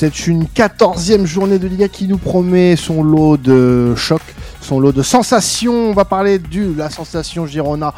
C'est 0.00 0.28
une 0.28 0.46
quatorzième 0.46 1.26
journée 1.26 1.58
de 1.58 1.66
Liga 1.66 1.88
qui 1.88 2.06
nous 2.06 2.18
promet 2.18 2.76
son 2.76 3.02
lot 3.02 3.36
de 3.36 3.96
choc, 3.96 4.22
son 4.60 4.78
lot 4.78 4.92
de 4.92 5.02
sensations. 5.02 5.90
On 5.90 5.92
va 5.92 6.04
parler 6.04 6.38
de 6.38 6.72
la 6.78 6.88
sensation 6.88 7.48
Girona 7.48 7.92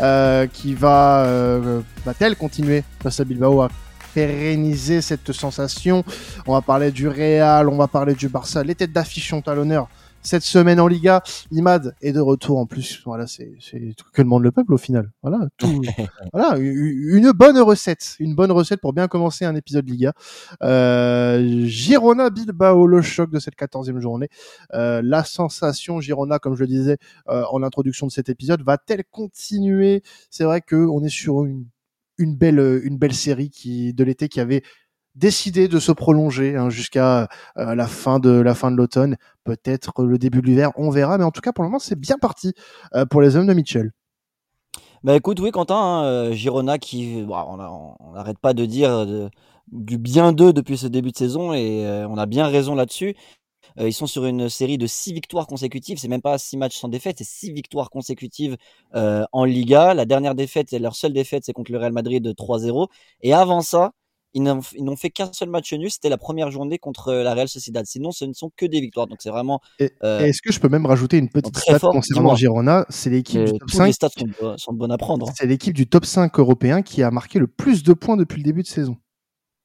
euh, 0.00 0.48
qui 0.52 0.74
va, 0.74 1.18
euh, 1.26 1.80
va-t-elle 2.04 2.34
continuer 2.34 2.82
face 3.00 3.20
à 3.20 3.24
Bilbao 3.24 3.62
à 3.62 3.68
pérenniser 4.14 5.00
cette 5.00 5.30
sensation? 5.30 6.02
On 6.44 6.54
va 6.54 6.60
parler 6.60 6.90
du 6.90 7.06
Real, 7.06 7.68
on 7.68 7.76
va 7.76 7.86
parler 7.86 8.14
du 8.14 8.28
Barça. 8.28 8.64
Les 8.64 8.74
têtes 8.74 8.92
d'affiche 8.92 9.30
sont 9.30 9.46
à 9.46 9.54
l'honneur 9.54 9.86
cette 10.24 10.42
semaine 10.42 10.80
en 10.80 10.88
Liga. 10.88 11.22
Imad 11.50 11.94
est 12.00 12.12
de 12.12 12.20
retour 12.20 12.58
en 12.58 12.66
plus. 12.66 13.02
Voilà, 13.04 13.26
c'est 13.26 13.52
que 14.12 14.22
demande 14.22 14.42
le 14.42 14.50
peuple 14.50 14.74
au 14.74 14.78
final. 14.78 15.10
Voilà, 15.22 15.46
tout, 15.56 15.82
voilà, 16.32 16.56
une 16.58 17.30
bonne 17.32 17.58
recette, 17.58 18.16
une 18.18 18.34
bonne 18.34 18.50
recette 18.50 18.80
pour 18.80 18.92
bien 18.92 19.06
commencer 19.06 19.44
un 19.44 19.54
épisode 19.54 19.88
Liga. 19.88 20.12
Euh, 20.62 21.64
Girona 21.66 22.30
Bilbao, 22.30 22.86
le 22.86 23.02
choc 23.02 23.30
de 23.30 23.38
cette 23.38 23.54
quatorzième 23.54 24.00
journée. 24.00 24.28
Euh, 24.72 25.00
la 25.04 25.24
sensation 25.24 26.00
Girona, 26.00 26.38
comme 26.38 26.56
je 26.56 26.60
le 26.60 26.68
disais 26.68 26.96
euh, 27.28 27.44
en 27.50 27.62
introduction 27.62 28.06
de 28.06 28.12
cet 28.12 28.28
épisode, 28.28 28.62
va-t-elle 28.62 29.04
continuer? 29.10 30.02
C'est 30.30 30.44
vrai 30.44 30.60
que 30.60 30.76
on 30.76 31.02
est 31.04 31.08
sur 31.08 31.44
une 31.44 31.66
une 32.16 32.36
belle 32.36 32.80
une 32.84 32.96
belle 32.96 33.12
série 33.12 33.50
qui 33.50 33.92
de 33.92 34.04
l'été 34.04 34.28
qui 34.28 34.38
avait 34.38 34.62
décidé 35.14 35.68
de 35.68 35.78
se 35.78 35.92
prolonger 35.92 36.56
hein, 36.56 36.70
jusqu'à 36.70 37.28
euh, 37.56 37.74
la 37.74 37.86
fin 37.86 38.18
de 38.18 38.30
l'automne, 38.30 39.16
peut-être 39.44 40.04
le 40.04 40.18
début 40.18 40.40
de 40.40 40.46
l'hiver, 40.46 40.70
on 40.76 40.90
verra. 40.90 41.18
Mais 41.18 41.24
en 41.24 41.30
tout 41.30 41.40
cas, 41.40 41.52
pour 41.52 41.64
le 41.64 41.70
moment, 41.70 41.78
c'est 41.78 41.98
bien 41.98 42.18
parti 42.18 42.52
euh, 42.94 43.06
pour 43.06 43.20
les 43.20 43.36
hommes 43.36 43.46
de 43.46 43.54
Mitchell. 43.54 43.92
Bah 45.02 45.14
écoute, 45.14 45.38
oui, 45.40 45.50
Quentin, 45.50 45.76
hein, 45.76 46.04
euh, 46.04 46.32
Girona 46.32 46.78
qui, 46.78 47.24
on 47.28 48.12
n'arrête 48.14 48.38
pas 48.38 48.54
de 48.54 48.64
dire 48.64 49.30
du 49.70 49.98
bien 49.98 50.32
d'eux 50.32 50.52
depuis 50.52 50.78
ce 50.78 50.86
début 50.86 51.10
de 51.10 51.16
saison 51.16 51.52
et 51.52 51.84
on 52.08 52.16
a 52.16 52.26
bien 52.26 52.46
raison 52.46 52.74
là-dessus. 52.74 53.14
ils 53.76 53.92
sont 53.92 54.06
sur 54.06 54.24
une 54.24 54.48
série 54.48 54.78
de 54.78 54.86
six 54.86 55.12
victoires 55.12 55.46
consécutives. 55.46 55.98
C'est 55.98 56.08
même 56.08 56.22
pas 56.22 56.38
six 56.38 56.56
matchs 56.56 56.78
sans 56.78 56.88
défaite, 56.88 57.16
c'est 57.18 57.26
six 57.26 57.52
victoires 57.52 57.90
consécutives 57.90 58.56
en 58.94 59.44
Liga. 59.44 59.92
La 59.92 60.06
dernière 60.06 60.34
défaite, 60.34 60.72
leur 60.72 60.96
seule 60.96 61.12
défaite, 61.12 61.44
c'est 61.44 61.52
contre 61.52 61.70
le 61.70 61.78
Real 61.78 61.92
Madrid 61.92 62.24
de 62.24 62.32
3-0. 62.32 62.88
Et 63.20 63.34
avant 63.34 63.60
ça, 63.60 63.92
ils 64.34 64.42
n'ont 64.42 64.96
fait 64.96 65.10
qu'un 65.10 65.32
seul 65.32 65.48
match 65.48 65.72
nul, 65.72 65.90
c'était 65.90 66.08
la 66.08 66.18
première 66.18 66.50
journée 66.50 66.78
contre 66.78 67.08
euh, 67.08 67.22
la 67.22 67.34
Real 67.34 67.48
Sociedad. 67.48 67.86
Sinon, 67.86 68.10
ce 68.10 68.24
ne 68.24 68.32
sont 68.32 68.50
que 68.56 68.66
des 68.66 68.80
victoires. 68.80 69.06
Donc 69.06 69.18
c'est 69.20 69.30
vraiment. 69.30 69.60
Euh, 69.80 70.20
Est-ce 70.20 70.42
que 70.42 70.52
je 70.52 70.58
peux 70.58 70.68
même 70.68 70.86
rajouter 70.86 71.18
une 71.18 71.28
petite 71.28 71.56
stat 71.56 71.78
concernant 71.78 72.34
Girona? 72.34 72.84
C'est 72.88 73.10
l'équipe 73.10 73.44
du 73.44 73.58
top 73.58 73.70
5. 73.70 73.86
Les 73.86 73.92
stats 73.92 74.08
sont, 74.56 74.72
bonnes 74.72 74.92
à 74.92 74.98
prendre. 74.98 75.28
Hein. 75.28 75.32
C'est 75.36 75.46
l'équipe 75.46 75.74
du 75.74 75.86
top 75.86 76.04
5 76.04 76.36
européen 76.38 76.82
qui 76.82 77.02
a 77.02 77.10
marqué 77.10 77.38
le 77.38 77.46
plus 77.46 77.82
de 77.82 77.92
points 77.92 78.16
depuis 78.16 78.38
le 78.38 78.44
début 78.44 78.62
de 78.62 78.68
saison. 78.68 78.96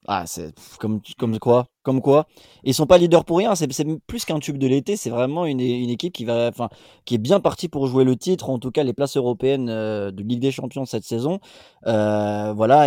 Ah, 0.06 0.24
c'est 0.26 0.54
comme, 0.78 1.02
comme 1.18 1.38
quoi, 1.38 1.66
comme 1.82 2.00
quoi. 2.00 2.26
Ils 2.64 2.72
sont 2.72 2.86
pas 2.86 2.96
leaders 2.96 3.24
pour 3.24 3.36
rien. 3.36 3.54
C'est 3.54 3.68
plus 4.06 4.24
qu'un 4.24 4.38
tube 4.38 4.56
de 4.56 4.66
l'été. 4.66 4.96
C'est 4.96 5.10
vraiment 5.10 5.44
une, 5.44 5.60
une, 5.60 5.90
équipe 5.90 6.14
qui 6.14 6.24
va, 6.24 6.48
enfin, 6.48 6.70
qui 7.04 7.14
est 7.16 7.18
bien 7.18 7.38
partie 7.38 7.68
pour 7.68 7.86
jouer 7.86 8.04
le 8.04 8.16
titre, 8.16 8.48
en 8.48 8.58
tout 8.58 8.70
cas 8.70 8.82
les 8.82 8.94
places 8.94 9.18
européennes 9.18 9.68
euh, 9.68 10.10
de 10.10 10.22
Ligue 10.22 10.40
des 10.40 10.52
Champions 10.52 10.86
cette 10.86 11.04
saison. 11.04 11.38
Euh, 11.86 12.52
voilà, 12.54 12.86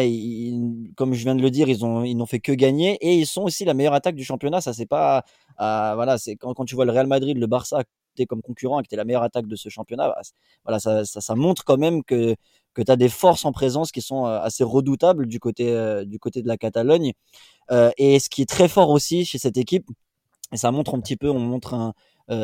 comme 0.98 1.14
je 1.14 1.24
viens 1.24 1.36
de 1.36 1.42
le 1.42 1.52
dire, 1.52 1.70
ils 1.70 1.86
ont, 1.86 2.04
ils 2.04 2.16
n'ont 2.16 2.26
fait 2.26 2.40
que 2.40 2.52
gagner 2.52 2.98
et 3.02 3.16
ils 3.16 3.28
sont 3.28 3.44
aussi 3.44 3.64
la 3.64 3.76
meilleure 3.76 3.94
attaque 3.94 4.16
du 4.16 4.24
championnat. 4.24 4.60
Ça, 4.62 4.74
c'est 4.74 4.88
pas, 4.88 5.24
voilà, 5.60 6.18
c'est 6.18 6.36
quand, 6.36 6.66
tu 6.66 6.76
vois 6.76 6.86
le 6.86 6.92
Real 6.92 7.08
Madrid, 7.08 7.38
le 7.38 7.48
Barça 7.48 7.84
comme 8.28 8.42
concurrent 8.42 8.80
et 8.80 8.84
que 8.84 8.90
tu 8.90 8.96
es 8.96 8.98
la 8.98 9.06
meilleure 9.06 9.24
attaque 9.24 9.48
de 9.48 9.56
ce 9.56 9.70
championnat, 9.70 10.10
bah, 10.10 10.22
voilà, 10.64 10.80
ça, 10.80 11.04
ça, 11.06 11.36
montre 11.36 11.64
quand 11.64 11.78
même 11.78 12.04
que 12.04 12.36
que 12.74 12.82
tu 12.82 12.92
as 12.92 12.96
des 12.96 13.10
forces 13.10 13.46
en 13.46 13.52
présence 13.52 13.92
qui 13.92 14.02
sont 14.02 14.26
euh, 14.26 14.40
assez 14.40 14.64
redoutables 14.64 15.28
du 15.28 15.40
côté, 15.40 15.72
euh, 15.72 16.06
du 16.06 16.20
côté 16.20 16.42
de 16.42 16.48
la 16.48 16.58
Catalogne. 16.58 17.14
Euh, 17.72 17.92
et 17.98 18.20
ce 18.20 18.30
qui 18.30 18.42
est 18.42 18.50
très 18.50 18.68
fort 18.68 18.90
aussi 18.90 19.26
chez 19.26 19.38
cette 19.38 19.58
équipe, 19.58 19.88
et 20.52 20.58
ça 20.58 20.72
montre 20.72 20.96
un 20.96 21.00
petit 21.00 21.16
peu, 21.16 21.30
on 21.30 21.40
montre 21.40 21.94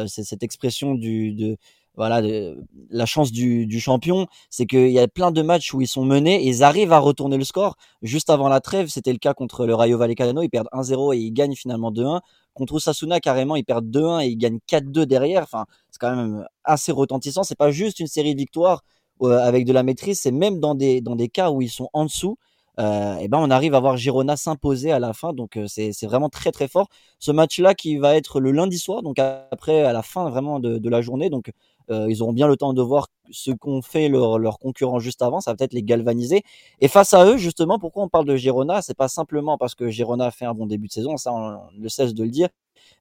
cette 0.07 0.44
expression 0.44 0.94
du, 0.94 1.34
de, 1.34 1.57
la 1.97 3.06
chance 3.06 3.31
du, 3.31 3.79
champion, 3.79 4.28
c'est 4.50 4.66
qu'il 4.66 4.90
y 4.90 5.00
a 5.00 5.07
plein 5.07 5.31
de 5.31 5.41
matchs 5.41 5.73
où 5.73 5.81
ils 5.81 5.88
sont 5.88 6.06
menés 6.06 6.44
et 6.44 6.47
ils 6.47 6.63
arrivent 6.63 6.94
à 6.94 7.00
retourner 7.00 7.38
le 7.38 7.44
score. 7.44 7.75
Juste 8.01 8.29
avant 8.29 8.47
la 8.50 8.61
trêve, 8.61 8.88
c'était 8.88 9.11
le 9.11 9.19
cas 9.19 9.34
contre 9.34 9.66
le 9.66 9.75
Rayo 9.75 9.97
Vallecano, 9.97 10.41
ils 10.41 10.50
perdent 10.50 10.69
1-0 10.72 11.16
et 11.16 11.19
ils 11.19 11.31
gagnent 11.31 11.56
finalement 11.56 11.91
2-1. 11.91 12.22
Contre 12.53 12.73
Osasuna, 12.75 13.19
carrément, 13.19 13.56
ils 13.56 13.63
perdent 13.63 13.90
2-1 13.90 14.23
et 14.23 14.28
ils 14.29 14.38
gagnent 14.38 14.59
4-2 14.67 15.06
derrière. 15.06 15.44
Enfin, 15.44 15.66
c'est 15.91 16.00
quand 16.00 16.16
même 16.16 16.46
assez 16.63 16.91
retentissant. 16.91 17.44
C'est 17.44 17.57
pas 17.57 17.72
juste 17.72 18.00
une 18.00 18.07
série 18.07 18.34
de 18.34 18.40
victoires 18.40 18.81
avec 19.22 19.66
de 19.66 19.74
la 19.74 19.84
maîtrise, 19.84 20.19
c'est 20.22 20.31
même 20.31 20.59
dans 20.59 20.75
des, 20.75 21.02
dans 21.02 21.16
des 21.16 21.30
cas 21.30 21.52
où 21.52 21.62
ils 21.62 21.69
sont 21.69 21.90
en 21.94 22.06
dessous, 22.06 22.38
et 22.78 23.28
ben 23.28 23.38
on 23.40 23.50
arrive 23.50 23.75
à 23.75 23.80
voir 23.81 23.97
Girona 23.97 24.38
s'imposer 24.38 24.91
à 24.91 25.00
la 25.00 25.12
fin. 25.13 25.34
Donc 25.34 25.59
c'est 25.68 26.06
vraiment 26.06 26.30
très 26.30 26.52
très 26.52 26.68
fort. 26.69 26.88
Ce 27.19 27.31
match-là 27.31 27.74
qui 27.75 27.97
va 27.97 28.16
être 28.16 28.40
le 28.40 28.52
lundi 28.52 28.78
soir, 28.78 29.02
donc 29.03 29.19
après 29.19 29.81
à 29.81 29.91
la 29.91 30.02
fin 30.02 30.29
vraiment 30.29 30.59
de, 30.59 30.78
de 30.78 30.90
la 30.90 31.02
journée. 31.02 31.29
Donc 31.29 31.52
ils 31.90 32.22
auront 32.22 32.34
bien 32.34 32.47
le 32.47 32.56
temps 32.56 32.72
de 32.74 32.81
voir 32.81 33.08
ce 33.31 33.52
qu'ont 33.52 33.81
fait 33.81 34.09
leurs 34.09 34.38
leur 34.40 34.59
concurrents 34.59 35.00
juste 35.00 35.22
avant. 35.22 35.41
Ça 35.41 35.52
va 35.52 35.58
peut-être 35.58 35.74
les 35.74 35.84
galvaniser. 35.84 36.44
Et 36.79 36.88
face 36.88 37.13
à 37.13 37.25
eux, 37.25 37.35
justement, 37.38 37.79
pourquoi 37.79 38.03
on 38.03 38.09
parle 38.09 38.25
de 38.25 38.35
Girona? 38.38 38.81
C'est 38.81 38.96
pas 38.96 39.08
simplement 39.09 39.58
parce 39.58 39.75
que 39.75 39.90
Girona 39.90 40.28
a 40.28 40.31
fait 40.31 40.46
un 40.46 40.53
bon 40.53 40.68
début 40.68 40.88
de 40.88 40.94
saison, 40.94 41.18
ça 41.18 41.34
on 41.34 41.59
ne 41.78 41.88
cesse 41.90 42.13
de 42.13 42.24
le 42.24 42.29
dire. 42.29 42.47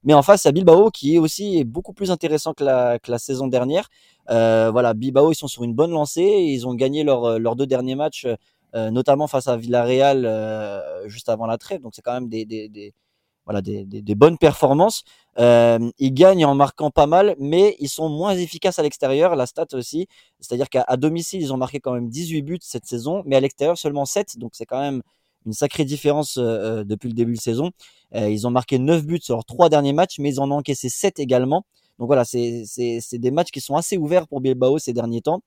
Mais 0.03 0.13
en 0.13 0.21
face, 0.21 0.45
a 0.45 0.51
Bilbao 0.51 0.89
qui 0.91 1.15
est 1.15 1.17
aussi 1.19 1.63
beaucoup 1.63 1.93
plus 1.93 2.11
intéressant 2.11 2.53
que 2.53 2.63
la, 2.63 2.99
que 2.99 3.11
la 3.11 3.19
saison 3.19 3.47
dernière. 3.47 3.89
Euh, 4.29 4.69
voilà, 4.71 4.93
Bilbao, 4.93 5.31
ils 5.31 5.35
sont 5.35 5.47
sur 5.47 5.63
une 5.63 5.73
bonne 5.73 5.91
lancée. 5.91 6.21
Ils 6.21 6.67
ont 6.67 6.73
gagné 6.73 7.03
leurs 7.03 7.39
leurs 7.39 7.55
deux 7.55 7.67
derniers 7.67 7.95
matchs, 7.95 8.27
euh, 8.75 8.91
notamment 8.91 9.25
face 9.27 9.47
à 9.47 9.57
Villarreal 9.57 10.25
euh, 10.25 11.07
juste 11.07 11.29
avant 11.29 11.47
la 11.47 11.57
trêve. 11.57 11.81
Donc 11.81 11.95
c'est 11.95 12.03
quand 12.03 12.13
même 12.13 12.29
des, 12.29 12.45
des, 12.45 12.93
voilà, 13.45 13.61
des, 13.61 13.83
des, 13.83 14.15
bonnes 14.15 14.37
performances. 14.37 15.03
Euh, 15.39 15.89
ils 15.97 16.13
gagnent 16.13 16.45
en 16.45 16.53
marquant 16.53 16.91
pas 16.91 17.07
mal, 17.07 17.35
mais 17.39 17.75
ils 17.79 17.89
sont 17.89 18.09
moins 18.09 18.35
efficaces 18.35 18.77
à 18.77 18.83
l'extérieur. 18.83 19.35
La 19.35 19.47
stat 19.47 19.65
aussi, 19.73 20.07
c'est-à-dire 20.39 20.69
qu'à 20.69 20.85
domicile, 20.97 21.41
ils 21.41 21.51
ont 21.51 21.57
marqué 21.57 21.79
quand 21.79 21.93
même 21.93 22.09
18 22.09 22.43
buts 22.43 22.59
cette 22.61 22.85
saison, 22.85 23.23
mais 23.25 23.35
à 23.35 23.39
l'extérieur 23.39 23.77
seulement 23.77 24.05
7. 24.05 24.37
Donc 24.37 24.51
c'est 24.53 24.65
quand 24.67 24.79
même 24.79 25.01
une 25.49 25.53
sacrée 25.53 25.83
différence 25.83 26.37
euh, 26.37 26.83
depuis 26.83 27.09
le 27.09 27.15
début 27.15 27.33
de 27.33 27.41
saison. 27.41 27.71
Euh, 28.15 28.29
ils 28.29 28.47
ont 28.47 28.51
marqué 28.51 28.77
9 28.79 29.05
buts 29.05 29.19
sur 29.21 29.35
leurs 29.35 29.45
trois 29.45 29.69
derniers 29.69 29.93
matchs, 29.93 30.19
mais 30.19 30.29
ils 30.29 30.39
en 30.39 30.49
ont 30.51 30.57
encaissé 30.57 30.89
7 30.89 31.19
également. 31.19 31.65
Donc 31.97 32.07
voilà, 32.07 32.23
c'est 32.23 32.63
des 33.13 33.31
matchs 33.31 33.51
qui 33.51 33.61
sont 33.61 33.75
assez 33.75 33.97
ouverts 33.97 34.27
pour 34.27 34.41
Bilbao 34.41 34.77
ces 34.77 34.93
derniers 34.93 35.21
temps. 35.21 35.41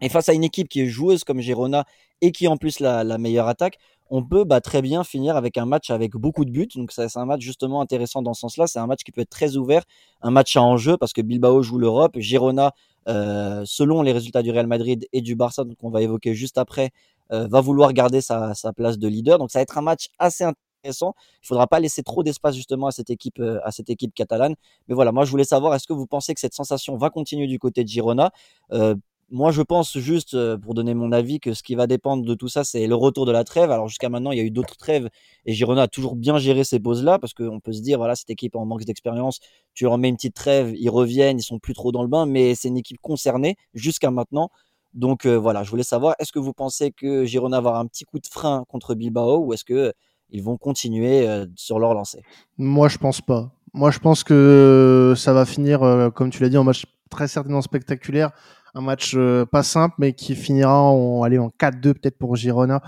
Et 0.00 0.08
face 0.08 0.28
à 0.28 0.32
une 0.32 0.42
équipe 0.42 0.68
qui 0.68 0.80
est 0.80 0.86
joueuse 0.86 1.22
comme 1.22 1.40
Girona 1.40 1.84
et 2.22 2.32
qui 2.32 2.48
en 2.48 2.56
plus 2.56 2.80
la, 2.80 3.04
la 3.04 3.18
meilleure 3.18 3.46
attaque, 3.46 3.78
on 4.14 4.22
peut 4.22 4.44
bah, 4.44 4.60
très 4.60 4.82
bien 4.82 5.04
finir 5.04 5.36
avec 5.36 5.56
un 5.56 5.64
match 5.64 5.90
avec 5.90 6.12
beaucoup 6.12 6.44
de 6.44 6.50
buts. 6.50 6.68
Donc 6.74 6.92
c'est 6.92 7.16
un 7.16 7.24
match 7.24 7.40
justement 7.40 7.80
intéressant 7.80 8.20
dans 8.20 8.34
ce 8.34 8.40
sens-là. 8.40 8.66
C'est 8.66 8.78
un 8.78 8.86
match 8.86 9.04
qui 9.04 9.12
peut 9.12 9.22
être 9.22 9.30
très 9.30 9.56
ouvert, 9.56 9.84
un 10.20 10.30
match 10.30 10.56
à 10.56 10.62
enjeu 10.62 10.96
parce 10.96 11.12
que 11.12 11.22
Bilbao 11.22 11.62
joue 11.62 11.78
l'Europe, 11.78 12.18
Girona, 12.18 12.72
euh, 13.08 13.62
selon 13.64 14.02
les 14.02 14.12
résultats 14.12 14.42
du 14.42 14.50
Real 14.50 14.66
Madrid 14.66 15.08
et 15.12 15.22
du 15.22 15.34
Barça, 15.34 15.64
qu'on 15.80 15.90
va 15.90 16.02
évoquer 16.02 16.34
juste 16.34 16.58
après, 16.58 16.86
euh, 16.86 16.88
va 17.32 17.60
vouloir 17.60 17.92
garder 17.92 18.20
sa, 18.20 18.54
place 18.76 18.98
de 18.98 19.08
leader. 19.08 19.38
Donc 19.38 19.50
ça 19.50 19.58
va 19.58 19.62
être 19.62 19.78
un 19.78 19.82
match 19.82 20.08
assez 20.18 20.44
intéressant. 20.44 21.14
Il 21.42 21.46
faudra 21.46 21.66
pas 21.66 21.80
laisser 21.80 22.02
trop 22.02 22.22
d'espace 22.22 22.54
justement 22.54 22.88
à 22.88 22.92
cette 22.92 23.10
équipe, 23.10 23.38
euh, 23.40 23.60
à 23.64 23.70
cette 23.70 23.90
équipe 23.90 24.14
catalane. 24.14 24.54
Mais 24.88 24.94
voilà, 24.94 25.12
moi 25.12 25.24
je 25.24 25.30
voulais 25.30 25.44
savoir, 25.44 25.74
est-ce 25.74 25.86
que 25.86 25.92
vous 25.92 26.06
pensez 26.06 26.34
que 26.34 26.40
cette 26.40 26.54
sensation 26.54 26.96
va 26.96 27.10
continuer 27.10 27.46
du 27.46 27.58
côté 27.58 27.84
de 27.84 27.88
Girona? 27.88 28.32
Euh, 28.72 28.94
moi, 29.34 29.50
je 29.50 29.62
pense 29.62 29.96
juste, 29.96 30.34
euh, 30.34 30.58
pour 30.58 30.74
donner 30.74 30.92
mon 30.92 31.10
avis, 31.10 31.40
que 31.40 31.54
ce 31.54 31.62
qui 31.62 31.74
va 31.74 31.86
dépendre 31.86 32.22
de 32.22 32.34
tout 32.34 32.48
ça, 32.48 32.64
c'est 32.64 32.86
le 32.86 32.94
retour 32.94 33.24
de 33.24 33.32
la 33.32 33.44
trêve. 33.44 33.70
Alors 33.70 33.88
jusqu'à 33.88 34.10
maintenant, 34.10 34.30
il 34.30 34.36
y 34.36 34.42
a 34.42 34.44
eu 34.44 34.50
d'autres 34.50 34.76
trêves 34.76 35.08
et 35.46 35.54
Girona 35.54 35.82
a 35.82 35.88
toujours 35.88 36.16
bien 36.16 36.36
géré 36.36 36.64
ces 36.64 36.78
pauses-là 36.78 37.18
parce 37.18 37.32
qu'on 37.32 37.58
peut 37.58 37.72
se 37.72 37.80
dire, 37.80 37.96
voilà, 37.96 38.14
cette 38.14 38.28
équipe 38.28 38.56
en 38.56 38.66
manque 38.66 38.84
d'expérience, 38.84 39.40
tu 39.72 39.84
leur 39.84 39.96
mets 39.96 40.10
une 40.10 40.16
petite 40.16 40.34
trêve, 40.34 40.74
ils 40.76 40.90
reviennent, 40.90 41.38
ils 41.38 41.42
sont 41.42 41.58
plus 41.58 41.72
trop 41.72 41.92
dans 41.92 42.02
le 42.02 42.08
bain, 42.08 42.26
mais 42.26 42.54
c'est 42.54 42.68
une 42.68 42.76
équipe 42.76 43.00
concernée 43.00 43.56
jusqu'à 43.72 44.10
maintenant. 44.10 44.50
Donc 44.94 45.26
voilà, 45.26 45.62
je 45.62 45.70
voulais 45.70 45.82
savoir, 45.82 46.14
est-ce 46.18 46.32
que 46.32 46.38
vous 46.38 46.52
pensez 46.52 46.92
que 46.92 47.24
Girona 47.24 47.60
va 47.60 47.70
avoir 47.70 47.80
un 47.80 47.86
petit 47.86 48.04
coup 48.04 48.18
de 48.18 48.26
frein 48.26 48.64
contre 48.68 48.94
Bilbao 48.94 49.38
ou 49.38 49.52
est-ce 49.52 49.64
que 49.64 49.92
ils 50.30 50.42
vont 50.42 50.56
continuer 50.56 51.26
sur 51.56 51.78
leur 51.78 51.94
lancée? 51.94 52.22
Moi, 52.58 52.88
je 52.88 52.98
pense 52.98 53.20
pas. 53.20 53.52
Moi, 53.74 53.90
je 53.90 53.98
pense 53.98 54.24
que 54.24 55.14
ça 55.16 55.32
va 55.32 55.44
finir, 55.44 56.10
comme 56.14 56.30
tu 56.30 56.42
l'as 56.42 56.48
dit, 56.48 56.56
en 56.56 56.64
match 56.64 56.84
très 57.10 57.28
certainement 57.28 57.62
spectaculaire 57.62 58.32
un 58.74 58.80
match 58.80 59.16
pas 59.50 59.62
simple, 59.62 59.94
mais 59.98 60.14
qui 60.14 60.34
finira 60.34 60.80
en, 60.80 61.22
aller 61.22 61.38
en 61.38 61.48
4-2 61.48 61.94
peut-être 61.94 62.18
pour 62.18 62.36
Girona. 62.36 62.82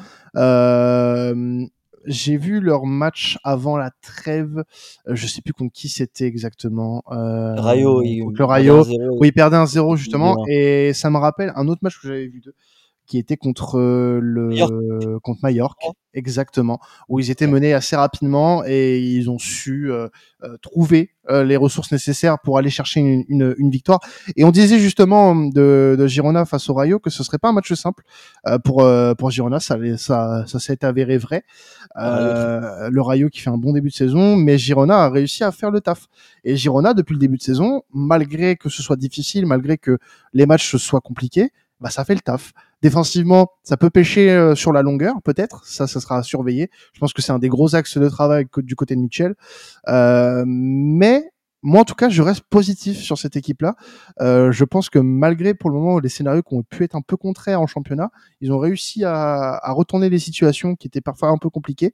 J'ai 2.06 2.36
vu 2.36 2.60
leur 2.60 2.86
match 2.86 3.38
avant 3.44 3.76
la 3.76 3.90
trêve. 4.02 4.64
Euh, 5.08 5.14
je 5.14 5.26
sais 5.26 5.42
plus 5.42 5.52
contre 5.52 5.72
qui 5.72 5.88
c'était 5.88 6.26
exactement. 6.26 7.02
Euh, 7.10 7.54
Rayo, 7.56 8.02
le 8.02 8.44
Rayo. 8.44 8.84
Oui, 9.18 9.28
ils 9.28 9.32
perdaient 9.32 9.56
un 9.56 9.66
0 9.66 9.96
justement. 9.96 10.44
Et 10.48 10.92
ça 10.92 11.10
me 11.10 11.18
rappelle 11.18 11.52
un 11.56 11.68
autre 11.68 11.80
match 11.82 12.00
que 12.00 12.08
j'avais 12.08 12.26
vu 12.26 12.40
d'eux 12.40 12.54
qui 13.06 13.18
était 13.18 13.36
contre 13.36 13.78
le 13.78 15.18
contre 15.20 15.40
Mallorca, 15.42 15.88
exactement, 16.14 16.80
où 17.08 17.20
ils 17.20 17.30
étaient 17.30 17.46
menés 17.46 17.74
assez 17.74 17.96
rapidement 17.96 18.64
et 18.66 18.98
ils 19.00 19.30
ont 19.30 19.38
su 19.38 19.90
trouver 20.62 21.10
les 21.28 21.56
ressources 21.56 21.92
nécessaires 21.92 22.38
pour 22.38 22.58
aller 22.58 22.70
chercher 22.70 23.00
une, 23.00 23.24
une, 23.28 23.54
une, 23.58 23.70
victoire. 23.70 24.00
Et 24.36 24.44
on 24.44 24.50
disait 24.50 24.78
justement 24.78 25.34
de, 25.34 25.96
de, 25.98 26.06
Girona 26.06 26.44
face 26.44 26.68
au 26.68 26.74
Rayo 26.74 26.98
que 26.98 27.10
ce 27.10 27.24
serait 27.24 27.38
pas 27.38 27.48
un 27.48 27.52
match 27.52 27.72
simple 27.74 28.04
pour 28.64 28.86
pour 29.18 29.30
Girona, 29.30 29.60
ça 29.60 29.76
ça 29.96 30.44
ça 30.46 30.58
s'est 30.58 30.84
avéré 30.84 31.18
vrai. 31.18 31.44
le 31.96 33.00
Rayo 33.00 33.28
qui 33.28 33.40
fait 33.40 33.50
un 33.50 33.58
bon 33.58 33.72
début 33.72 33.90
de 33.90 33.94
saison, 33.94 34.36
mais 34.36 34.58
Girona 34.58 35.04
a 35.04 35.10
réussi 35.10 35.44
à 35.44 35.52
faire 35.52 35.70
le 35.70 35.80
taf. 35.80 36.06
Et 36.44 36.56
Girona 36.56 36.94
depuis 36.94 37.14
le 37.14 37.18
début 37.18 37.36
de 37.36 37.42
saison, 37.42 37.82
malgré 37.92 38.56
que 38.56 38.68
ce 38.68 38.82
soit 38.82 38.96
difficile, 38.96 39.46
malgré 39.46 39.78
que 39.78 39.98
les 40.32 40.46
matchs 40.46 40.76
soient 40.76 41.00
compliqués, 41.00 41.50
bah 41.84 41.90
ça 41.90 42.02
fait 42.06 42.14
le 42.14 42.20
taf. 42.20 42.54
Défensivement, 42.80 43.48
ça 43.62 43.76
peut 43.76 43.90
pêcher 43.90 44.30
euh, 44.30 44.54
sur 44.54 44.72
la 44.72 44.80
longueur, 44.80 45.20
peut-être. 45.22 45.66
Ça, 45.66 45.86
ça 45.86 46.00
sera 46.00 46.16
à 46.16 46.22
surveiller. 46.22 46.70
Je 46.94 46.98
pense 46.98 47.12
que 47.12 47.20
c'est 47.20 47.30
un 47.30 47.38
des 47.38 47.50
gros 47.50 47.74
axes 47.74 47.98
de 47.98 48.08
travail 48.08 48.46
du 48.56 48.74
côté 48.74 48.96
de 48.96 49.00
Mitchell. 49.02 49.34
Euh, 49.88 50.44
mais 50.46 51.30
moi, 51.60 51.82
en 51.82 51.84
tout 51.84 51.94
cas, 51.94 52.08
je 52.08 52.22
reste 52.22 52.40
positif 52.48 52.96
sur 52.96 53.18
cette 53.18 53.36
équipe-là. 53.36 53.76
Euh, 54.22 54.50
je 54.50 54.64
pense 54.64 54.88
que 54.88 54.98
malgré 54.98 55.52
pour 55.52 55.68
le 55.68 55.76
moment 55.76 55.98
les 55.98 56.08
scénarios 56.08 56.42
qui 56.42 56.54
ont 56.54 56.62
pu 56.62 56.84
être 56.84 56.94
un 56.94 57.02
peu 57.02 57.18
contraires 57.18 57.60
en 57.60 57.66
championnat, 57.66 58.10
ils 58.40 58.50
ont 58.50 58.58
réussi 58.58 59.04
à, 59.04 59.60
retourner 59.74 60.08
les 60.08 60.18
situations 60.18 60.76
qui 60.76 60.86
étaient 60.86 61.02
parfois 61.02 61.28
un 61.28 61.36
peu 61.36 61.50
compliquées. 61.50 61.92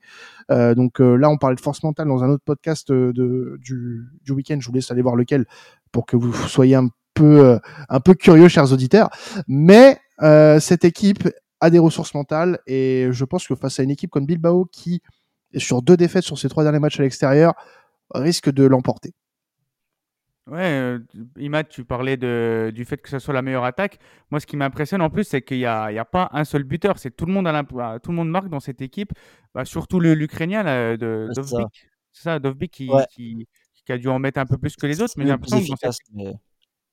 Donc 0.50 1.00
là, 1.00 1.30
on 1.30 1.36
parlait 1.36 1.56
de 1.56 1.60
force 1.60 1.82
mentale 1.82 2.06
dans 2.06 2.22
un 2.22 2.30
autre 2.30 2.44
podcast 2.44 2.92
de, 2.92 3.58
du, 3.60 4.32
week-end. 4.32 4.58
Je 4.60 4.68
vous 4.68 4.74
laisse 4.74 4.90
aller 4.92 5.02
voir 5.02 5.16
lequel 5.16 5.46
pour 5.90 6.06
que 6.06 6.16
vous 6.16 6.32
soyez 6.32 6.76
un 6.76 6.90
peu 7.14 7.46
euh, 7.46 7.58
un 7.88 8.00
peu 8.00 8.14
curieux, 8.14 8.48
chers 8.48 8.72
auditeurs. 8.72 9.10
Mais 9.48 9.98
euh, 10.22 10.60
cette 10.60 10.84
équipe 10.84 11.28
a 11.60 11.70
des 11.70 11.78
ressources 11.78 12.14
mentales 12.14 12.58
et 12.66 13.08
je 13.10 13.24
pense 13.24 13.46
que 13.46 13.54
face 13.54 13.80
à 13.80 13.82
une 13.82 13.90
équipe 13.90 14.10
comme 14.10 14.26
Bilbao 14.26 14.66
qui 14.66 15.02
est 15.52 15.58
sur 15.58 15.82
deux 15.82 15.96
défaites 15.96 16.24
sur 16.24 16.38
ses 16.38 16.48
trois 16.48 16.62
derniers 16.62 16.78
matchs 16.78 17.00
à 17.00 17.02
l'extérieur 17.02 17.54
risque 18.14 18.50
de 18.50 18.64
l'emporter. 18.64 19.12
Ouais, 20.46 20.58
euh, 20.62 20.98
Imad, 21.36 21.68
tu 21.68 21.84
parlais 21.84 22.16
de, 22.16 22.72
du 22.74 22.84
fait 22.84 22.96
que 22.96 23.08
ce 23.08 23.20
soit 23.20 23.34
la 23.34 23.42
meilleure 23.42 23.64
attaque. 23.64 23.98
Moi, 24.30 24.40
ce 24.40 24.46
qui 24.46 24.56
m'impressionne 24.56 25.00
en 25.00 25.08
plus, 25.08 25.22
c'est 25.24 25.42
qu'il 25.42 25.58
n'y 25.58 25.64
a, 25.64 25.84
a, 25.84 26.04
pas 26.04 26.28
un 26.32 26.44
seul 26.44 26.64
buteur. 26.64 26.98
C'est 26.98 27.14
tout 27.14 27.26
le 27.26 27.32
monde 27.32 27.46
à 27.46 27.62
tout 28.02 28.10
le 28.10 28.16
monde 28.16 28.30
marque 28.30 28.48
dans 28.48 28.58
cette 28.58 28.82
équipe. 28.82 29.12
Bah, 29.54 29.64
surtout 29.64 30.00
l'Ukrainien 30.00 30.64
de 30.96 31.28
Dovbik. 31.34 31.86
C'est 32.12 32.22
ça, 32.24 32.38
Dovbik 32.40 32.72
qui, 32.72 32.90
qui, 33.10 33.48
qui, 33.84 33.92
a 33.92 33.98
dû 33.98 34.08
en 34.08 34.18
mettre 34.18 34.40
un 34.40 34.46
peu 34.46 34.58
plus 34.58 34.74
que 34.74 34.86
les 34.86 35.00
autres. 35.00 35.14
Mais 35.16 35.24
j'ai 35.24 35.30
l'impression 35.30 35.60
que 35.60 35.68
dans 35.68 35.92
cette... 35.92 36.40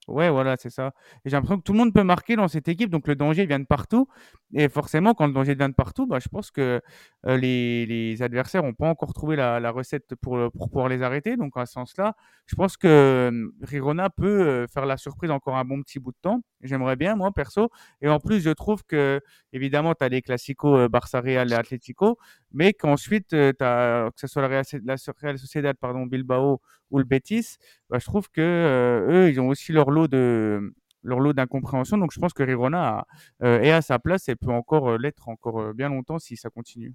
Ouais, 0.08 0.30
voilà, 0.30 0.56
c'est 0.58 0.70
ça. 0.70 0.94
J'ai 1.26 1.32
l'impression 1.32 1.58
que 1.58 1.64
tout 1.64 1.74
le 1.74 1.80
monde 1.80 1.94
peut 1.94 2.04
marquer 2.04 2.38
dans 2.38 2.48
cette 2.48 2.70
équipe, 2.70 2.90
donc 2.90 3.08
le 3.08 3.16
danger 3.16 3.46
vient 3.46 3.60
de 3.60 3.66
partout. 3.66 4.08
Et 4.54 4.70
forcément, 4.70 5.14
quand 5.14 5.28
le 5.28 5.34
danger 5.34 5.54
vient 5.54 5.68
de 5.68 5.74
partout, 5.74 6.08
bah, 6.08 6.20
je 6.20 6.30
pense 6.30 6.50
que 6.50 6.82
les, 7.26 8.18
adversaires 8.22 8.64
n'ont 8.64 8.74
pas 8.74 8.88
encore 8.88 9.14
trouvé 9.14 9.36
la, 9.36 9.72
recette 9.72 10.16
pour, 10.16 10.40
pouvoir 10.52 10.88
les 10.88 11.04
arrêter. 11.04 11.36
Donc, 11.36 11.58
à 11.58 11.66
ce 11.66 11.74
sens-là, 11.74 12.16
je 12.46 12.56
pense 12.56 12.78
que 12.78 13.28
hum, 13.30 13.52
Rirona 13.62 14.10
peut 14.10 14.66
faire 14.74 14.86
la 14.86 14.96
surprise 14.96 15.30
encore 15.30 15.58
un 15.58 15.66
bon 15.66 15.82
petit 15.82 16.00
bout 16.00 16.12
de 16.12 16.18
temps. 16.22 16.42
J'aimerais 16.62 16.96
bien, 16.96 17.16
moi, 17.16 17.32
perso. 17.34 17.70
Et 18.02 18.08
en 18.08 18.20
plus, 18.20 18.40
je 18.40 18.50
trouve 18.50 18.84
que, 18.86 19.22
évidemment, 19.54 19.94
tu 19.94 20.04
as 20.06 20.10
les 20.10 20.22
classicos 20.22 20.80
euh, 20.80 20.88
Barça 20.90 21.20
Real 21.22 21.52
et 21.52 21.56
Atlético, 21.56 22.18
mais 22.54 22.74
qu'ensuite, 22.74 23.30
tu 23.30 23.36
as, 23.64 24.10
que 24.14 24.20
ce 24.20 24.28
soit 24.28 24.42
la 24.42 24.48
Real, 24.48 24.64
la 24.84 24.98
Sociedad, 25.38 25.76
pardon, 25.78 26.06
Bilbao 26.06 26.62
ou 26.92 27.00
le 27.00 27.04
Betis, 27.06 27.58
bah, 27.90 28.00
je 28.00 28.06
trouve 28.06 28.30
que 28.30 29.06
eux, 29.10 29.30
ils 29.30 29.40
ont 29.40 29.48
aussi 29.50 29.72
leur 29.74 29.92
lot 29.92 30.08
de 30.08 30.74
leur 31.04 31.20
lot 31.20 31.34
d'incompréhension. 31.34 31.98
Donc 31.98 32.12
je 32.14 32.20
pense 32.20 32.34
que 32.34 32.44
Rirona 32.44 33.06
est 33.42 33.72
à 33.72 33.82
sa 33.82 34.00
place 34.00 34.28
et 34.30 34.36
peut 34.36 34.52
encore 34.52 34.98
l'être 34.98 35.30
encore 35.30 35.74
bien 35.74 35.90
longtemps 35.90 36.20
si 36.20 36.36
ça 36.38 36.50
continue. 36.50 36.94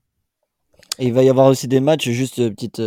Et 0.98 1.06
il 1.06 1.12
va 1.14 1.22
y 1.22 1.30
avoir 1.30 1.46
aussi 1.46 1.68
des 1.68 1.80
matchs, 1.80 2.10
juste 2.10 2.36
petite 2.50 2.82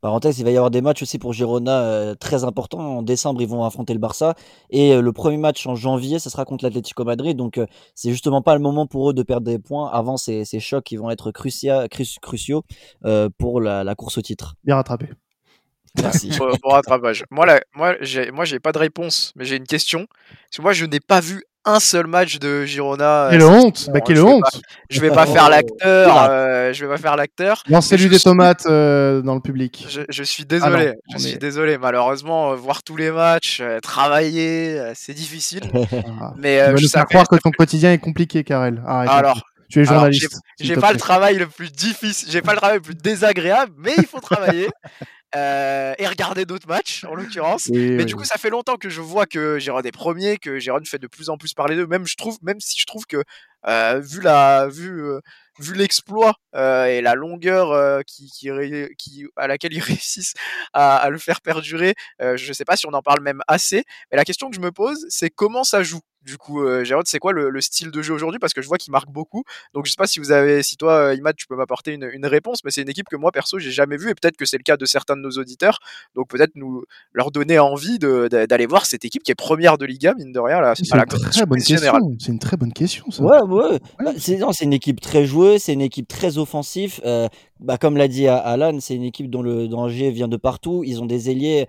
parenthèse, 0.00 0.38
il 0.38 0.44
va 0.44 0.50
y 0.50 0.56
avoir 0.56 0.70
des 0.70 0.80
matchs 0.80 1.02
aussi 1.02 1.18
pour 1.18 1.34
Girona 1.34 2.14
très 2.18 2.44
importants. 2.44 2.78
En 2.80 3.02
décembre, 3.02 3.42
ils 3.42 3.48
vont 3.48 3.62
affronter 3.62 3.92
le 3.92 3.98
Barça. 3.98 4.34
Et 4.70 4.98
le 4.98 5.12
premier 5.12 5.36
match 5.36 5.66
en 5.66 5.74
janvier, 5.74 6.18
ce 6.18 6.30
sera 6.30 6.46
contre 6.46 6.64
l'Atlético 6.64 7.04
Madrid. 7.04 7.36
Donc 7.36 7.60
c'est 7.94 8.10
justement 8.10 8.40
pas 8.40 8.54
le 8.54 8.60
moment 8.60 8.86
pour 8.86 9.10
eux 9.10 9.12
de 9.12 9.22
perdre 9.22 9.46
des 9.46 9.58
points 9.58 9.90
avant 9.90 10.16
ces, 10.16 10.46
ces 10.46 10.60
chocs 10.60 10.84
qui 10.84 10.96
vont 10.96 11.10
être 11.10 11.30
cruciaux 11.30 12.62
pour 13.36 13.60
la, 13.60 13.84
la 13.84 13.94
course 13.94 14.16
au 14.16 14.22
titre. 14.22 14.54
Bien 14.64 14.76
rattrapé. 14.76 15.10
Merci. 16.02 16.28
Pour, 16.62 16.72
rattrapage. 16.72 17.24
Moi, 17.30 17.46
là, 17.46 17.60
moi, 17.74 17.96
j'ai, 18.00 18.30
moi, 18.30 18.44
j'ai 18.44 18.60
pas 18.60 18.72
de 18.72 18.78
réponse, 18.78 19.32
mais 19.36 19.44
j'ai 19.44 19.56
une 19.56 19.66
question. 19.66 20.06
Parce 20.06 20.56
que 20.56 20.62
moi, 20.62 20.72
je 20.72 20.84
n'ai 20.84 21.00
pas 21.00 21.20
vu 21.20 21.44
un 21.66 21.80
seul 21.80 22.06
match 22.06 22.38
de 22.38 22.64
Girona. 22.64 23.28
Quelle 23.30 23.42
honte 23.42 23.90
bah, 23.92 24.00
Quelle 24.00 24.22
honte 24.22 24.62
Je 24.88 25.00
vais 25.00 25.10
pas 25.10 25.26
faire 25.26 25.50
l'acteur. 25.50 26.30
Euh, 26.30 26.72
je 26.72 26.84
vais 26.84 26.90
pas 26.90 26.98
faire 26.98 27.16
l'acteur. 27.16 27.62
Lancez-lui 27.68 28.08
des 28.08 28.20
tomates 28.20 28.66
euh, 28.66 29.20
dans 29.20 29.34
le 29.34 29.40
public. 29.40 29.86
Je, 30.08 30.22
suis 30.22 30.44
désolé. 30.44 30.92
Ah 30.96 31.12
je 31.12 31.18
suis 31.18 31.38
désolé. 31.38 31.76
Malheureusement, 31.76 32.52
euh, 32.52 32.54
voir 32.54 32.82
tous 32.82 32.96
les 32.96 33.10
matchs, 33.10 33.62
travailler, 33.82 34.80
c'est 34.94 35.14
difficile. 35.14 35.62
Ah. 36.20 36.32
Mais 36.36 36.60
je 36.76 36.82
nous 36.82 36.88
faire 36.88 37.06
croire 37.06 37.28
que 37.28 37.36
ton 37.36 37.50
quotidien 37.50 37.92
est 37.92 37.98
compliqué, 37.98 38.44
Karel. 38.44 38.82
Alors. 38.86 39.42
Tu 39.68 39.80
es 39.80 39.84
journaliste. 39.84 40.38
J'ai 40.60 40.76
pas 40.76 40.92
le 40.92 40.98
travail 40.98 41.38
le 41.38 41.46
plus 41.48 41.72
difficile, 41.72 42.28
j'ai 42.30 42.40
pas 42.40 42.52
le 42.52 42.58
travail 42.58 42.76
le 42.76 42.82
plus 42.82 42.94
désagréable, 42.94 43.72
mais 43.76 43.94
il 43.98 44.06
faut 44.06 44.20
travailler. 44.20 44.68
Euh, 45.36 45.94
et 45.98 46.06
regarder 46.06 46.46
d'autres 46.46 46.66
matchs 46.66 47.04
en 47.04 47.14
l'occurrence. 47.14 47.68
mais 47.68 48.06
du 48.06 48.16
coup, 48.16 48.24
ça 48.24 48.38
fait 48.38 48.48
longtemps 48.48 48.76
que 48.76 48.88
je 48.88 49.02
vois 49.02 49.26
que 49.26 49.58
Giron 49.58 49.82
est 49.82 49.92
premier, 49.92 50.38
que 50.38 50.58
Giron 50.58 50.80
fait 50.84 50.98
de 50.98 51.06
plus 51.06 51.28
en 51.28 51.36
plus 51.36 51.52
parler 51.52 51.76
d'eux. 51.76 51.86
Même 51.86 52.06
je 52.06 52.16
trouve, 52.16 52.38
même 52.42 52.58
si 52.60 52.80
je 52.80 52.86
trouve 52.86 53.04
que 53.06 53.22
euh, 53.66 54.00
vu 54.00 54.22
la, 54.22 54.68
vu, 54.68 55.04
euh, 55.04 55.20
vu 55.58 55.74
l'exploit 55.74 56.34
et 56.54 57.02
la 57.02 57.14
longueur 57.14 58.02
qui, 58.04 58.30
qui, 58.30 58.48
qui, 58.96 59.26
à 59.36 59.46
laquelle 59.46 59.74
ils 59.74 59.80
réussissent 59.82 60.34
à, 60.72 60.96
à 60.96 61.10
le 61.10 61.18
faire 61.18 61.42
perdurer, 61.42 61.94
je 62.20 62.52
sais 62.52 62.64
pas 62.64 62.76
si 62.76 62.86
on 62.86 62.94
en 62.94 63.02
parle 63.02 63.20
même 63.20 63.42
assez. 63.46 63.84
Mais 64.10 64.16
la 64.16 64.24
question 64.24 64.48
que 64.48 64.56
je 64.56 64.60
me 64.60 64.72
pose, 64.72 65.04
c'est 65.10 65.30
comment 65.30 65.64
ça 65.64 65.82
joue? 65.82 66.00
Du 66.26 66.36
coup, 66.36 66.62
euh, 66.62 66.84
Gérard, 66.84 67.04
c'est 67.06 67.18
quoi 67.18 67.32
le, 67.32 67.60
style 67.60 67.90
de 67.90 68.02
jeu 68.02 68.12
aujourd'hui? 68.12 68.38
Parce 68.38 68.52
que 68.52 68.60
je 68.60 68.68
vois 68.68 68.76
qu'il 68.76 68.90
marque 68.90 69.08
beaucoup. 69.10 69.44
Donc, 69.72 69.86
je 69.86 69.92
sais 69.92 69.96
pas 69.96 70.06
si 70.06 70.18
vous 70.18 70.32
avez, 70.32 70.62
si 70.62 70.76
toi, 70.76 70.92
euh, 70.92 71.14
Imad, 71.14 71.36
tu 71.36 71.46
peux 71.46 71.56
m'apporter 71.56 71.92
une, 71.92 72.26
réponse, 72.26 72.64
mais 72.64 72.72
c'est 72.72 72.82
une 72.82 72.88
équipe 72.88 73.08
que 73.08 73.14
moi, 73.16 73.30
perso, 73.30 73.58
j'ai 73.60 73.70
jamais 73.70 73.96
vue 73.96 74.10
et 74.10 74.14
peut-être 74.14 74.36
que 74.36 74.44
c'est 74.44 74.58
le 74.58 74.64
cas 74.64 74.76
de 74.76 74.84
certains 74.84 75.16
de 75.16 75.20
nos 75.20 75.30
auditeurs. 75.30 75.78
Donc, 76.16 76.28
peut-être 76.28 76.56
nous 76.56 76.82
leur 77.12 77.30
donner 77.30 77.60
envie 77.60 77.98
d'aller 78.00 78.66
voir 78.66 78.84
cette 78.84 79.04
équipe 79.04 79.22
qui 79.22 79.30
est 79.30 79.36
première 79.36 79.78
de 79.78 79.86
Liga, 79.86 80.14
mine 80.18 80.32
de 80.32 80.40
rien, 80.40 80.60
là, 80.60 80.74
c'est 80.74 80.82
une 80.82 81.04
très 81.06 81.46
bonne 81.46 81.62
question. 81.62 82.16
C'est 82.18 82.32
une 82.32 82.38
très 82.40 82.56
bonne 82.56 82.72
question, 82.72 83.10
ça. 83.10 83.22
Ouais, 83.22 83.40
ouais. 83.42 83.78
Bah, 84.02 84.12
c'est 84.18 84.64
une 84.64 84.72
équipe 84.72 85.00
très 85.00 85.24
joueuse, 85.24 85.62
c'est 85.62 85.72
une 85.72 85.80
équipe 85.80 86.08
très 86.08 86.38
offensive. 86.38 87.00
Euh, 87.04 87.28
bah, 87.60 87.78
comme 87.78 87.96
l'a 87.96 88.08
dit 88.08 88.26
Alan, 88.28 88.78
c'est 88.80 88.94
une 88.94 89.02
équipe 89.02 89.30
dont 89.30 89.42
le 89.42 89.68
danger 89.68 90.10
vient 90.10 90.28
de 90.28 90.36
partout. 90.36 90.82
Ils 90.84 91.02
ont 91.02 91.06
des 91.06 91.30
ailiers 91.30 91.66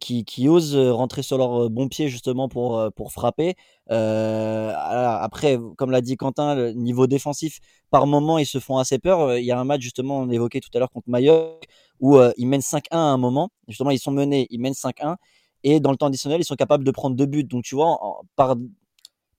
qui, 0.00 0.24
qui, 0.24 0.48
osent 0.48 0.76
rentrer 0.76 1.22
sur 1.22 1.38
leur 1.38 1.70
bon 1.70 1.88
pied 1.88 2.08
justement 2.08 2.48
pour, 2.48 2.90
pour 2.94 3.12
frapper. 3.12 3.56
Euh, 3.90 4.72
après, 4.74 5.58
comme 5.76 5.90
l'a 5.90 6.00
dit 6.00 6.16
Quentin, 6.16 6.72
niveau 6.72 7.06
défensif, 7.06 7.60
par 7.90 8.06
moment, 8.06 8.38
ils 8.38 8.46
se 8.46 8.58
font 8.58 8.78
assez 8.78 8.98
peur. 8.98 9.36
Il 9.38 9.44
y 9.44 9.52
a 9.52 9.58
un 9.58 9.64
match, 9.64 9.82
justement, 9.82 10.18
on 10.18 10.30
évoquait 10.30 10.60
tout 10.60 10.70
à 10.74 10.78
l'heure 10.78 10.90
contre 10.90 11.08
Mallorca, 11.08 11.66
où 12.00 12.16
euh, 12.16 12.32
ils 12.36 12.46
mènent 12.46 12.60
5-1 12.60 12.82
à 12.92 12.98
un 12.98 13.18
moment. 13.18 13.50
Justement, 13.68 13.90
ils 13.90 13.98
sont 13.98 14.12
menés, 14.12 14.46
ils 14.50 14.60
mènent 14.60 14.72
5-1. 14.72 15.16
Et 15.64 15.80
dans 15.80 15.90
le 15.90 15.96
temps 15.96 16.06
additionnel, 16.06 16.40
ils 16.40 16.44
sont 16.44 16.56
capables 16.56 16.84
de 16.84 16.90
prendre 16.90 17.16
deux 17.16 17.26
buts. 17.26 17.44
Donc, 17.44 17.64
tu 17.64 17.74
vois, 17.74 17.98
par, 18.36 18.56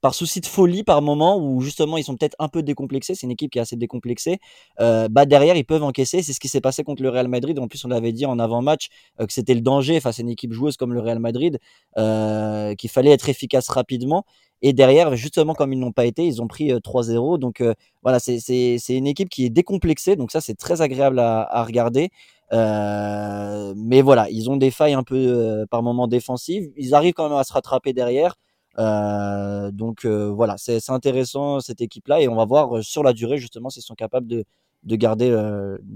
par 0.05 0.13
souci 0.13 0.39
de 0.39 0.45
folie 0.45 0.83
par 0.83 1.01
moment 1.01 1.39
où 1.39 1.61
justement 1.61 1.97
ils 1.97 2.03
sont 2.03 2.15
peut-être 2.15 2.35
un 2.37 2.47
peu 2.47 2.61
décomplexés, 2.61 3.15
c'est 3.15 3.25
une 3.25 3.31
équipe 3.31 3.49
qui 3.49 3.57
est 3.57 3.61
assez 3.63 3.75
décomplexée, 3.75 4.37
euh, 4.79 5.07
bah 5.09 5.25
derrière 5.25 5.55
ils 5.55 5.65
peuvent 5.65 5.81
encaisser, 5.81 6.21
c'est 6.21 6.31
ce 6.31 6.39
qui 6.39 6.47
s'est 6.47 6.61
passé 6.61 6.83
contre 6.83 7.01
le 7.01 7.09
Real 7.09 7.27
Madrid, 7.27 7.57
en 7.57 7.67
plus 7.67 7.83
on 7.85 7.87
l'avait 7.87 8.11
dit 8.11 8.27
en 8.27 8.37
avant-match 8.37 8.89
euh, 9.19 9.25
que 9.25 9.33
c'était 9.33 9.55
le 9.55 9.61
danger 9.61 9.99
face 9.99 10.19
à 10.19 10.21
une 10.21 10.29
équipe 10.29 10.53
joueuse 10.53 10.77
comme 10.77 10.93
le 10.93 10.99
Real 10.99 11.17
Madrid, 11.17 11.57
euh, 11.97 12.75
qu'il 12.75 12.91
fallait 12.91 13.09
être 13.09 13.29
efficace 13.29 13.67
rapidement, 13.67 14.25
et 14.61 14.73
derrière 14.73 15.15
justement 15.15 15.55
comme 15.55 15.73
ils 15.73 15.79
n'ont 15.79 15.91
pas 15.91 16.05
été, 16.05 16.23
ils 16.23 16.39
ont 16.39 16.47
pris 16.47 16.71
3-0, 16.71 17.39
donc 17.39 17.63
voilà 18.03 18.19
c'est 18.19 18.77
une 18.89 19.07
équipe 19.07 19.29
qui 19.29 19.45
est 19.45 19.49
décomplexée, 19.49 20.15
donc 20.15 20.29
ça 20.29 20.39
c'est 20.39 20.53
très 20.53 20.83
agréable 20.83 21.17
à, 21.17 21.41
à 21.41 21.63
regarder. 21.63 22.11
mais 22.51 24.01
voilà, 24.03 24.29
ils 24.29 24.51
ont 24.51 24.57
des 24.57 24.69
failles 24.69 24.93
un 24.93 25.03
peu 25.03 25.65
par 25.71 25.81
moment 25.81 26.07
défensives. 26.07 26.69
Ils 26.77 26.93
arrivent 26.93 27.13
quand 27.15 27.27
même 27.27 27.39
à 27.39 27.43
se 27.43 27.53
rattraper 27.53 27.91
derrière. 27.91 28.35
Euh, 28.77 29.71
donc 29.71 30.05
euh, 30.05 30.29
voilà, 30.29 30.55
c'est 30.57 30.89
intéressant 30.89 31.59
cette 31.59 31.81
équipe-là 31.81 32.21
et 32.21 32.27
on 32.27 32.35
va 32.35 32.45
voir 32.45 32.77
euh, 32.77 32.81
sur 32.81 33.03
la 33.03 33.13
durée 33.13 33.37
justement 33.37 33.69
s'ils 33.69 33.83
sont 33.83 33.95
capables 33.95 34.27
de, 34.27 34.43
de 34.83 34.95
garder 34.95 35.29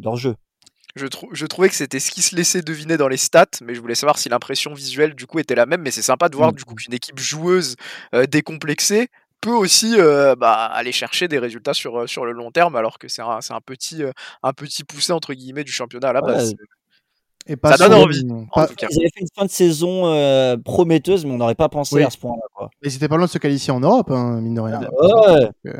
leur 0.01 0.15
jeu. 0.15 0.35
Je, 0.95 1.05
je, 1.33 1.45
trouvais 1.45 1.69
que 1.69 1.75
c'était 1.75 1.99
ce 1.99 2.09
qui 2.09 2.23
se 2.23 2.35
laissait 2.35 2.63
deviner 2.63 2.97
dans 2.97 3.07
les 3.07 3.17
stats, 3.17 3.45
mais 3.61 3.75
je 3.75 3.81
voulais 3.81 3.95
savoir 3.95 4.17
si 4.17 4.27
l'impression 4.27 4.73
visuelle 4.73 5.13
du 5.13 5.27
coup 5.27 5.37
était 5.39 5.53
la 5.53 5.67
même. 5.67 5.81
Mais 5.81 5.91
c'est 5.91 6.01
sympa 6.01 6.29
de 6.29 6.35
voir 6.35 6.51
du 6.51 6.63
coup 6.65 6.73
mmh. 6.73 6.77
qu'une 6.77 6.93
équipe 6.93 7.19
joueuse 7.19 7.75
décomplexée 8.27 9.09
peut 9.39 9.53
aussi 9.53 9.95
bah, 9.97 10.65
aller 10.65 10.91
chercher 10.91 11.27
des 11.27 11.37
résultats 11.37 11.75
sur, 11.75 12.09
sur 12.09 12.25
le 12.25 12.31
long 12.31 12.49
terme, 12.49 12.75
alors 12.75 12.97
que 12.97 13.07
c'est 13.07 13.21
un, 13.21 13.39
un, 13.49 13.61
petit, 13.61 14.01
un 14.41 14.53
petit 14.53 14.83
poussé 14.83 15.13
entre 15.13 15.35
guillemets 15.35 15.63
du 15.63 15.71
championnat 15.71 16.09
à 16.09 16.13
la 16.13 16.21
base. 16.21 16.55
Et 17.47 17.55
pas 17.55 17.75
ça 17.75 17.89
donne 17.89 17.97
envie. 17.97 18.23
Pas... 18.53 18.67
Ils 18.91 18.99
avaient 18.99 19.09
fait 19.13 19.21
une 19.21 19.27
fin 19.35 19.45
de 19.45 19.49
saison 19.49 20.05
euh, 20.05 20.55
prometteuse, 20.57 21.25
mais 21.25 21.31
on 21.31 21.37
n'aurait 21.37 21.55
pas 21.55 21.69
pensé 21.69 22.03
à 22.03 22.09
ce 22.09 22.17
point-là. 22.17 22.69
Mais 22.83 22.89
c'était 22.89 23.07
pas 23.07 23.17
loin 23.17 23.25
de 23.25 23.31
se 23.31 23.39
qualifier 23.39 23.73
en 23.73 23.79
Europe, 23.79 24.11
hein, 24.11 24.39
mine 24.41 24.53
de 24.53 24.61
rien. 24.61 24.79
Ouais. 24.79 25.49
Euh, 25.67 25.73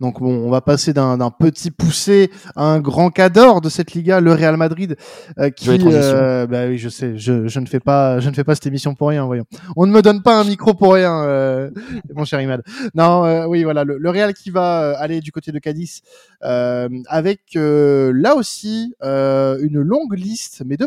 donc, 0.00 0.20
bon, 0.20 0.46
on 0.46 0.50
va 0.50 0.60
passer 0.60 0.92
d'un 0.92 1.30
petit 1.30 1.70
poussé 1.70 2.30
à 2.56 2.64
un 2.64 2.80
grand 2.80 3.10
cadre 3.10 3.60
de 3.60 3.68
cette 3.68 3.92
Liga, 3.92 4.20
le 4.20 4.32
Real 4.32 4.56
Madrid, 4.56 4.96
euh, 5.38 5.50
qui. 5.50 5.78
bah 5.78 6.66
oui, 6.66 6.78
je 6.78 6.88
sais, 6.88 7.16
je, 7.16 7.48
je, 7.48 7.60
ne 7.60 7.66
fais 7.66 7.80
pas, 7.80 8.20
je 8.20 8.28
ne 8.28 8.34
fais 8.34 8.44
pas 8.44 8.54
cette 8.54 8.66
émission 8.66 8.94
pour 8.94 9.08
rien, 9.08 9.24
voyons. 9.24 9.44
On 9.76 9.86
ne 9.86 9.92
me 9.92 10.02
donne 10.02 10.22
pas 10.22 10.38
un 10.38 10.44
micro 10.44 10.74
pour 10.74 10.94
rien, 10.94 11.70
mon 12.14 12.24
cher 12.24 12.40
Imad. 12.40 12.62
Non, 12.94 13.46
oui, 13.46 13.64
voilà, 13.64 13.84
le, 13.84 13.96
le, 13.98 14.10
Real 14.10 14.34
qui 14.34 14.50
va 14.50 14.98
aller 14.98 15.20
du 15.20 15.32
côté 15.32 15.52
de 15.52 15.58
Cadiz, 15.58 16.02
avec 16.40 17.40
là 17.54 18.34
aussi 18.34 18.94
une 19.02 19.80
longue 19.80 20.14
liste, 20.14 20.62
mais 20.64 20.76
de 20.76 20.86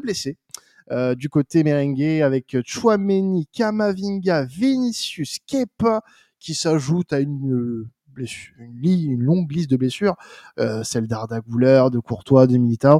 euh, 0.91 1.15
du 1.15 1.29
côté 1.29 1.63
merengue 1.63 2.21
avec 2.21 2.57
Chouameni, 2.65 3.47
Kamavinga, 3.53 4.43
Vinicius, 4.43 5.39
Kepa 5.47 6.01
qui 6.37 6.53
s'ajoute 6.53 7.13
à 7.13 7.19
une, 7.19 7.87
blessure, 8.07 8.53
une, 8.59 9.21
longue 9.21 9.49
liste 9.51 9.69
de 9.69 9.77
blessures, 9.77 10.15
euh, 10.59 10.83
celle 10.83 11.07
d'Arda 11.07 11.39
de 11.39 11.99
Courtois, 11.99 12.47
de 12.47 12.57
Militao. 12.57 12.99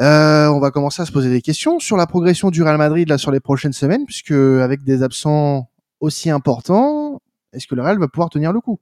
Euh, 0.00 0.48
on 0.48 0.58
va 0.58 0.72
commencer 0.72 1.02
à 1.02 1.06
se 1.06 1.12
poser 1.12 1.30
des 1.30 1.42
questions 1.42 1.78
sur 1.78 1.96
la 1.96 2.08
progression 2.08 2.50
du 2.50 2.62
Real 2.64 2.78
Madrid 2.78 3.08
là 3.08 3.18
sur 3.18 3.30
les 3.30 3.40
prochaines 3.40 3.72
semaines, 3.72 4.04
puisque 4.04 4.32
avec 4.32 4.82
des 4.82 5.04
absents 5.04 5.70
aussi 6.00 6.30
importants, 6.30 7.22
est-ce 7.52 7.68
que 7.68 7.76
le 7.76 7.82
Real 7.82 8.00
va 8.00 8.08
pouvoir 8.08 8.30
tenir 8.30 8.52
le 8.52 8.60
coup? 8.60 8.80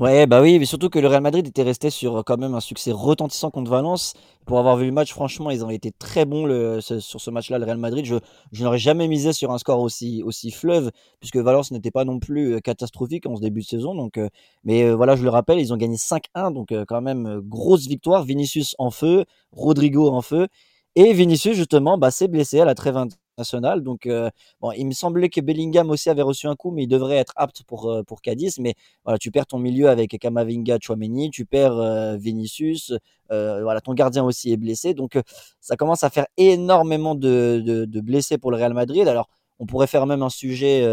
Ouais, 0.00 0.26
bah 0.26 0.42
oui, 0.42 0.58
mais 0.58 0.64
surtout 0.64 0.88
que 0.90 0.98
le 0.98 1.06
Real 1.06 1.22
Madrid 1.22 1.46
était 1.46 1.62
resté 1.62 1.88
sur 1.88 2.16
euh, 2.16 2.22
quand 2.24 2.36
même 2.36 2.54
un 2.54 2.60
succès 2.60 2.90
retentissant 2.90 3.50
contre 3.52 3.70
Valence. 3.70 4.14
Pour 4.44 4.58
avoir 4.58 4.76
vu 4.76 4.86
le 4.86 4.92
match, 4.92 5.12
franchement, 5.12 5.50
ils 5.52 5.64
ont 5.64 5.70
été 5.70 5.92
très 5.92 6.24
bons 6.24 6.46
le, 6.46 6.80
sur 6.80 7.20
ce 7.20 7.30
match-là, 7.30 7.58
le 7.58 7.64
Real 7.64 7.78
Madrid. 7.78 8.04
Je, 8.04 8.16
je 8.50 8.64
n'aurais 8.64 8.78
jamais 8.78 9.06
misé 9.06 9.32
sur 9.32 9.52
un 9.52 9.58
score 9.58 9.78
aussi, 9.80 10.20
aussi 10.24 10.50
fleuve, 10.50 10.90
puisque 11.20 11.36
Valence 11.36 11.70
n'était 11.70 11.92
pas 11.92 12.04
non 12.04 12.18
plus 12.18 12.54
euh, 12.56 12.60
catastrophique 12.60 13.26
en 13.26 13.36
ce 13.36 13.40
début 13.40 13.60
de 13.60 13.66
saison. 13.66 13.94
Donc, 13.94 14.18
euh, 14.18 14.28
mais 14.64 14.90
voilà, 14.92 15.14
je 15.14 15.22
le 15.22 15.30
rappelle, 15.30 15.60
ils 15.60 15.72
ont 15.72 15.76
gagné 15.76 15.96
5-1, 15.96 16.50
donc 16.50 16.72
quand 16.88 17.00
même 17.00 17.40
grosse 17.44 17.86
victoire. 17.86 18.24
Vinicius 18.24 18.74
en 18.78 18.90
feu, 18.90 19.24
Rodrigo 19.52 20.08
en 20.10 20.22
feu. 20.22 20.48
Et 20.96 21.12
Vinicius, 21.12 21.56
justement, 21.56 21.98
bah, 21.98 22.10
s'est 22.10 22.28
blessé 22.28 22.58
à 22.60 22.64
la 22.64 22.74
trêve 22.74 22.96
national. 23.38 23.82
Donc, 23.82 24.06
euh, 24.06 24.30
bon, 24.60 24.72
il 24.72 24.86
me 24.86 24.92
semblait 24.92 25.28
que 25.28 25.40
Bellingham 25.40 25.90
aussi 25.90 26.10
avait 26.10 26.22
reçu 26.22 26.46
un 26.46 26.56
coup, 26.56 26.70
mais 26.70 26.84
il 26.84 26.88
devrait 26.88 27.16
être 27.16 27.32
apte 27.36 27.62
pour, 27.64 27.90
euh, 27.90 28.02
pour 28.02 28.22
Cadiz. 28.22 28.58
Mais 28.58 28.74
voilà, 29.04 29.18
tu 29.18 29.30
perds 29.30 29.46
ton 29.46 29.58
milieu 29.58 29.88
avec 29.88 30.18
Kamavinga, 30.18 30.78
Chouameni, 30.80 31.30
tu 31.30 31.44
perds 31.44 31.76
euh, 31.76 32.16
Vinicius, 32.16 32.92
voilà, 33.30 33.80
ton 33.80 33.94
gardien 33.94 34.22
aussi 34.24 34.52
est 34.52 34.56
blessé. 34.56 34.94
Donc, 34.94 35.18
ça 35.60 35.76
commence 35.76 36.04
à 36.04 36.10
faire 36.10 36.26
énormément 36.36 37.16
de, 37.16 37.60
de, 37.64 38.00
blessés 38.00 38.38
pour 38.38 38.52
le 38.52 38.56
Real 38.58 38.74
Madrid. 38.74 39.08
Alors, 39.08 39.28
on 39.58 39.66
pourrait 39.66 39.88
faire 39.88 40.06
même 40.06 40.22
un 40.22 40.28
sujet 40.28 40.86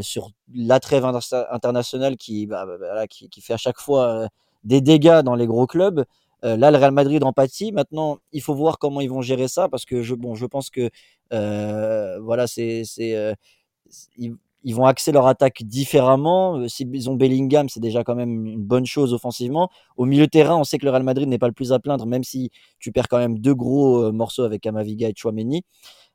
sur 0.00 0.30
la 0.54 0.78
trêve 0.78 1.04
internationale 1.50 2.16
qui, 2.16 2.46
bah, 2.46 2.64
bah, 2.64 3.08
qui, 3.08 3.28
qui, 3.28 3.40
fait 3.40 3.54
à 3.54 3.56
chaque 3.56 3.80
fois 3.80 4.28
des 4.62 4.80
dégâts 4.80 5.22
dans 5.22 5.34
les 5.34 5.48
gros 5.48 5.66
clubs. 5.66 6.04
Euh, 6.44 6.56
là, 6.56 6.70
le 6.70 6.76
Real 6.76 6.92
Madrid 6.92 7.22
empathie. 7.24 7.72
Maintenant, 7.72 8.18
il 8.32 8.42
faut 8.42 8.54
voir 8.54 8.78
comment 8.78 9.00
ils 9.00 9.10
vont 9.10 9.22
gérer 9.22 9.48
ça 9.48 9.68
parce 9.68 9.84
que 9.84 10.02
je, 10.02 10.14
bon, 10.14 10.34
je 10.34 10.46
pense 10.46 10.70
que 10.70 10.90
euh, 11.32 12.18
voilà, 12.20 12.46
c'est, 12.46 12.84
euh, 13.00 13.34
ils, 14.16 14.74
vont 14.74 14.84
axer 14.84 15.12
leur 15.12 15.26
attaque 15.26 15.62
différemment. 15.64 16.68
S'ils 16.68 17.10
ont 17.10 17.14
Bellingham, 17.14 17.68
c'est 17.68 17.80
déjà 17.80 18.04
quand 18.04 18.14
même 18.14 18.46
une 18.46 18.62
bonne 18.62 18.86
chose 18.86 19.12
offensivement. 19.14 19.68
Au 19.96 20.04
milieu 20.04 20.26
de 20.26 20.30
terrain, 20.30 20.56
on 20.56 20.64
sait 20.64 20.78
que 20.78 20.84
le 20.84 20.90
Real 20.90 21.02
Madrid 21.02 21.28
n'est 21.28 21.38
pas 21.38 21.48
le 21.48 21.52
plus 21.52 21.72
à 21.72 21.78
plaindre, 21.80 22.06
même 22.06 22.24
si 22.24 22.50
tu 22.78 22.92
perds 22.92 23.08
quand 23.08 23.18
même 23.18 23.38
deux 23.38 23.54
gros 23.54 24.12
morceaux 24.12 24.44
avec 24.44 24.66
Amaviga 24.66 25.08
et 25.08 25.14
Chouameni. 25.16 25.64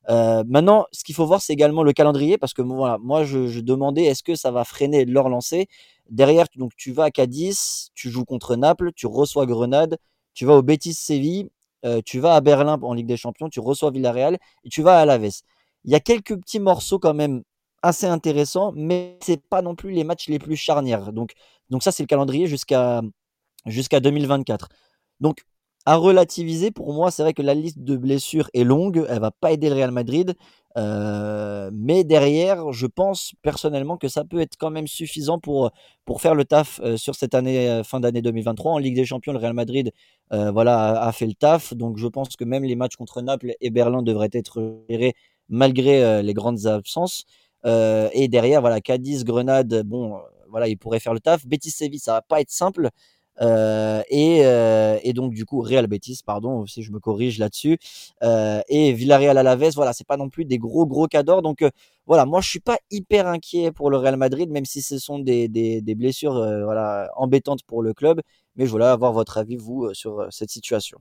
Maintenant, 0.07 0.85
ce 0.91 1.03
qu'il 1.03 1.15
faut 1.15 1.25
voir, 1.25 1.41
c'est 1.41 1.53
également 1.53 1.83
le 1.83 1.93
calendrier, 1.93 2.37
parce 2.37 2.53
que 2.53 2.61
voilà, 2.61 2.97
moi, 2.99 3.23
je, 3.23 3.47
je 3.47 3.59
demandais 3.59 4.03
est-ce 4.03 4.23
que 4.23 4.35
ça 4.35 4.51
va 4.51 4.63
freiner 4.63 5.05
leur 5.05 5.29
lancée? 5.29 5.67
Derrière, 6.09 6.45
donc, 6.55 6.73
tu 6.75 6.91
vas 6.91 7.05
à 7.05 7.11
Cadiz, 7.11 7.89
tu 7.95 8.09
joues 8.09 8.25
contre 8.25 8.55
Naples, 8.55 8.91
tu 8.93 9.07
reçois 9.07 9.45
Grenade, 9.45 9.97
tu 10.33 10.45
vas 10.45 10.55
au 10.55 10.61
Betis 10.61 10.93
Séville, 10.93 11.49
euh, 11.85 12.01
tu 12.05 12.19
vas 12.19 12.35
à 12.35 12.41
Berlin 12.41 12.79
en 12.81 12.93
Ligue 12.93 13.07
des 13.07 13.17
Champions, 13.17 13.49
tu 13.49 13.59
reçois 13.59 13.91
Villarreal 13.91 14.37
et 14.63 14.69
tu 14.69 14.81
vas 14.81 14.97
à 14.99 15.01
Alaves. 15.01 15.41
Il 15.85 15.91
y 15.91 15.95
a 15.95 15.99
quelques 15.99 16.37
petits 16.37 16.59
morceaux 16.59 16.99
quand 16.99 17.13
même 17.13 17.43
assez 17.81 18.05
intéressants, 18.05 18.71
mais 18.75 19.17
c'est 19.21 19.41
pas 19.45 19.61
non 19.61 19.75
plus 19.75 19.91
les 19.91 20.03
matchs 20.03 20.27
les 20.27 20.39
plus 20.39 20.55
charnières. 20.55 21.11
Donc, 21.11 21.33
donc 21.69 21.83
ça, 21.83 21.91
c'est 21.91 22.03
le 22.03 22.07
calendrier 22.07 22.47
jusqu'à 22.47 23.01
jusqu'à 23.65 23.99
2024. 23.99 24.69
Donc, 25.19 25.43
à 25.85 25.95
relativiser, 25.97 26.71
pour 26.71 26.93
moi, 26.93 27.11
c'est 27.11 27.23
vrai 27.23 27.33
que 27.33 27.41
la 27.41 27.53
liste 27.53 27.79
de 27.79 27.97
blessures 27.97 28.49
est 28.53 28.63
longue, 28.63 29.05
elle 29.09 29.19
va 29.19 29.31
pas 29.31 29.51
aider 29.51 29.69
le 29.69 29.75
Real 29.75 29.91
Madrid. 29.91 30.35
Euh, 30.77 31.69
mais 31.73 32.03
derrière, 32.03 32.71
je 32.71 32.87
pense 32.87 33.33
personnellement 33.41 33.97
que 33.97 34.07
ça 34.07 34.23
peut 34.23 34.39
être 34.39 34.55
quand 34.57 34.71
même 34.71 34.87
suffisant 34.87 35.39
pour, 35.39 35.71
pour 36.05 36.21
faire 36.21 36.33
le 36.35 36.45
taf 36.45 36.79
euh, 36.83 36.97
sur 36.97 37.15
cette 37.15 37.35
année, 37.35 37.69
euh, 37.69 37.83
fin 37.83 37.99
d'année 37.99 38.21
2023. 38.21 38.71
En 38.71 38.77
Ligue 38.79 38.95
des 38.95 39.05
Champions, 39.05 39.33
le 39.33 39.39
Real 39.39 39.53
Madrid 39.53 39.91
voilà, 40.31 40.99
a, 41.03 41.11
fait 41.11 41.27
le 41.27 41.35
taf. 41.35 41.75
Donc 41.75 41.97
je 41.97 42.07
pense 42.07 42.35
que 42.35 42.43
même 42.43 42.63
les 42.63 42.75
matchs 42.75 42.95
contre 42.95 43.21
Naples 43.21 43.53
et 43.61 43.69
Berlin 43.69 44.01
devraient 44.01 44.31
être 44.33 44.83
gérés 44.89 45.13
malgré 45.47 46.23
les 46.23 46.33
grandes 46.33 46.65
absences. 46.65 47.25
et 47.65 48.27
derrière, 48.29 48.61
voilà, 48.61 48.81
Cadiz, 48.81 49.25
Grenade, 49.25 49.83
bon, 49.83 50.17
voilà, 50.49 50.67
ils 50.67 50.75
pourraient 50.75 50.99
faire 50.99 51.13
le 51.13 51.19
taf. 51.19 51.45
Betis 51.45 51.69
Séville, 51.69 51.99
ça 51.99 52.13
va 52.13 52.21
pas 52.23 52.41
être 52.41 52.49
simple. 52.49 52.89
Euh, 53.41 54.01
et, 54.09 54.41
euh, 54.45 54.99
et, 55.03 55.13
donc 55.13 55.33
du 55.33 55.45
coup 55.45 55.61
Real 55.61 55.87
Betis, 55.87 56.19
pardon, 56.25 56.65
si 56.67 56.83
je 56.83 56.91
me 56.91 56.99
corrige 56.99 57.39
là-dessus, 57.39 57.77
euh, 58.23 58.61
et 58.69 58.93
Villarreal 58.93 59.37
à 59.37 59.43
la 59.43 59.55
veste, 59.55 59.75
voilà, 59.75 59.93
c'est 59.93 60.05
pas 60.07 60.17
non 60.17 60.29
plus 60.29 60.45
des 60.45 60.57
gros 60.59 60.85
gros 60.85 61.07
cadors. 61.07 61.41
Donc 61.41 61.63
voilà, 62.05 62.25
moi 62.25 62.41
je 62.41 62.49
suis 62.49 62.59
pas 62.59 62.77
hyper 62.91 63.27
inquiet 63.27 63.71
pour 63.71 63.89
le 63.89 63.97
Real 63.97 64.17
Madrid, 64.17 64.49
même 64.49 64.65
si 64.65 64.81
ce 64.81 64.97
sont 64.99 65.19
des, 65.19 65.47
des, 65.47 65.81
des 65.81 65.95
blessures 65.95 66.33
voilà 66.33 67.09
embêtantes 67.15 67.63
pour 67.63 67.81
le 67.81 67.93
club. 67.93 68.21
Mais 68.55 68.65
je 68.65 68.71
voulais 68.71 68.85
avoir 68.85 69.13
votre 69.13 69.37
avis 69.37 69.55
vous 69.57 69.93
sur 69.93 70.27
cette 70.31 70.51
situation. 70.51 70.99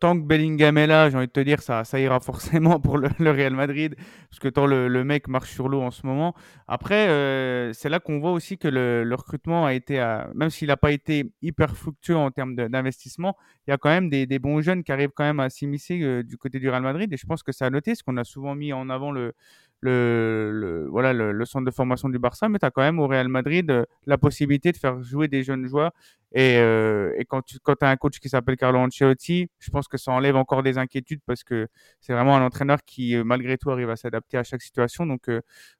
Tant 0.00 0.20
que 0.20 0.26
Bellingham 0.26 0.76
est 0.78 0.88
là, 0.88 1.08
j'ai 1.08 1.16
envie 1.16 1.28
de 1.28 1.32
te 1.32 1.40
dire, 1.40 1.62
ça, 1.62 1.84
ça 1.84 2.00
ira 2.00 2.18
forcément 2.20 2.80
pour 2.80 2.98
le, 2.98 3.08
Real 3.30 3.54
Madrid, 3.54 3.94
parce 4.28 4.40
que 4.40 4.48
tant 4.48 4.66
le, 4.66 5.04
mec 5.04 5.28
marche 5.28 5.52
sur 5.52 5.68
l'eau 5.68 5.80
en 5.80 5.90
ce 5.90 6.06
moment. 6.06 6.34
Après, 6.66 7.08
euh, 7.08 7.72
c'est 7.72 7.88
là 7.88 8.00
qu'on 8.00 8.18
voit 8.18 8.32
aussi 8.32 8.58
que 8.58 8.68
le, 8.68 9.14
recrutement 9.14 9.64
a 9.64 9.74
été, 9.74 10.04
même 10.34 10.50
s'il 10.50 10.68
n'a 10.68 10.76
pas 10.76 10.90
été 10.90 11.32
hyper 11.40 11.76
fructueux 11.76 12.16
en 12.16 12.30
termes 12.30 12.56
d'investissement, 12.56 13.36
il 13.66 13.70
y 13.70 13.74
a 13.74 13.78
quand 13.78 13.90
même 13.90 14.10
des, 14.10 14.38
bons 14.38 14.60
jeunes 14.60 14.82
qui 14.82 14.92
arrivent 14.92 15.12
quand 15.14 15.24
même 15.24 15.40
à 15.40 15.50
s'immiscer 15.50 16.00
euh, 16.02 16.22
du 16.22 16.36
côté 16.36 16.58
du 16.58 16.68
Real 16.68 16.82
Madrid, 16.82 17.12
et 17.12 17.16
je 17.16 17.26
pense 17.26 17.42
que 17.42 17.52
ça 17.52 17.66
a 17.66 17.70
noté, 17.70 17.92
parce 17.92 18.02
qu'on 18.02 18.16
a 18.16 18.24
souvent 18.24 18.54
mis 18.54 18.72
en 18.72 18.90
avant 18.90 19.12
le, 19.12 19.34
le, 19.80 20.86
voilà, 20.90 21.12
le, 21.12 21.44
centre 21.44 21.64
de 21.64 21.70
formation 21.70 22.08
du 22.08 22.18
Barça, 22.18 22.48
mais 22.48 22.58
tu 22.58 22.66
as 22.66 22.70
quand 22.70 22.82
même 22.82 22.98
au 22.98 23.06
Real 23.06 23.28
Madrid 23.28 23.70
euh, 23.70 23.84
la 24.06 24.18
possibilité 24.18 24.72
de 24.72 24.76
faire 24.76 25.02
jouer 25.02 25.28
des 25.28 25.42
jeunes 25.42 25.66
joueurs. 25.66 25.92
Et, 26.32 26.58
euh, 26.58 27.14
et 27.16 27.24
quand 27.24 27.42
tu 27.42 27.58
quand 27.60 27.82
as 27.82 27.88
un 27.88 27.96
coach 27.96 28.18
qui 28.18 28.28
s'appelle 28.28 28.56
Carlo 28.56 28.78
Ancelotti, 28.80 29.48
je 29.58 29.70
pense 29.70 29.88
que 29.88 29.96
ça 29.96 30.12
enlève 30.12 30.36
encore 30.36 30.62
des 30.62 30.76
inquiétudes 30.76 31.20
parce 31.26 31.42
que 31.42 31.68
c'est 32.00 32.12
vraiment 32.12 32.36
un 32.36 32.44
entraîneur 32.44 32.78
qui, 32.84 33.16
euh, 33.16 33.24
malgré 33.24 33.56
tout, 33.56 33.70
arrive 33.70 33.90
à 33.90 33.96
s'adapter 33.96 34.36
à 34.36 34.44
chaque 34.44 34.62
situation. 34.62 35.06
Donc, 35.06 35.30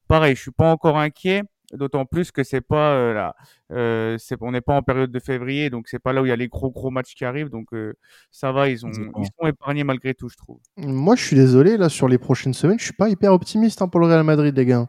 pareil, 0.08 0.36
je 0.36 0.42
suis 0.42 0.50
pas 0.50 0.70
encore 0.70 0.98
inquiet. 0.98 1.42
D'autant 1.74 2.06
plus 2.06 2.30
que 2.30 2.44
c'est 2.44 2.62
pas 2.62 2.92
euh, 2.92 3.12
là, 3.12 3.36
euh, 3.72 4.16
on 4.40 4.52
n'est 4.52 4.62
pas 4.62 4.72
en 4.72 4.82
période 4.82 5.10
de 5.10 5.18
février, 5.18 5.68
donc 5.68 5.88
c'est 5.88 5.98
pas 5.98 6.14
là 6.14 6.22
où 6.22 6.24
il 6.24 6.30
y 6.30 6.32
a 6.32 6.36
les 6.36 6.48
gros 6.48 6.70
gros 6.70 6.88
matchs 6.90 7.14
qui 7.14 7.26
arrivent, 7.26 7.50
donc 7.50 7.74
euh, 7.74 7.92
ça 8.30 8.52
va, 8.52 8.70
ils 8.70 8.86
ont 8.86 8.90
ils 8.90 9.28
sont 9.38 9.46
épargnés 9.46 9.84
malgré 9.84 10.14
tout, 10.14 10.30
je 10.30 10.36
trouve. 10.38 10.60
Moi, 10.78 11.14
je 11.14 11.24
suis 11.24 11.36
désolé 11.36 11.76
là 11.76 11.90
sur 11.90 12.08
les 12.08 12.16
prochaines 12.16 12.54
semaines, 12.54 12.78
je 12.78 12.84
suis 12.84 12.94
pas 12.94 13.10
hyper 13.10 13.34
optimiste 13.34 13.82
hein, 13.82 13.88
pour 13.88 14.00
le 14.00 14.06
Real 14.06 14.24
Madrid, 14.24 14.56
les 14.56 14.64
gars. 14.64 14.88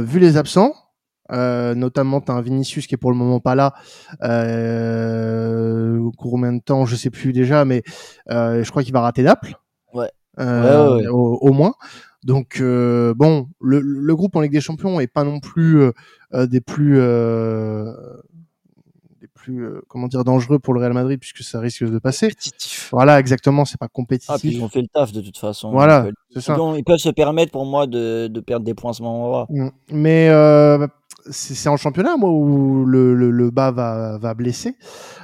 vu 0.00 0.18
les 0.18 0.36
absents, 0.36 0.74
notamment 1.30 2.20
t'as 2.20 2.32
un 2.32 2.40
Vinicius 2.40 2.88
qui 2.88 2.96
est 2.96 2.98
pour 2.98 3.12
le 3.12 3.16
moment 3.16 3.38
pas 3.38 3.54
là. 3.54 3.74
Euh, 4.24 6.00
combien 6.18 6.52
de 6.52 6.60
temps, 6.60 6.84
je 6.84 6.96
sais 6.96 7.10
plus 7.10 7.32
déjà, 7.32 7.64
mais 7.64 7.84
je 8.26 8.68
crois 8.68 8.82
qu'il 8.82 8.92
va 8.92 9.02
rater 9.02 9.22
Naples. 9.22 9.54
Ouais. 9.94 10.10
au, 10.36 11.52
moins. 11.52 11.74
Donc 12.24 12.60
euh, 12.60 13.14
bon, 13.14 13.48
le, 13.60 13.80
le, 13.80 14.16
groupe 14.16 14.34
en 14.34 14.40
Ligue 14.40 14.52
des 14.52 14.60
Champions 14.60 14.98
est 14.98 15.06
pas 15.06 15.24
non 15.24 15.38
plus 15.38 15.80
euh, 15.80 15.92
euh 16.34 16.46
des 16.46 16.60
plus 16.60 16.98
euh, 16.98 17.92
des 19.20 19.28
plus 19.28 19.64
euh, 19.64 19.80
comment 19.86 20.08
dire 20.08 20.24
dangereux 20.24 20.58
pour 20.58 20.74
le 20.74 20.80
Real 20.80 20.92
Madrid 20.94 21.20
puisque 21.20 21.42
ça 21.42 21.60
risque 21.60 21.84
de 21.84 21.98
passer. 21.98 22.28
Compétitif. 22.30 22.88
Voilà, 22.90 23.20
exactement, 23.20 23.64
c'est 23.64 23.78
pas 23.78 23.88
compétitif. 23.88 24.30
Ah, 24.34 24.38
puis 24.38 24.54
ils 24.54 24.62
ont 24.62 24.68
fait 24.68 24.82
le 24.82 24.88
taf 24.88 25.12
de 25.12 25.20
toute 25.20 25.38
façon. 25.38 25.70
Voilà, 25.70 26.08
c'est 26.34 26.40
ça. 26.40 26.58
Ils 26.76 26.84
peuvent 26.84 26.98
se 26.98 27.10
permettre 27.10 27.52
pour 27.52 27.66
moi 27.66 27.86
de, 27.86 28.26
de 28.26 28.40
perdre 28.40 28.66
des 28.66 28.74
points 28.74 28.90
à 28.90 28.94
ce 28.94 29.02
moment-là. 29.04 29.46
Mm. 29.48 29.68
Mais 29.92 30.28
c'est 31.30 31.68
en 31.68 31.76
championnat 31.76 32.16
moi 32.16 32.30
où 32.30 32.84
le, 32.84 33.14
le, 33.14 33.30
le 33.30 33.50
bas 33.50 33.70
va, 33.70 34.18
va 34.18 34.34
blesser 34.34 34.76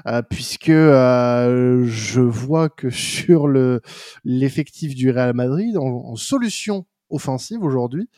euh, 0.06 0.22
puisque 0.22 0.68
euh, 0.68 1.84
je 1.86 2.20
vois 2.20 2.68
que 2.68 2.90
sur 3.14 3.46
le 3.46 3.80
l'effectif 4.24 4.94
du 4.94 5.10
Real 5.10 5.34
Madrid 5.34 5.76
en, 5.76 6.16
solution 6.16 6.86
offensive 7.10 7.62
aujourd'hui 7.62 8.08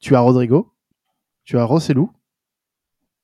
tu 0.00 0.14
as 0.14 0.20
Rodrigo 0.20 0.72
tu 1.44 1.58
as 1.58 1.64
Rossellou 1.64 2.10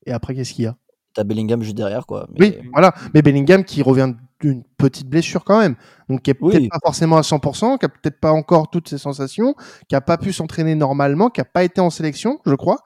et 0.07 0.13
après 0.13 0.35
qu'est-ce 0.35 0.55
qu'il 0.55 0.65
y 0.65 0.69
a? 0.69 0.77
T'as 1.15 1.25
Bellingham 1.25 1.63
juste 1.63 1.77
derrière 1.77 2.07
quoi 2.07 2.29
mais... 2.39 2.59
oui 2.61 2.69
voilà. 2.73 2.95
Mais 3.15 3.23
Bellingham 3.23 3.65
qui 3.65 3.83
revient 3.83 4.15
une 4.45 4.63
petite 4.79 5.09
blessure 5.09 5.45
quand 5.45 5.59
même, 5.59 5.77
donc 6.09 6.23
qui 6.23 6.31
est 6.31 6.35
peut-être 6.35 6.69
pas 6.69 6.79
forcément 6.85 7.17
à 7.17 7.23
100%, 7.23 7.79
qui 7.79 7.87
a 7.87 7.89
peut-être 7.89 8.21
pas 8.21 8.33
encore 8.33 8.71
toutes 8.71 8.89
ses 8.89 8.99
sensations, 8.99 9.55
qui 9.89 9.95
a 9.95 10.01
pas 10.01 10.19
pu 10.19 10.33
s'entraîner 10.33 10.75
normalement, 10.75 11.31
qui 11.31 11.41
a 11.41 11.45
pas 11.45 11.65
été 11.65 11.81
en 11.81 11.91
sélection, 11.91 12.41
je 12.47 12.55
crois. 12.55 12.79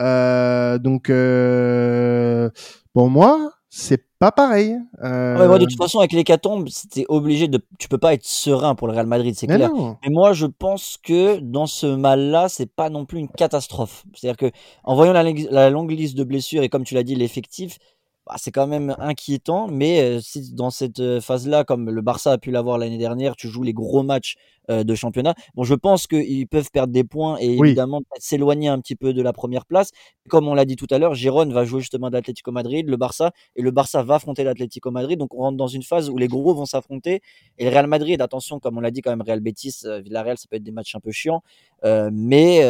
Euh, 0.00 0.78
donc 0.78 1.10
euh, 1.10 2.50
pour 2.92 3.10
moi, 3.10 3.52
c'est 3.70 4.02
pas 4.18 4.32
pareil. 4.32 4.76
Euh... 5.04 5.58
de 5.58 5.64
toute 5.64 5.76
façon, 5.76 5.98
avec 5.98 6.12
l'hécatombe, 6.12 6.68
c'était 6.68 7.04
obligé 7.08 7.48
de. 7.48 7.60
Tu 7.78 7.88
peux 7.88 7.98
pas 7.98 8.14
être 8.14 8.24
serein 8.24 8.74
pour 8.74 8.88
le 8.88 8.94
Real 8.94 9.06
Madrid, 9.06 9.34
c'est 9.36 9.46
clair. 9.46 9.70
Mais 10.02 10.10
moi, 10.10 10.32
je 10.32 10.46
pense 10.46 10.98
que 11.02 11.38
dans 11.38 11.66
ce 11.66 11.86
mal-là, 11.86 12.48
c'est 12.48 12.70
pas 12.72 12.90
non 12.90 13.04
plus 13.04 13.18
une 13.18 13.28
catastrophe. 13.28 14.04
C'est-à-dire 14.14 14.36
que 14.36 14.56
en 14.84 14.96
voyant 14.96 15.12
la, 15.12 15.22
la, 15.22 15.70
longue 15.70 15.90
liste 15.90 16.16
de 16.16 16.24
blessures 16.24 16.62
et 16.62 16.68
comme 16.68 16.84
tu 16.84 16.94
l'as 16.94 17.02
dit, 17.02 17.14
l'effectif, 17.14 17.78
bah, 18.28 18.36
c'est 18.38 18.50
quand 18.52 18.66
même 18.66 18.94
inquiétant. 18.98 19.68
Mais 19.68 20.20
si 20.20 20.52
dans 20.52 20.70
cette 20.70 21.20
phase-là, 21.20 21.64
comme 21.64 21.90
le 21.90 22.02
Barça 22.02 22.32
a 22.32 22.38
pu 22.38 22.50
l'avoir 22.50 22.78
l'année 22.78 22.98
dernière, 22.98 23.36
tu 23.36 23.48
joues 23.48 23.62
les 23.62 23.72
gros 23.72 24.02
matchs 24.02 24.36
de 24.68 24.94
championnat. 24.94 25.34
Bon, 25.54 25.64
je 25.64 25.74
pense 25.74 26.06
qu'ils 26.06 26.46
peuvent 26.46 26.70
perdre 26.70 26.92
des 26.92 27.04
points 27.04 27.38
et 27.40 27.56
évidemment 27.56 28.02
s'éloigner 28.18 28.68
un 28.68 28.78
petit 28.80 28.96
peu 28.96 29.14
de 29.14 29.22
la 29.22 29.32
première 29.32 29.64
place. 29.64 29.92
Comme 30.28 30.46
on 30.46 30.52
l'a 30.52 30.66
dit 30.66 30.76
tout 30.76 30.86
à 30.90 30.98
l'heure, 30.98 31.14
Giron 31.14 31.46
va 31.46 31.64
jouer 31.64 31.80
justement 31.80 32.10
d'Atlético 32.10 32.52
Madrid, 32.52 32.86
le 32.86 32.96
Barça, 32.98 33.32
et 33.56 33.62
le 33.62 33.70
Barça 33.70 34.02
va 34.02 34.16
affronter 34.16 34.44
l'Atlético 34.44 34.90
Madrid. 34.90 35.18
Donc 35.18 35.34
on 35.34 35.38
rentre 35.38 35.56
dans 35.56 35.68
une 35.68 35.82
phase 35.82 36.10
où 36.10 36.18
les 36.18 36.28
gros 36.28 36.54
vont 36.54 36.66
s'affronter. 36.66 37.22
Et 37.56 37.64
le 37.64 37.70
Real 37.70 37.86
Madrid, 37.86 38.20
attention, 38.20 38.60
comme 38.60 38.76
on 38.76 38.80
l'a 38.80 38.90
dit 38.90 39.00
quand 39.00 39.10
même, 39.10 39.22
Real 39.22 39.40
Betis, 39.40 39.84
Villarreal, 40.04 40.36
ça 40.36 40.44
peut 40.50 40.56
être 40.56 40.62
des 40.62 40.72
matchs 40.72 40.94
un 40.94 41.00
peu 41.00 41.12
chiants. 41.12 41.42
mais, 41.82 42.60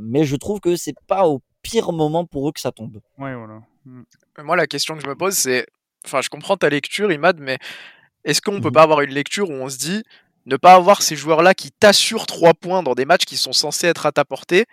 mais 0.00 0.24
je 0.24 0.36
trouve 0.36 0.60
que 0.60 0.76
c'est 0.76 0.94
pas 1.06 1.28
au 1.28 1.42
pire 1.66 1.92
moment 1.92 2.24
pour 2.24 2.48
eux 2.48 2.52
que 2.52 2.60
ça 2.60 2.72
tombe. 2.72 3.00
Ouais, 3.18 3.34
voilà. 3.34 3.60
Mmh. 3.84 4.02
Moi, 4.44 4.56
la 4.56 4.66
question 4.66 4.94
que 4.96 5.02
je 5.02 5.08
me 5.08 5.16
pose, 5.16 5.34
c'est. 5.34 5.66
Enfin, 6.04 6.20
je 6.22 6.28
comprends 6.28 6.56
ta 6.56 6.68
lecture, 6.68 7.10
Imad, 7.10 7.40
mais 7.40 7.58
est-ce 8.24 8.40
qu'on 8.40 8.60
peut 8.60 8.68
mmh 8.68 8.72
pas 8.72 8.82
avoir 8.82 9.00
une 9.00 9.10
lecture 9.10 9.50
où 9.50 9.54
on 9.54 9.68
se 9.68 9.78
dit 9.78 10.04
ne 10.46 10.56
pas 10.56 10.74
avoir 10.74 11.02
ces 11.02 11.16
joueurs-là 11.16 11.54
qui 11.54 11.72
t'assurent 11.72 12.26
3 12.26 12.54
points 12.54 12.84
dans 12.84 12.94
des 12.94 13.04
matchs 13.04 13.24
qui 13.24 13.36
sont 13.36 13.52
censés 13.52 13.88
être 13.88 14.06
à 14.06 14.12
ta 14.12 14.24
portée 14.24 14.66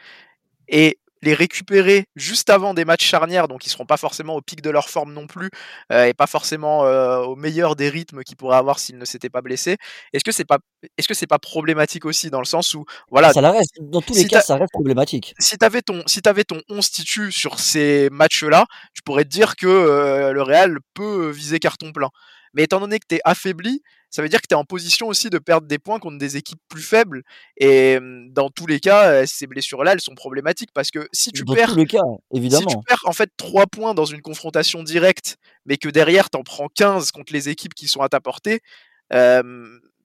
et 0.67 0.99
les 1.23 1.33
récupérer 1.33 2.05
juste 2.15 2.49
avant 2.49 2.73
des 2.73 2.85
matchs 2.85 3.05
charnières, 3.05 3.47
donc 3.47 3.65
ils 3.65 3.69
seront 3.69 3.85
pas 3.85 3.97
forcément 3.97 4.35
au 4.35 4.41
pic 4.41 4.61
de 4.61 4.69
leur 4.69 4.89
forme 4.89 5.13
non 5.13 5.25
plus, 5.25 5.49
euh, 5.91 6.05
et 6.05 6.13
pas 6.13 6.27
forcément 6.27 6.85
euh, 6.85 7.19
au 7.19 7.35
meilleur 7.35 7.75
des 7.75 7.89
rythmes 7.89 8.23
qu'ils 8.23 8.35
pourraient 8.35 8.57
avoir 8.57 8.79
s'ils 8.79 8.97
ne 8.97 9.05
s'étaient 9.05 9.29
pas 9.29 9.41
blessés. 9.41 9.77
Est-ce 10.11 10.23
que 10.23 10.31
c'est 10.31 10.45
pas, 10.45 10.59
est-ce 10.97 11.07
que 11.07 11.13
c'est 11.13 11.27
pas 11.27 11.39
problématique 11.39 12.05
aussi 12.05 12.29
dans 12.29 12.39
le 12.39 12.45
sens 12.45 12.73
où, 12.73 12.85
voilà, 13.09 13.31
ça 13.31 13.39
reste, 13.51 13.71
dans 13.81 14.01
tous 14.01 14.15
les 14.15 14.27
cas, 14.27 14.41
ça 14.41 14.57
reste 14.57 14.73
problématique. 14.73 15.33
Si 15.39 15.57
t'avais 15.57 15.81
ton, 15.81 16.03
si 16.05 16.21
avais 16.25 16.43
ton 16.43 16.61
11 16.69 16.91
titu 16.91 17.31
sur 17.31 17.59
ces 17.59 18.09
matchs-là, 18.11 18.65
tu 18.93 19.01
pourrais 19.03 19.23
te 19.23 19.29
dire 19.29 19.55
que 19.55 19.67
euh, 19.67 20.33
le 20.33 20.41
Real 20.41 20.79
peut 20.93 21.29
viser 21.29 21.59
carton 21.59 21.91
plein. 21.91 22.09
Mais 22.53 22.63
étant 22.63 22.79
donné 22.79 22.99
que 22.99 23.05
tu 23.07 23.15
es 23.15 23.21
affaibli, 23.23 23.81
ça 24.13 24.21
veut 24.21 24.29
dire 24.29 24.41
que 24.41 24.47
tu 24.47 24.53
es 24.53 24.57
en 24.57 24.63
position 24.63 25.07
aussi 25.07 25.31
de 25.31 25.39
perdre 25.39 25.65
des 25.65 25.79
points 25.79 25.97
contre 25.97 26.19
des 26.19 26.37
équipes 26.37 26.61
plus 26.69 26.83
faibles. 26.83 27.23
Et 27.57 27.97
dans 28.29 28.51
tous 28.51 28.67
les 28.67 28.79
cas, 28.79 29.25
ces 29.25 29.47
blessures-là, 29.47 29.93
elles 29.93 30.01
sont 30.01 30.13
problématiques 30.13 30.69
parce 30.71 30.91
que 30.91 31.09
si 31.11 31.31
tu 31.31 31.43
dans 31.43 31.55
perds. 31.55 31.71
Tous 31.71 31.77
les 31.77 31.87
cas, 31.87 32.03
évidemment. 32.31 32.69
Si 32.69 32.75
tu 32.75 32.83
perds 32.87 33.01
en 33.05 33.13
fait 33.13 33.31
3 33.37 33.65
points 33.65 33.95
dans 33.95 34.05
une 34.05 34.21
confrontation 34.21 34.83
directe, 34.83 35.37
mais 35.65 35.77
que 35.77 35.89
derrière 35.89 36.29
tu 36.29 36.37
en 36.37 36.43
prends 36.43 36.67
15 36.67 37.11
contre 37.11 37.33
les 37.33 37.49
équipes 37.49 37.73
qui 37.73 37.87
sont 37.87 38.01
à 38.01 38.09
ta 38.09 38.19
portée, 38.19 38.59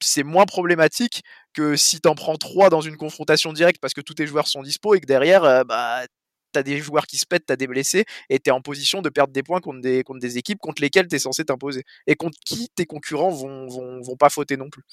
c'est 0.00 0.22
moins 0.22 0.46
problématique 0.46 1.22
que 1.52 1.76
si 1.76 2.00
tu 2.00 2.08
en 2.08 2.14
prends 2.14 2.36
3 2.36 2.70
dans 2.70 2.80
une 2.80 2.96
confrontation 2.96 3.52
directe 3.52 3.78
parce 3.78 3.92
que 3.92 4.00
tous 4.00 4.14
tes 4.14 4.26
joueurs 4.26 4.48
sont 4.48 4.62
dispo 4.62 4.94
et 4.94 5.00
que 5.00 5.06
derrière, 5.06 5.66
bah, 5.66 6.06
t'as 6.52 6.62
des 6.62 6.78
joueurs 6.78 7.06
qui 7.06 7.16
se 7.18 7.26
pètent, 7.26 7.46
t'as 7.46 7.56
des 7.56 7.66
blessés, 7.66 8.04
et 8.30 8.38
t'es 8.38 8.50
en 8.50 8.60
position 8.60 9.02
de 9.02 9.08
perdre 9.08 9.32
des 9.32 9.42
points 9.42 9.60
contre 9.60 9.80
des, 9.80 10.02
contre 10.02 10.20
des 10.20 10.38
équipes 10.38 10.58
contre 10.58 10.82
lesquelles 10.82 11.08
t'es 11.08 11.18
censé 11.18 11.44
t'imposer. 11.44 11.84
Et 12.06 12.16
contre 12.16 12.38
qui 12.44 12.68
tes 12.74 12.86
concurrents 12.86 13.30
vont, 13.30 13.66
vont, 13.68 14.00
vont 14.00 14.16
pas 14.16 14.30
fauter 14.30 14.56
non 14.56 14.70
plus. 14.70 14.84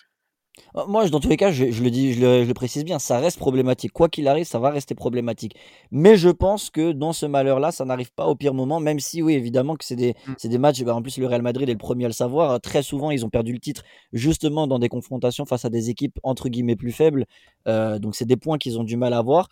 Euh, 0.76 0.86
moi, 0.88 1.08
dans 1.10 1.20
tous 1.20 1.30
les 1.30 1.38
cas, 1.38 1.52
je, 1.52 1.66
le 1.66 1.90
dis, 1.90 2.14
je 2.14 2.46
le, 2.46 2.54
précise 2.54 2.84
bien, 2.84 3.00
ça 3.00 3.20
reste 3.20 3.38
problématique. 3.38 3.92
Quoi 3.92 4.10
qu'il 4.10 4.28
arrive, 4.28 4.46
ça 4.46 4.60
va 4.60 4.70
rester 4.70 4.96
problématique. 4.96 5.56
Mais 5.92 6.18
je 6.18 6.30
pense 6.30 6.70
que 6.70 6.92
dans 6.92 7.14
ce 7.14 7.26
malheur-là, 7.26 7.72
ça 7.72 7.86
n'arrive 7.86 8.12
pas 8.14 8.26
au 8.28 8.36
pire 8.36 8.54
moment, 8.54 8.80
même 8.80 9.00
si, 9.00 9.22
oui, 9.22 9.34
évidemment, 9.34 9.76
que 9.76 9.86
c'est 9.86 9.96
des, 9.96 10.16
mmh. 10.28 10.48
des 10.48 10.58
matchs. 10.58 10.84
Bah, 10.84 10.96
en 10.96 11.02
plus, 11.02 11.18
le 11.18 11.28
Real 11.28 11.42
Madrid 11.42 11.68
est 11.70 11.74
le 11.74 11.78
premier 11.78 12.06
à 12.06 12.10
le 12.10 12.14
savoir. 12.14 12.60
Très 12.62 12.84
souvent, 12.84 13.12
ils 13.12 13.26
ont 13.26 13.30
perdu 13.30 13.54
le 13.54 13.60
titre 13.60 13.84
justement 14.14 14.68
dans 14.68 14.80
des 14.80 14.90
confrontations 14.90 15.46
face 15.46 15.66
à 15.66 15.70
des 15.70 15.90
équipes 15.90 16.20
entre 16.24 16.50
guillemets 16.50 16.76
plus 16.76 16.92
faibles. 16.92 17.26
Euh, 17.68 18.00
donc, 18.00 18.16
c'est 18.16 18.26
des 18.26 18.38
points 18.38 18.58
qu'ils 18.58 18.80
ont 18.80 18.84
du 18.84 18.98
mal 18.98 19.14
à 19.14 19.18
avoir. 19.18 19.50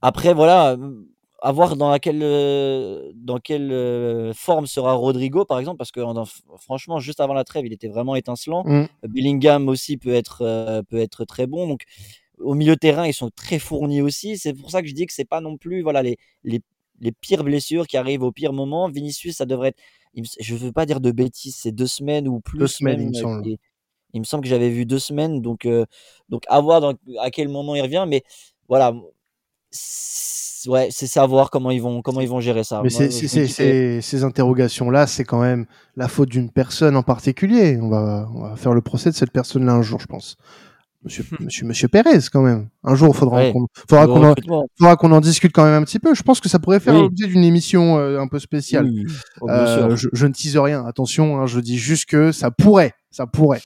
Après, 0.00 0.32
voilà, 0.32 0.76
à 1.40 1.52
voir 1.52 1.76
dans 1.76 1.90
laquelle, 1.90 2.20
euh, 2.22 3.12
dans 3.14 3.38
quelle 3.38 3.70
euh, 3.70 4.32
forme 4.34 4.66
sera 4.66 4.94
Rodrigo, 4.94 5.44
par 5.44 5.58
exemple, 5.58 5.78
parce 5.78 5.92
que 5.92 6.00
franchement, 6.58 6.98
juste 6.98 7.20
avant 7.20 7.34
la 7.34 7.44
trêve, 7.44 7.64
il 7.66 7.72
était 7.72 7.88
vraiment 7.88 8.16
étincelant. 8.16 8.64
Mmh. 8.64 8.86
Bellingham 9.04 9.68
aussi 9.68 9.96
peut 9.96 10.14
être, 10.14 10.42
euh, 10.42 10.82
peut 10.82 10.98
être 10.98 11.24
très 11.24 11.46
bon. 11.46 11.68
Donc, 11.68 11.82
au 12.38 12.54
milieu 12.54 12.74
de 12.74 12.80
terrain, 12.80 13.06
ils 13.06 13.14
sont 13.14 13.30
très 13.30 13.58
fournis 13.58 14.02
aussi. 14.02 14.36
C'est 14.36 14.52
pour 14.52 14.70
ça 14.70 14.82
que 14.82 14.88
je 14.88 14.94
dis 14.94 15.06
que 15.06 15.12
c'est 15.12 15.24
pas 15.24 15.40
non 15.40 15.56
plus 15.56 15.82
voilà, 15.82 16.02
les, 16.02 16.18
les, 16.42 16.60
les, 17.00 17.12
pires 17.12 17.44
blessures 17.44 17.86
qui 17.86 17.96
arrivent 17.96 18.22
au 18.22 18.32
pire 18.32 18.52
moment. 18.52 18.88
Vinicius, 18.88 19.36
ça 19.36 19.46
devrait 19.46 19.68
être, 19.68 19.78
je 20.40 20.54
veux 20.56 20.72
pas 20.72 20.86
dire 20.86 21.00
de 21.00 21.12
bêtises, 21.12 21.56
c'est 21.56 21.72
deux 21.72 21.86
semaines 21.86 22.26
ou 22.26 22.40
plus. 22.40 22.58
Deux 22.58 22.66
semaines, 22.66 23.00
il 23.00 23.08
me 23.08 23.14
semble. 23.14 23.46
Il, 24.14 24.20
me 24.20 24.24
semble 24.24 24.42
que 24.42 24.48
j'avais 24.48 24.70
vu 24.70 24.86
deux 24.86 24.98
semaines. 24.98 25.40
Donc, 25.40 25.68
donc 26.28 26.42
à 26.48 26.60
voir 26.60 26.94
à 27.20 27.30
quel 27.30 27.48
moment 27.48 27.76
il 27.76 27.82
revient. 27.82 28.06
Mais 28.08 28.24
voilà 28.68 28.92
ouais, 30.66 30.88
c'est 30.90 31.06
savoir 31.06 31.50
comment 31.50 31.70
ils 31.70 31.82
vont 31.82 32.02
comment 32.02 32.20
ils 32.20 32.28
vont 32.28 32.40
gérer 32.40 32.64
ça. 32.64 32.82
Mais 32.82 32.90
ces 32.90 34.24
interrogations-là, 34.24 35.06
c'est 35.06 35.24
quand 35.24 35.40
même 35.40 35.66
la 35.96 36.08
faute 36.08 36.28
d'une 36.28 36.50
personne 36.50 36.96
en 36.96 37.02
particulier. 37.02 37.78
On 37.80 37.88
va, 37.88 38.28
on 38.34 38.42
va 38.42 38.56
faire 38.56 38.74
le 38.74 38.80
procès 38.80 39.10
de 39.10 39.14
cette 39.14 39.32
personne-là 39.32 39.72
un 39.72 39.82
jour, 39.82 40.00
je 40.00 40.06
pense. 40.06 40.36
Monsieur, 41.04 41.24
monsieur, 41.38 41.64
monsieur 41.64 41.86
Pérez, 41.86 42.18
quand 42.32 42.42
même. 42.42 42.68
Un 42.82 42.96
jour, 42.96 43.14
faudra 43.14 43.52
qu'on, 43.52 43.68
faudra 43.88 44.06
qu'on 44.06 44.24
en, 44.24 44.34
faudra 44.76 44.96
qu'on 44.96 45.12
en 45.12 45.20
discute 45.20 45.52
quand 45.52 45.64
même 45.64 45.80
un 45.80 45.84
petit 45.84 46.00
peu. 46.00 46.12
Je 46.12 46.22
pense 46.22 46.40
que 46.40 46.48
ça 46.48 46.58
pourrait 46.58 46.80
faire 46.80 46.94
l'objet 46.94 47.28
d'une 47.28 47.44
émission 47.44 47.98
euh, 47.98 48.18
un 48.18 48.26
peu 48.26 48.40
spéciale. 48.40 48.90
Oh, 49.40 49.48
euh, 49.48 49.94
je, 49.94 50.08
je, 50.12 50.26
ne 50.26 50.32
tease 50.32 50.56
rien. 50.56 50.84
Attention, 50.84 51.40
hein, 51.40 51.46
je 51.46 51.60
dis 51.60 51.78
juste 51.78 52.06
que 52.06 52.32
ça 52.32 52.50
pourrait, 52.50 52.94
ça 53.10 53.26
pourrait. 53.26 53.62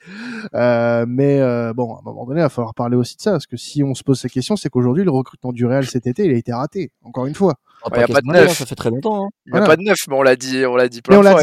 Euh, 0.54 1.04
mais 1.08 1.40
euh, 1.40 1.72
bon, 1.72 1.94
à 1.94 1.98
un 2.00 2.02
moment 2.02 2.26
donné, 2.26 2.40
il 2.40 2.42
va 2.42 2.48
falloir 2.48 2.74
parler 2.74 2.96
aussi 2.96 3.16
de 3.16 3.22
ça, 3.22 3.32
parce 3.32 3.46
que 3.46 3.56
si 3.56 3.82
on 3.82 3.94
se 3.94 4.02
pose 4.02 4.20
ces 4.20 4.28
questions, 4.28 4.56
c'est 4.56 4.68
qu'aujourd'hui, 4.68 5.04
le 5.04 5.10
recrutement 5.10 5.52
du 5.52 5.66
Real 5.66 5.86
cet 5.86 6.06
été, 6.06 6.24
il 6.24 6.32
a 6.32 6.36
été 6.36 6.52
raté. 6.52 6.90
Encore 7.02 7.26
une 7.26 7.34
fois. 7.34 7.54
Il 7.90 7.98
n'y 7.98 8.04
a 8.04 8.06
pas 8.06 8.20
de 8.20 8.26
neuf. 8.26 8.58
Ça 8.58 8.66
fait 8.66 8.74
très 8.74 8.90
longtemps. 8.90 9.26
Hein. 9.26 9.28
Il 9.46 9.52
n'y 9.54 9.58
a 9.58 9.64
pas 9.64 9.76
de 9.76 9.82
neuf, 9.82 9.98
mais 10.08 10.14
on 10.14 10.22
l'a 10.22 10.36
dit, 10.36 10.64
on 10.66 10.76
l'a 10.76 10.88
dit 10.88 11.02
plein 11.02 11.20
de 11.20 11.28
fois. 11.28 11.42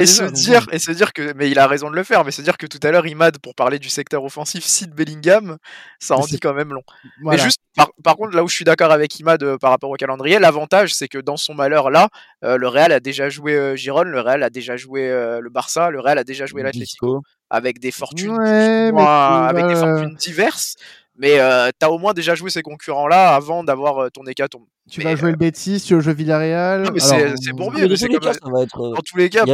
Et, 0.00 0.06
se 0.06 0.24
dire, 0.24 0.66
et 0.72 0.78
se 0.78 0.90
dire 0.90 1.12
que, 1.12 1.32
mais 1.34 1.50
il 1.50 1.58
a 1.58 1.66
raison 1.66 1.90
de 1.90 1.96
le 1.96 2.02
faire, 2.02 2.24
mais 2.24 2.30
se 2.30 2.42
dire 2.42 2.56
que 2.56 2.66
tout 2.66 2.80
à 2.82 2.90
l'heure, 2.90 3.06
Imad, 3.06 3.38
pour 3.38 3.54
parler 3.54 3.78
du 3.78 3.88
secteur 3.88 4.24
offensif, 4.24 4.64
cite 4.64 4.90
Bellingham, 4.90 5.58
ça 5.98 6.16
en 6.16 6.24
dit 6.24 6.40
quand 6.40 6.54
même 6.54 6.72
long. 6.72 6.82
Mais 7.22 7.38
juste, 7.38 7.60
par, 8.02 8.16
contre, 8.16 8.36
là 8.36 8.44
où 8.44 8.48
je 8.48 8.54
suis 8.54 8.64
d'accord 8.64 8.92
avec 8.92 9.18
Imad 9.18 9.42
euh, 9.42 9.58
par 9.58 9.70
rapport 9.70 9.90
au 9.90 9.94
calendrier, 9.94 10.38
l'avantage, 10.38 10.94
c'est 10.94 11.08
que 11.08 11.18
dans 11.18 11.36
son 11.36 11.54
malheur 11.54 11.90
là, 11.90 12.08
euh, 12.44 12.56
le 12.56 12.68
Real 12.68 12.92
a 12.92 13.00
déjà 13.00 13.28
joué 13.28 13.54
euh, 13.54 13.76
Giron, 13.76 14.02
le 14.02 14.20
Real 14.20 14.42
a 14.42 14.50
déjà 14.50 14.76
joué 14.76 15.08
le 15.08 15.50
Barça, 15.50 15.90
le 15.90 16.00
Real 16.00 16.18
a 16.18 16.24
déjà 16.24 16.46
joué 16.46 16.62
l'Atlético 16.62 17.22
avec 17.50 17.78
des 17.78 17.90
fortunes, 17.90 18.40
avec 18.40 19.66
des 19.66 19.74
fortunes 19.76 20.14
diverses 20.16 20.76
mais 21.16 21.38
euh, 21.38 21.70
tu 21.78 21.86
as 21.86 21.90
au 21.90 21.98
moins 21.98 22.12
déjà 22.12 22.34
joué 22.34 22.50
ces 22.50 22.62
concurrents-là 22.62 23.34
avant 23.34 23.64
d'avoir 23.64 24.10
ton 24.10 24.24
hécatombe. 24.24 24.64
Tu 24.90 25.00
vas 25.00 25.16
jouer 25.16 25.30
le 25.30 25.36
Betis, 25.36 25.80
tu 25.80 25.94
vas 25.94 26.00
jouer 26.00 26.14
Villarreal. 26.14 26.82
Non, 26.82 26.90
mais 26.92 27.00
c'est 27.00 27.52
pour 27.56 27.72
mieux. 27.72 27.88
Dans, 27.88 27.96
tous 27.96 28.06
les 28.06 28.18
cas, 28.18 28.32
ça 28.32 28.50
va 28.50 28.62
être... 28.62 28.78
dans 28.78 29.02
tous 29.02 29.16
les 29.16 29.30
cas, 29.30 29.44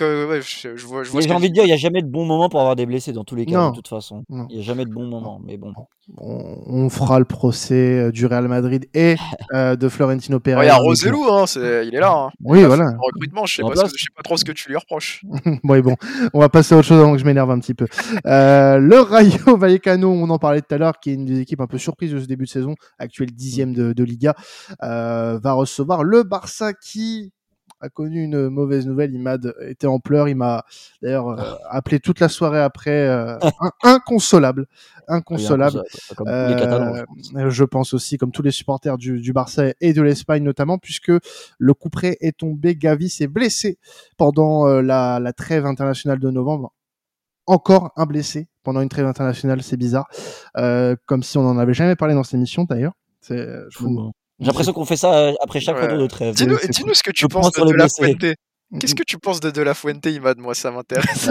ouais, 0.00 0.40
je, 0.42 0.76
je, 0.76 0.86
vois, 0.86 1.02
je 1.02 1.10
vois 1.10 1.20
J'ai 1.20 1.32
envie 1.32 1.48
de 1.48 1.54
dire, 1.54 1.64
il 1.64 1.68
n'y 1.68 1.72
a 1.72 1.76
jamais 1.76 2.02
de 2.02 2.08
bon 2.08 2.24
moment 2.24 2.48
pour 2.48 2.60
avoir 2.60 2.76
des 2.76 2.86
blessés 2.86 3.12
dans 3.12 3.24
tous 3.24 3.36
les 3.36 3.46
cas, 3.46 3.70
de 3.70 3.74
toute 3.74 3.88
façon. 3.88 4.24
Il 4.30 4.56
n'y 4.56 4.58
a 4.58 4.62
jamais 4.62 4.84
de 4.84 4.92
bon 4.92 5.06
moment, 5.06 5.40
mais 5.44 5.56
bon. 5.56 5.72
On, 6.18 6.88
fera 6.90 7.18
le 7.18 7.24
procès 7.24 8.10
du 8.10 8.26
Real 8.26 8.48
Madrid 8.48 8.86
et 8.94 9.16
euh, 9.54 9.76
de 9.76 9.88
Florentino 9.88 10.40
Pérez. 10.40 10.64
Il 10.64 10.66
y 10.66 10.70
a 10.70 10.76
Roselou, 10.76 11.24
hein, 11.30 11.44
il 11.56 11.94
est 11.94 12.00
là. 12.00 12.12
Hein. 12.12 12.30
Oui, 12.42 12.64
voilà. 12.64 12.86
recrutement, 12.98 13.46
je 13.46 13.62
ne 13.62 13.74
sais, 13.74 13.86
sais, 13.86 14.06
pas 14.16 14.22
trop 14.22 14.36
ce 14.36 14.44
que 14.44 14.52
tu 14.52 14.68
lui 14.68 14.76
reproches. 14.76 15.24
bon, 15.64 15.80
bon, 15.80 15.96
on 16.34 16.40
va 16.40 16.48
passer 16.48 16.74
à 16.74 16.78
autre 16.78 16.88
chose 16.88 17.00
avant 17.00 17.12
que 17.12 17.18
je 17.18 17.24
m'énerve 17.24 17.50
un 17.50 17.60
petit 17.60 17.74
peu. 17.74 17.86
Euh, 18.26 18.78
le 18.78 19.00
Rayo 19.00 19.56
Vallecano, 19.56 20.10
on 20.10 20.28
en 20.30 20.38
parlait 20.38 20.62
tout 20.62 20.74
à 20.74 20.78
l'heure, 20.78 20.98
qui 21.00 21.10
est 21.10 21.14
une 21.14 21.26
des 21.26 21.40
équipes 21.40 21.60
un 21.60 21.66
peu 21.66 21.78
surprises 21.78 22.12
de 22.12 22.20
ce 22.20 22.26
début 22.26 22.44
de 22.44 22.50
saison, 22.50 22.74
actuel 22.98 23.30
dixième 23.30 23.72
de, 23.72 23.92
de 23.92 24.04
Liga, 24.04 24.34
euh, 24.82 25.38
va 25.38 25.52
recevoir 25.52 26.02
le 26.02 26.22
Barça 26.22 26.72
qui 26.72 27.32
a 27.80 27.88
connu 27.88 28.22
une 28.22 28.48
mauvaise 28.48 28.86
nouvelle. 28.86 29.12
Il 29.14 29.20
m'a 29.20 29.36
été 29.66 29.86
en 29.86 29.98
pleurs. 30.00 30.28
Il 30.28 30.36
m'a 30.36 30.64
d'ailleurs 31.02 31.28
euh, 31.28 31.36
ah. 31.38 31.58
appelé 31.70 32.00
toute 32.00 32.20
la 32.20 32.28
soirée 32.28 32.60
après 32.60 33.08
euh, 33.08 33.38
inconsolable, 33.82 34.66
inconsolable. 35.08 35.82
Euh, 36.26 37.04
je 37.48 37.64
pense 37.64 37.94
aussi, 37.94 38.18
comme 38.18 38.32
tous 38.32 38.42
les 38.42 38.50
supporters 38.50 38.98
du, 38.98 39.20
du 39.20 39.32
Barça 39.32 39.72
et 39.80 39.92
de 39.92 40.02
l'Espagne 40.02 40.42
notamment, 40.42 40.78
puisque 40.78 41.12
le 41.58 41.74
coup 41.74 41.90
près 41.90 42.16
est 42.20 42.36
tombé. 42.36 42.76
Gavi 42.76 43.08
s'est 43.08 43.26
blessé 43.26 43.78
pendant 44.16 44.66
la, 44.80 45.18
la 45.20 45.32
trêve 45.32 45.66
internationale 45.66 46.18
de 46.18 46.30
novembre 46.30 46.72
encore 47.46 47.92
un 47.96 48.06
blessé 48.06 48.48
pendant 48.62 48.80
une 48.80 48.88
trêve 48.88 49.06
internationale, 49.06 49.62
c'est 49.62 49.76
bizarre. 49.76 50.08
Euh, 50.56 50.94
comme 51.06 51.22
si 51.22 51.36
on 51.38 51.42
n'en 51.42 51.58
avait 51.58 51.74
jamais 51.74 51.96
parlé 51.96 52.14
dans 52.14 52.22
cette 52.22 52.34
émission 52.34 52.64
d'ailleurs. 52.64 52.92
C'est 53.20 53.46
j'ai 54.40 54.46
l'impression 54.46 54.72
qu'on 54.72 54.84
fait 54.84 54.96
ça 54.96 55.12
euh, 55.12 55.32
après 55.42 55.60
chaque 55.60 55.76
ouais. 55.76 55.96
de 55.96 56.06
trêve. 56.06 56.34
Dis-nous 56.34 56.94
ce 56.94 57.02
que 57.02 57.10
tu 57.10 57.28
penses 57.28 57.52
de, 57.52 57.64
de 57.64 57.74
La 57.74 57.88
Fuente. 57.88 58.34
Qu'est-ce 58.78 58.94
que 58.94 59.02
tu 59.02 59.18
penses 59.18 59.40
de 59.40 59.50
De 59.50 59.62
La 59.62 59.74
Fuente, 59.74 60.06
Imad 60.06 60.38
Moi, 60.38 60.54
ça 60.54 60.70
m'intéresse. 60.70 61.28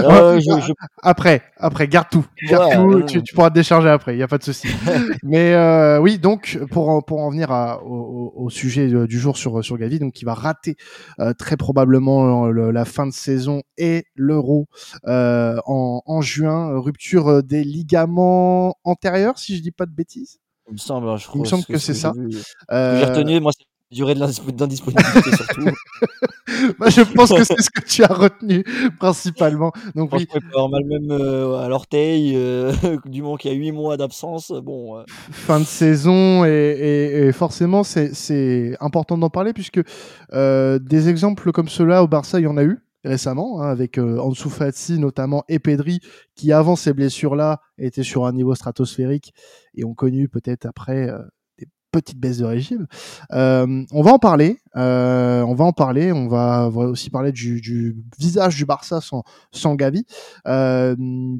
Après, 1.02 1.41
après, 1.56 1.88
garde 1.88 2.08
tout. 2.12 2.26
Garde 2.43 2.74
tout 2.74 3.04
tu, 3.04 3.34
pourras 3.34 3.50
te 3.50 3.56
décharger 3.56 3.88
après, 3.88 4.13
il 4.13 4.17
n'y 4.17 4.24
a 4.24 4.28
pas 4.28 4.38
de 4.38 4.43
souci. 4.43 4.67
Mais 5.24 5.54
euh, 5.54 6.00
oui, 6.00 6.19
donc, 6.19 6.60
pour, 6.69 7.04
pour 7.06 7.22
en 7.22 7.30
venir 7.30 7.52
à, 7.52 7.82
au, 7.84 8.50
sujet 8.50 8.89
du 9.08 9.19
jour 9.19 9.38
sur, 9.38 9.63
sur 9.63 9.78
Gavi, 9.78 10.00
donc, 10.00 10.22
il 10.22 10.26
va 10.26 10.34
rater 10.34 10.76
euh, 11.19 11.34
très 11.34 11.56
probablement 11.56 12.48
la 12.48 12.86
fin 12.86 13.08
de 13.08 13.13
saison 13.13 13.62
et 13.78 14.04
l'Euro 14.15 14.67
euh, 15.08 15.58
en, 15.65 16.02
en 16.06 16.22
juin. 16.22 16.78
Rupture 16.80 17.41
des 17.41 17.63
ligaments 17.63 18.76
antérieurs, 18.84 19.39
si 19.39 19.56
je 19.56 19.62
dis 19.62 19.72
pas 19.72 19.86
de 19.86 19.93
bêtises? 19.93 20.39
Il 20.69 20.73
me 20.73 20.77
semble, 20.77 21.10
hein, 21.10 21.17
je 21.17 21.27
Il 21.34 21.41
me 21.41 21.45
semble 21.45 21.65
que, 21.65 21.77
c'est 21.77 21.93
ça. 21.93 22.13
J'ai 22.69 23.05
retenu, 23.05 23.39
moi, 23.39 23.51
durée 23.91 24.13
de 24.13 24.19
l'indisponibilité 24.19 25.32
surtout. 25.36 25.65
bah, 26.79 26.89
je 26.89 27.01
pense 27.01 27.32
que 27.32 27.43
c'est 27.43 27.60
ce 27.60 27.69
que 27.71 27.82
tu 27.82 28.03
as 28.03 28.13
retenu 28.13 28.63
principalement. 28.99 29.71
Donc 29.95 30.12
oui. 30.13 30.27
mal 30.71 30.86
même 30.86 31.12
euh, 31.12 31.58
à 31.58 31.67
l'orteil, 31.69 32.34
euh, 32.36 32.71
du 33.05 33.23
moment 33.23 33.38
qu'il 33.38 33.51
y 33.51 33.55
a 33.55 33.58
8 33.58 33.71
mois 33.71 33.97
d'absence, 33.97 34.51
bon. 34.51 34.97
Euh. 34.97 35.03
Fin 35.08 35.60
de 35.60 35.65
saison 35.65 36.45
et, 36.45 37.27
et, 37.27 37.32
forcément 37.32 37.84
c'est 37.84 38.77
important 38.79 39.17
d'en 39.17 39.29
parler 39.29 39.53
puisque 39.53 39.82
des 40.32 41.10
exemples 41.10 41.51
comme 41.51 41.69
cela 41.69 42.03
au 42.03 42.08
Barça 42.08 42.39
il 42.39 42.43
y 42.43 42.47
en 42.47 42.58
a 42.58 42.63
eu 42.63 42.79
récemment, 43.04 43.62
hein, 43.62 43.70
avec 43.70 43.98
Ansu 43.98 44.50
Fati 44.50 45.00
notamment 45.00 45.44
et 45.48 45.60
Pedri, 45.60 46.00
qui 46.36 46.52
avant 46.52 46.76
ces 46.76 46.94
blessures-là 46.94 47.62
étaient 47.78 48.04
sur 48.04 48.26
un 48.26 48.34
niveau 48.34 48.56
stratosphérique 48.56 49.34
et 49.76 49.84
ont 49.86 49.94
connu 49.94 50.28
peut-être 50.28 50.66
après 50.66 51.10
petite 51.92 52.20
baisse 52.20 52.38
de 52.38 52.46
régime. 52.46 52.88
Euh, 53.34 53.84
on 53.92 54.02
va 54.02 54.12
en 54.12 54.20
parler. 54.20 54.60
Euh, 54.76 55.42
on 55.42 55.56
va 55.56 55.66
en 55.66 55.74
parler. 55.74 56.12
On 56.12 56.28
va, 56.28 56.68
aussi 56.68 57.10
parler 57.10 57.32
du, 57.32 57.96
visage 58.18 58.56
du 58.56 58.66
Barça 58.66 59.02
sans, 59.02 59.24
sans 59.52 59.76
Gavi. 59.76 60.06
Euh, 60.48 60.96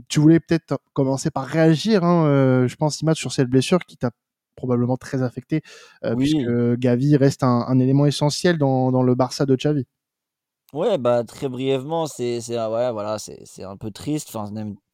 tu 0.08 0.20
voulais 0.20 0.40
peut-être 0.40 0.80
commencer 0.94 1.32
par 1.32 1.46
réagir. 1.46 2.04
Hein, 2.04 2.68
je 2.68 2.76
pense, 2.76 3.02
Imad, 3.02 3.16
sur 3.16 3.32
cette 3.32 3.50
blessure 3.50 3.80
qui 3.86 3.98
t'a 3.98 4.12
probablement 4.56 4.98
très 4.98 5.24
affecté, 5.24 5.62
puisque 6.18 6.76
Gavi 6.78 7.16
reste 7.16 7.44
un, 7.44 7.80
élément 7.80 8.06
essentiel 8.06 8.58
dans, 8.58 8.92
dans, 8.92 9.04
le 9.04 9.16
Barça 9.16 9.46
de 9.46 9.56
Xavi. 9.56 9.86
Ouais, 10.74 11.00
bah 11.00 11.24
très 11.24 11.50
brièvement, 11.50 12.06
c'est 12.06 12.42
c'est 12.42 12.56
ouais, 12.56 12.92
voilà, 12.92 13.18
c'est 13.18 13.64
un 13.64 13.76
peu 13.76 13.90
triste. 13.90 14.30
Enfin, 14.36 14.52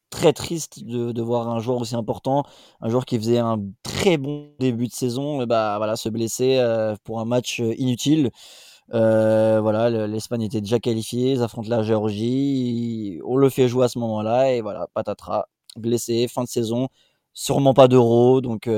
très 0.09 0.31
triste 0.31 0.85
de, 0.85 1.11
de, 1.11 1.21
voir 1.21 1.49
un 1.49 1.59
joueur 1.59 1.81
aussi 1.81 1.95
important, 1.95 2.43
un 2.79 2.87
joueur 2.89 3.05
qui 3.05 3.17
faisait 3.17 3.39
un 3.39 3.59
très 3.83 4.17
bon 4.17 4.49
début 4.59 4.87
de 4.87 4.93
saison, 4.93 5.45
bah 5.45 5.75
voilà, 5.77 5.97
se 5.97 6.07
blesser 6.07 6.57
euh, 6.59 6.95
pour 7.03 7.19
un 7.19 7.25
match 7.25 7.59
euh, 7.59 7.73
inutile. 7.77 8.31
Euh, 8.93 9.59
voilà, 9.61 9.89
l'Espagne 10.07 10.43
était 10.43 10.61
déjà 10.61 10.79
qualifiée, 10.79 11.33
ils 11.33 11.43
affrontent 11.43 11.69
la 11.69 11.83
Géorgie, 11.83 13.19
on 13.25 13.35
le 13.37 13.49
fait 13.49 13.67
jouer 13.67 13.85
à 13.85 13.87
ce 13.89 13.99
moment-là 13.99 14.53
et 14.53 14.61
voilà, 14.61 14.87
patatras, 14.93 15.47
blessé, 15.77 16.27
fin 16.29 16.43
de 16.43 16.49
saison, 16.49 16.89
sûrement 17.33 17.73
pas 17.73 17.87
d'euro, 17.89 18.41
donc 18.41 18.69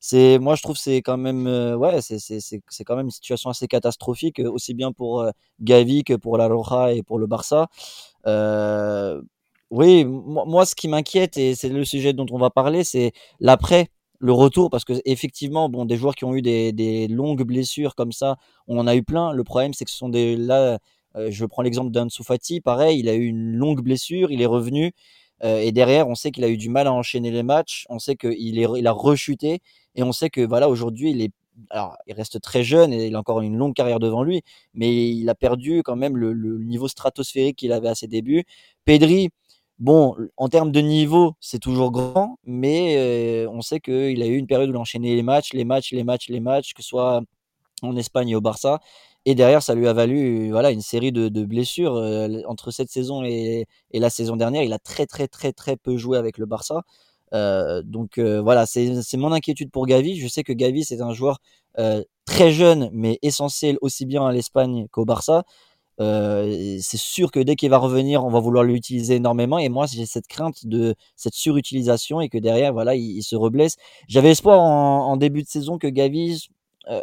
c'est, 0.00 0.38
moi 0.38 0.54
je 0.56 0.62
trouve 0.62 0.76
c'est 0.76 1.02
quand 1.02 1.18
même, 1.18 1.46
ouais, 1.76 2.00
c'est 2.02 2.18
c'est 2.18 2.84
quand 2.84 2.96
même 2.96 3.06
une 3.06 3.10
situation 3.10 3.50
assez 3.50 3.68
catastrophique, 3.68 4.40
aussi 4.40 4.74
bien 4.74 4.92
pour 4.92 5.24
Gavi 5.60 6.04
que 6.04 6.14
pour 6.14 6.38
la 6.38 6.48
Roja 6.48 6.92
et 6.94 7.02
pour 7.02 7.18
le 7.18 7.26
Barça. 7.26 7.68
Euh, 8.26 9.20
oui, 9.70 10.04
moi, 10.04 10.66
ce 10.66 10.74
qui 10.74 10.88
m'inquiète, 10.88 11.36
et 11.36 11.54
c'est 11.54 11.68
le 11.68 11.84
sujet 11.84 12.12
dont 12.12 12.26
on 12.32 12.38
va 12.38 12.50
parler, 12.50 12.82
c'est 12.84 13.12
l'après, 13.38 13.88
le 14.18 14.32
retour, 14.32 14.68
parce 14.68 14.84
que 14.84 14.94
effectivement, 15.04 15.68
bon, 15.68 15.84
des 15.84 15.96
joueurs 15.96 16.14
qui 16.16 16.24
ont 16.24 16.34
eu 16.34 16.42
des, 16.42 16.72
des 16.72 17.06
longues 17.08 17.44
blessures 17.44 17.94
comme 17.94 18.12
ça, 18.12 18.36
on 18.66 18.78
en 18.78 18.86
a 18.86 18.96
eu 18.96 19.02
plein. 19.04 19.32
Le 19.32 19.44
problème, 19.44 19.72
c'est 19.72 19.84
que 19.84 19.90
ce 19.92 19.96
sont 19.96 20.08
des 20.08 20.36
là, 20.36 20.78
euh, 21.16 21.30
je 21.30 21.44
prends 21.46 21.62
l'exemple 21.62 21.90
d'un 21.92 22.08
Soufati, 22.08 22.60
pareil, 22.60 22.98
il 23.00 23.08
a 23.08 23.14
eu 23.14 23.26
une 23.26 23.52
longue 23.52 23.80
blessure, 23.82 24.30
il 24.32 24.42
est 24.42 24.46
revenu, 24.46 24.92
euh, 25.44 25.60
et 25.60 25.72
derrière, 25.72 26.08
on 26.08 26.14
sait 26.16 26.32
qu'il 26.32 26.44
a 26.44 26.48
eu 26.48 26.56
du 26.56 26.68
mal 26.68 26.86
à 26.86 26.92
enchaîner 26.92 27.30
les 27.30 27.42
matchs, 27.44 27.86
on 27.88 27.98
sait 28.00 28.16
qu'il 28.16 28.32
il 28.38 28.86
a 28.86 28.92
rechuté, 28.92 29.60
et 29.94 30.02
on 30.02 30.12
sait 30.12 30.30
que 30.30 30.40
voilà, 30.40 30.68
aujourd'hui, 30.68 31.10
il 31.10 31.22
est 31.22 31.32
alors, 31.68 31.96
il 32.06 32.14
reste 32.14 32.40
très 32.40 32.62
jeune 32.62 32.92
et 32.92 33.08
il 33.08 33.14
a 33.14 33.18
encore 33.18 33.42
une 33.42 33.56
longue 33.56 33.74
carrière 33.74 33.98
devant 33.98 34.22
lui, 34.22 34.42
mais 34.72 35.10
il 35.10 35.28
a 35.28 35.34
perdu 35.34 35.82
quand 35.82 35.96
même 35.96 36.16
le, 36.16 36.32
niveau 36.58 36.88
stratosphérique 36.88 37.56
qu'il 37.58 37.72
avait 37.72 37.88
à 37.88 37.94
ses 37.94 38.06
débuts. 38.06 38.44
Pedri, 38.86 39.30
Bon, 39.80 40.14
en 40.36 40.48
termes 40.50 40.72
de 40.72 40.80
niveau, 40.80 41.36
c'est 41.40 41.58
toujours 41.58 41.90
grand, 41.90 42.38
mais 42.44 42.96
euh, 42.98 43.48
on 43.50 43.62
sait 43.62 43.80
qu'il 43.80 44.22
a 44.22 44.26
eu 44.26 44.36
une 44.36 44.46
période 44.46 44.68
où 44.68 44.72
il 44.74 44.76
enchaînait 44.76 45.14
les 45.14 45.22
matchs, 45.22 45.54
les 45.54 45.64
matchs, 45.64 45.92
les 45.92 46.04
matchs, 46.04 46.28
les 46.28 46.40
matchs, 46.40 46.74
que 46.74 46.82
ce 46.82 46.88
soit 46.90 47.22
en 47.82 47.96
Espagne 47.96 48.28
et 48.28 48.34
au 48.36 48.42
Barça. 48.42 48.80
Et 49.24 49.34
derrière, 49.34 49.62
ça 49.62 49.74
lui 49.74 49.86
a 49.88 49.94
valu 49.94 50.50
voilà, 50.50 50.70
une 50.70 50.82
série 50.82 51.12
de, 51.12 51.28
blessures. 51.44 51.94
Euh, 51.96 52.42
entre 52.46 52.70
cette 52.70 52.90
saison 52.90 53.24
et, 53.24 53.66
la 53.94 54.10
saison 54.10 54.36
dernière, 54.36 54.62
il 54.62 54.72
a 54.74 54.78
très, 54.78 55.06
très, 55.06 55.28
très, 55.28 55.52
très 55.52 55.76
peu 55.76 55.96
joué 55.96 56.18
avec 56.18 56.36
le 56.36 56.44
Barça. 56.46 56.82
Euh, 57.32 57.82
donc 57.82 58.18
voilà, 58.18 58.66
c'est 58.66 59.16
mon 59.16 59.32
inquiétude 59.32 59.70
pour 59.70 59.86
Gavi. 59.86 60.18
Je 60.18 60.28
sais 60.28 60.42
que 60.42 60.52
Gavi, 60.52 60.84
c'est 60.84 61.00
un 61.00 61.12
joueur 61.12 61.38
très 62.26 62.52
jeune, 62.52 62.90
mais 62.92 63.18
essentiel 63.22 63.78
aussi 63.80 64.06
bien 64.06 64.26
à 64.26 64.32
l'Espagne 64.32 64.86
qu'au 64.90 65.04
Barça. 65.04 65.44
Euh, 66.00 66.78
c'est 66.80 66.96
sûr 66.96 67.30
que 67.30 67.40
dès 67.40 67.56
qu'il 67.56 67.68
va 67.68 67.76
revenir, 67.76 68.24
on 68.24 68.30
va 68.30 68.40
vouloir 68.40 68.64
l'utiliser 68.64 69.16
énormément. 69.16 69.58
Et 69.58 69.68
moi, 69.68 69.86
j'ai 69.86 70.06
cette 70.06 70.26
crainte 70.26 70.66
de 70.66 70.94
cette 71.16 71.34
surutilisation 71.34 72.20
et 72.20 72.28
que 72.28 72.38
derrière, 72.38 72.72
voilà, 72.72 72.94
il, 72.94 73.22
se 73.22 73.36
reblesse. 73.36 73.76
J'avais 74.08 74.30
espoir 74.30 74.60
en, 74.60 75.16
début 75.16 75.42
de 75.42 75.48
saison 75.48 75.78
que 75.78 75.86
Gavi, 75.86 76.48
euh, 76.88 77.02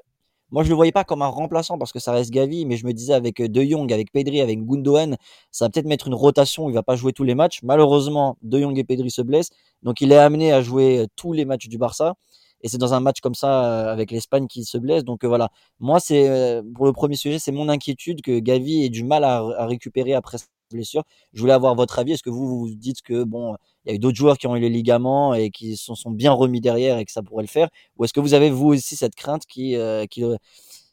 moi, 0.51 0.63
je 0.63 0.69
le 0.69 0.75
voyais 0.75 0.91
pas 0.91 1.03
comme 1.03 1.21
un 1.21 1.27
remplaçant 1.27 1.77
parce 1.77 1.91
que 1.91 1.99
ça 1.99 2.11
reste 2.11 2.31
Gavi, 2.31 2.65
mais 2.65 2.77
je 2.77 2.85
me 2.85 2.93
disais 2.93 3.13
avec 3.13 3.41
De 3.41 3.63
Jong, 3.63 3.91
avec 3.91 4.11
Pedri, 4.11 4.41
avec 4.41 4.65
Gundogan, 4.65 5.17
ça 5.51 5.65
va 5.65 5.69
peut-être 5.69 5.87
mettre 5.87 6.07
une 6.07 6.15
rotation 6.15 6.69
il 6.69 6.73
va 6.73 6.83
pas 6.83 6.95
jouer 6.95 7.13
tous 7.13 7.23
les 7.23 7.35
matchs. 7.35 7.59
Malheureusement, 7.63 8.37
De 8.41 8.59
Jong 8.59 8.77
et 8.77 8.83
Pedri 8.83 9.11
se 9.11 9.21
blessent, 9.21 9.51
donc 9.83 10.01
il 10.01 10.11
est 10.11 10.17
amené 10.17 10.53
à 10.53 10.61
jouer 10.61 11.07
tous 11.15 11.33
les 11.33 11.45
matchs 11.45 11.67
du 11.67 11.77
Barça 11.77 12.15
et 12.61 12.69
c'est 12.69 12.77
dans 12.77 12.93
un 12.93 12.99
match 12.99 13.21
comme 13.21 13.35
ça 13.35 13.87
euh, 13.87 13.91
avec 13.93 14.11
l'Espagne 14.11 14.47
qui 14.47 14.65
se 14.65 14.77
blesse. 14.77 15.03
Donc 15.03 15.23
euh, 15.23 15.27
voilà, 15.27 15.49
moi 15.79 15.99
c'est 15.99 16.29
euh, 16.29 16.61
pour 16.75 16.85
le 16.85 16.93
premier 16.93 17.15
sujet, 17.15 17.39
c'est 17.39 17.51
mon 17.51 17.69
inquiétude 17.69 18.21
que 18.21 18.39
Gavi 18.39 18.85
ait 18.85 18.89
du 18.89 19.03
mal 19.03 19.23
à, 19.23 19.65
récupérer 19.65 20.13
après 20.13 20.37
sa 20.37 20.45
blessure. 20.71 21.03
Je 21.33 21.41
voulais 21.41 21.53
avoir 21.53 21.75
votre 21.75 21.99
avis. 21.99 22.13
Est-ce 22.13 22.23
que 22.23 22.29
vous 22.29 22.47
vous 22.47 22.75
dites 22.75 23.01
que 23.01 23.23
bon, 23.23 23.55
il 23.87 23.91
y 23.91 23.93
a 23.93 23.95
eu 23.95 23.99
d'autres 23.99 24.17
joueurs 24.17 24.37
qui 24.37 24.47
ont 24.47 24.55
eu 24.55 24.59
les 24.59 24.69
ligaments 24.69 25.33
et 25.33 25.49
qui 25.49 25.77
sont, 25.77 25.95
sont 25.95 26.11
bien 26.11 26.31
remis 26.31 26.61
derrière 26.61 26.97
et 26.97 27.05
que 27.05 27.11
ça 27.11 27.23
pourrait 27.23 27.43
le 27.43 27.49
faire, 27.49 27.69
ou 27.97 28.05
est-ce 28.05 28.13
que 28.13 28.19
vous 28.19 28.33
avez 28.33 28.49
vous 28.49 28.67
aussi 28.67 28.95
cette 28.95 29.15
crainte 29.15 29.45
qui 29.45 29.75
qui 30.09 30.23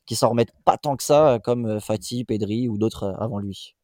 qui 0.07 0.16
s'en 0.16 0.30
remettent 0.30 0.52
pas 0.64 0.76
tant 0.76 0.96
que 0.96 1.02
ça, 1.02 1.38
comme 1.42 1.80
Fatih, 1.80 2.24
Pedri 2.24 2.68
ou 2.68 2.78
d'autres 2.78 3.14
avant 3.18 3.38
lui? 3.38 3.74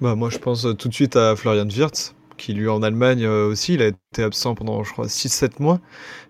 Bah 0.00 0.14
moi 0.14 0.30
je 0.30 0.38
pense 0.38 0.66
tout 0.78 0.88
de 0.88 0.94
suite 0.94 1.16
à 1.16 1.36
Florian 1.36 1.68
Wirtz 1.68 2.14
qui 2.36 2.52
lui 2.52 2.68
en 2.68 2.82
Allemagne 2.82 3.24
euh, 3.24 3.48
aussi, 3.48 3.74
il 3.74 3.82
a 3.82 3.88
été 3.88 4.22
absent 4.22 4.54
pendant 4.54 4.84
je 4.84 4.92
crois 4.92 5.06
6-7 5.06 5.60
mois. 5.60 5.80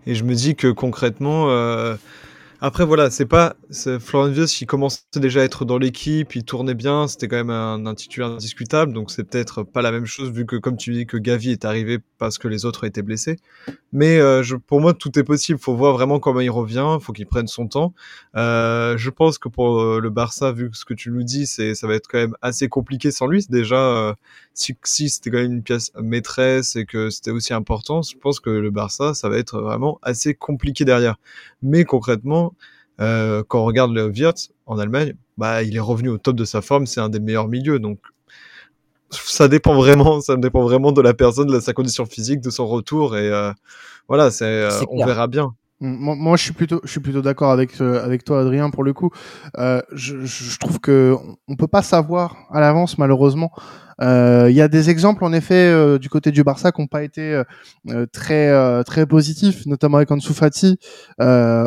Et 0.07 0.15
je 0.15 0.25
me 0.25 0.35
dis 0.35 0.55
que 0.55 0.69
concrètement, 0.71 1.51
euh, 1.51 1.97
après, 2.61 2.85
voilà, 2.85 3.11
c'est 3.11 3.27
pas. 3.27 3.57
Florian 4.01 4.33
Wirtz 4.33 4.55
qui 4.55 4.67
commençait 4.67 5.01
déjà 5.17 5.41
à 5.41 5.45
être 5.45 5.65
dans 5.65 5.79
l'équipe, 5.79 6.35
il 6.35 6.45
tournait 6.45 6.75
bien, 6.75 7.09
c'était 7.09 7.29
quand 7.29 7.37
même 7.37 7.51
un, 7.51 7.85
un 7.87 7.95
titulaire 7.95 8.31
indiscutable, 8.31 8.93
donc 8.93 9.11
c'est 9.11 9.25
peut-être 9.25 9.63
pas 9.63 9.83
la 9.83 9.93
même 9.93 10.07
chose 10.07 10.31
vu 10.31 10.47
que, 10.47 10.57
comme 10.57 10.77
tu 10.77 10.93
dis, 10.93 11.07
que 11.07 11.17
Gavi 11.17 11.51
est 11.51 11.65
arrivé 11.65 11.99
parce 12.19 12.39
que 12.39 12.49
les 12.49 12.65
autres 12.65 12.85
étaient 12.85 13.03
blessés. 13.03 13.37
Mais 13.93 14.19
euh, 14.19 14.43
je, 14.43 14.57
pour 14.57 14.81
moi, 14.81 14.95
tout 14.95 15.19
est 15.19 15.25
possible. 15.25 15.59
Faut 15.59 15.75
voir 15.75 15.93
vraiment 15.93 16.19
comment 16.19 16.41
il 16.41 16.51
revient, 16.51 16.99
faut 17.01 17.13
qu'il 17.13 17.27
prenne 17.27 17.47
son 17.47 17.67
temps. 17.69 17.95
Euh, 18.37 18.97
je 18.97 19.11
pense 19.11 19.39
que 19.39 19.49
pour 19.49 19.81
euh, 19.81 20.01
le 20.01 20.11
Barça, 20.11 20.53
vu 20.53 20.71
ce 20.73 20.85
que 20.85 20.95
tu 20.95 21.11
nous 21.11 21.23
dis, 21.23 21.47
c'est 21.47 21.75
ça 21.75 21.87
va 21.87 21.95
être 21.95 22.09
quand 22.09 22.19
même 22.19 22.37
assez 22.43 22.69
compliqué 22.69 23.11
sans 23.11 23.27
lui. 23.27 23.47
Déjà, 23.49 23.77
euh, 23.77 24.15
si, 24.57 24.75
si 24.85 25.11
c'était 25.11 25.31
quand 25.31 25.37
même 25.37 25.53
une 25.53 25.63
pièce 25.63 25.93
maîtresse 26.03 26.77
et 26.77 26.87
que 26.87 27.11
c'était 27.11 27.31
aussi 27.31 27.53
important, 27.53 28.01
je 28.03 28.17
pense 28.17 28.41
que 28.41 28.51
le 28.51 28.71
Barça, 28.71 29.13
ça 29.15 29.29
va 29.29 29.37
être 29.37 29.61
vraiment 29.61 29.99
assez 30.03 30.35
compliqué 30.35 30.85
derrière. 30.85 31.17
Mais 31.63 31.85
concrètement, 31.85 32.55
euh, 33.01 33.45
quand 33.47 33.61
on 33.61 33.65
regarde 33.67 33.93
le 33.93 34.09
Wirtz 34.09 34.51
en 34.65 34.79
Allemagne, 34.79 35.15
bah, 35.37 35.63
il 35.63 35.77
est 35.77 35.81
revenu 35.81 36.09
au 36.09 36.17
top 36.17 36.37
de 36.37 36.47
sa 36.47 36.63
forme, 36.63 36.87
c'est 36.87 37.01
un 37.01 37.11
des 37.11 37.21
meilleurs 37.21 37.49
milieux. 37.49 37.79
Donc, 37.79 37.99
ça 39.11 39.47
dépend 39.47 39.75
vraiment, 39.75 40.23
ça 40.23 40.37
dépend 40.37 40.63
vraiment 40.63 40.91
de 40.91 41.03
la 41.03 41.13
personne, 41.13 41.49
de 41.49 41.61
sa 41.61 41.75
condition 41.75 42.07
physique, 42.07 42.41
de 42.41 42.51
son 42.51 42.67
retour. 42.67 43.15
Et 43.19 43.31
euh, 43.31 43.53
voilà, 44.09 44.31
c'est, 44.31 44.45
euh, 44.45 44.71
on 44.89 45.05
verra 45.05 45.27
bien. 45.27 45.55
Moi, 45.81 46.15
moi, 46.17 46.37
je 46.39 46.43
suis 46.43 46.53
plutôt, 46.55 46.81
je 46.85 46.91
suis 46.91 47.01
plutôt 47.01 47.21
d'accord 47.21 47.51
avec 47.51 47.79
avec 47.81 48.25
toi, 48.25 48.41
Adrien, 48.41 48.71
pour 48.71 48.83
le 48.83 48.95
coup. 48.95 49.11
Euh, 49.59 49.83
je, 49.93 50.59
trouve 50.59 50.81
que 50.81 51.15
on 51.49 51.57
peut 51.57 51.67
pas 51.67 51.83
savoir 51.83 52.47
à 52.51 52.61
l'avance, 52.61 52.97
malheureusement. 52.97 53.53
Il 54.01 54.53
y 54.53 54.63
a 54.63 54.69
des 54.69 54.89
exemples, 54.91 55.25
en 55.25 55.33
effet, 55.35 55.99
du 55.99 56.09
côté 56.09 56.31
du 56.31 56.43
Barça, 56.45 56.73
qui 56.73 56.81
n'ont 56.81 56.87
pas 56.87 57.03
été 57.03 57.43
très 58.13 58.85
très 58.85 59.07
positifs, 59.07 59.67
notamment 59.67 59.99
avec 59.99 60.11
Ansu 60.11 60.33
Fati, 60.33 60.79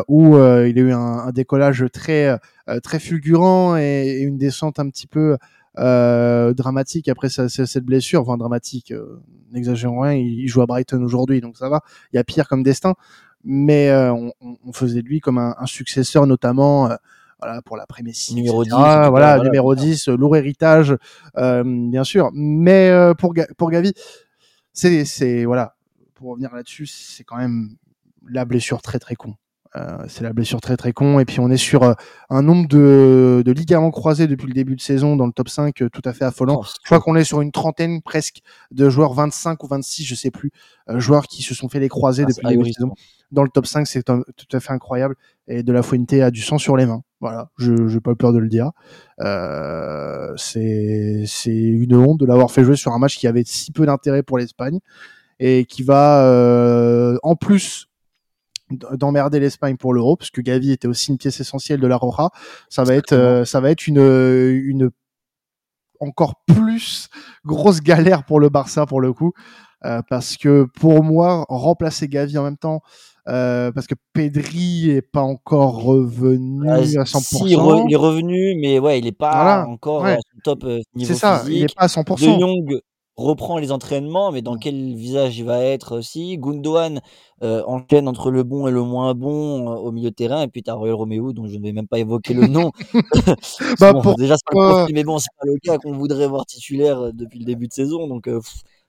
où 0.08 0.38
il 0.38 0.40
a 0.40 0.68
eu 0.68 0.92
un, 0.92 1.32
décollage 1.32 1.86
très 1.94 2.40
très 2.82 3.00
fulgurant 3.00 3.78
et, 3.78 4.22
une 4.22 4.38
descente 4.38 4.80
un 4.80 4.90
petit 4.90 5.08
peu 5.08 5.38
dramatique 5.76 7.10
après 7.10 7.30
cette 7.30 7.86
blessure. 7.86 8.22
Enfin, 8.22 8.38
dramatique, 8.38 8.92
n'exagérons 9.52 10.00
rien. 10.02 10.14
Il 10.14 10.48
joue 10.48 10.62
à 10.62 10.66
Brighton 10.66 11.04
aujourd'hui, 11.04 11.42
donc 11.42 11.58
ça 11.58 11.70
va. 11.70 11.82
Il 12.12 12.16
y 12.16 12.20
a 12.20 12.24
pire 12.24 12.48
comme 12.48 12.64
destin 12.64 12.96
mais 13.44 13.90
euh, 13.90 14.12
on, 14.12 14.34
on, 14.42 14.74
faisait 14.74 15.02
de 15.02 15.08
lui 15.08 15.20
comme 15.20 15.38
un, 15.38 15.56
un 15.58 15.66
successeur, 15.66 16.28
notamment 16.28 16.90
euh, 16.90 16.96
voilà, 17.40 17.62
pour 17.62 17.78
la 17.78 17.86
prémétie, 17.86 18.36
numéro 18.36 18.64
10, 18.64 18.72
voilà, 18.72 19.40
numéro 19.40 19.74
10, 19.74 20.10
lourd 20.10 20.36
héritage, 20.36 20.96
bien 21.36 22.04
sûr. 22.04 22.30
Mais 22.34 22.92
pour, 23.18 23.34
pour 23.58 23.72
Gavi, 23.72 23.94
c'est, 24.74 25.06
c'est, 25.06 25.46
voilà, 25.46 25.76
pour 26.16 26.32
revenir 26.32 26.54
là-dessus, 26.54 26.86
c'est 26.86 27.24
quand 27.24 27.38
même 27.38 27.78
la 28.30 28.44
blessure 28.44 28.82
très 28.82 29.00
très 29.00 29.16
con. 29.16 29.36
Euh, 29.76 29.98
c'est 30.08 30.24
la 30.24 30.34
blessure 30.34 30.62
très 30.62 30.78
très 30.78 30.94
con. 30.94 31.20
Et 31.20 31.26
puis 31.26 31.40
on 31.40 31.50
est 31.50 31.58
sur 31.58 31.84
euh, 31.84 31.94
un 32.30 32.42
nombre 32.42 32.68
de, 32.68 33.44
de 33.46 33.52
ligaments 33.52 33.92
croisés 33.92 34.28
depuis 34.28 34.48
le 34.48 34.54
début 34.54 34.76
de 34.76 34.82
saison 34.82 35.16
dans 35.16 35.28
le 35.28 35.32
top 35.32 35.50
5 35.50 35.82
euh, 35.82 35.90
tout 35.90 36.02
à 36.06 36.14
fait 36.14 36.26
affolant. 36.26 36.62
Oh, 36.64 36.66
je 36.66 36.86
crois 36.86 37.00
qu'on 37.00 37.16
est 37.16 37.24
sur 37.24 37.42
une 37.42 37.52
trentaine 37.52 38.02
presque 38.02 38.40
de 38.72 38.90
joueurs, 38.90 39.14
25 39.14 39.64
ou 39.64 39.68
26, 39.68 40.06
je 40.06 40.16
sais 40.16 40.32
plus, 40.32 40.52
joueurs 40.96 41.28
qui 41.28 41.44
se 41.44 41.54
sont 41.54 41.70
fait 41.70 41.80
les 41.80 41.90
croiser 41.90 42.24
ah, 42.24 42.30
depuis 42.30 42.46
le 42.46 42.50
début 42.50 42.70
de 42.70 42.74
saison. 42.74 42.94
Dans 43.32 43.44
le 43.44 43.50
top 43.50 43.68
5, 43.68 43.86
c'est 43.86 44.04
tout 44.04 44.24
à 44.52 44.60
fait 44.60 44.74
incroyable. 44.74 45.16
Et 45.48 45.64
De 45.64 45.72
La 45.72 45.84
Fuente 45.84 46.14
a 46.14 46.32
du 46.32 46.42
sang 46.42 46.58
sur 46.58 46.78
les 46.78 46.86
mains. 46.86 47.04
Voilà, 47.22 47.50
je 47.58 47.74
n'ai 47.74 48.00
pas 48.00 48.16
peur 48.16 48.34
de 48.34 48.40
le 48.40 48.48
dire. 48.48 48.72
Euh, 49.20 50.34
c'est 50.38 51.26
une 51.46 51.96
honte 51.96 52.20
de 52.20 52.26
l'avoir 52.26 52.52
fait 52.52 52.64
jouer 52.64 52.76
sur 52.76 52.94
un 52.94 53.00
match 53.00 53.18
qui 53.18 53.28
avait 53.28 53.44
si 53.46 53.72
peu 53.72 53.86
d'intérêt 53.86 54.24
pour 54.24 54.38
l'Espagne 54.38 54.80
et 55.40 55.66
qui 55.66 55.84
va 55.84 56.26
euh, 56.26 57.18
en 57.24 57.36
plus 57.36 57.88
d'emmerder 58.70 59.40
l'Espagne 59.40 59.78
pour 59.78 59.94
l'Euro, 59.94 60.16
parce 60.16 60.30
que 60.30 60.42
Gavi 60.42 60.72
était 60.72 60.88
aussi 60.88 61.12
une 61.12 61.18
pièce 61.18 61.40
essentielle 61.40 61.80
de 61.80 61.88
la 61.88 61.98
Roja. 61.98 62.30
Ça 62.70 62.84
va 62.84 62.94
être, 62.96 63.14
euh, 63.14 63.46
ça 63.46 63.60
va 63.60 63.72
être 63.72 63.88
une, 63.88 64.00
une 64.00 64.92
encore 66.00 66.44
plus 66.46 67.10
grosse 67.46 67.82
galère 67.82 68.24
pour 68.26 68.40
le 68.40 68.50
Barça 68.50 68.86
pour 68.86 69.02
le 69.02 69.14
coup, 69.14 69.34
euh, 69.86 70.02
parce 70.10 70.38
que 70.38 70.68
pour 70.80 71.04
moi 71.04 71.46
remplacer 71.50 72.08
Gavi 72.08 72.38
en 72.38 72.44
même 72.44 72.58
temps, 72.58 72.82
euh, 73.30 73.72
parce 73.72 73.88
que 73.88 73.96
Pedri 74.14 74.90
est 74.90 75.02
pas 75.02 75.22
encore 75.22 75.84
revenu 75.84 76.70
à 76.70 76.82
100%. 76.82 77.20
Si, 77.20 77.44
il, 77.46 77.54
est 77.54 77.96
revenu, 77.96 78.56
mais 78.60 78.80
ouais, 78.80 79.00
il 79.00 79.08
est 79.08 79.12
pas 79.12 79.66
encore 79.68 80.06
à 80.06 80.16
son 80.16 80.40
top 80.44 80.64
niveau 80.64 81.14
C'est 81.14 81.16
ça, 81.16 81.44
il 81.48 81.64
est 81.64 81.76
pas 81.76 81.84
à 81.84 81.88
100%. 81.88 82.36
De 82.36 82.40
Jong 82.40 82.82
reprend 83.20 83.58
les 83.58 83.72
entraînements, 83.72 84.32
mais 84.32 84.42
dans 84.42 84.58
quel 84.58 84.96
visage 84.96 85.38
il 85.38 85.46
va 85.46 85.64
être 85.64 85.98
aussi. 85.98 86.38
Gundogan 86.38 87.02
euh, 87.44 87.64
enchaîne 87.68 88.08
entre 88.08 88.32
le 88.32 88.44
bon 88.44 88.68
et 88.68 88.72
le 88.72 88.82
moins 88.82 89.14
bon 89.14 89.70
euh, 89.70 89.76
au 89.76 89.92
milieu 89.92 90.10
de 90.10 90.16
terrain, 90.16 90.42
et 90.42 90.48
puis 90.48 90.64
tu 90.64 90.72
as 90.72 90.74
Royal 90.74 90.96
Romeo, 90.96 91.34
dont 91.34 91.48
je 91.48 91.58
ne 91.58 91.64
vais 91.64 91.74
même 91.74 91.88
pas 91.88 92.00
évoquer 92.00 92.34
le 92.34 92.48
nom. 92.48 92.72
bah, 93.80 93.94
Déjà, 94.18 94.36
c'est 94.38 94.54
pas 94.54 94.88
le 94.88 94.94
mais 94.94 95.04
bon, 95.04 95.20
c'est 95.20 95.30
pas 95.38 95.46
le 95.46 95.58
cas 95.62 95.78
qu'on 95.78 95.94
voudrait 95.94 96.28
voir 96.28 96.46
titulaire 96.46 97.00
euh, 97.00 97.12
depuis 97.14 97.40
le 97.40 97.46
début 97.46 97.68
de 97.68 97.74
saison, 97.74 98.08
donc 98.08 98.28
euh, 98.28 98.40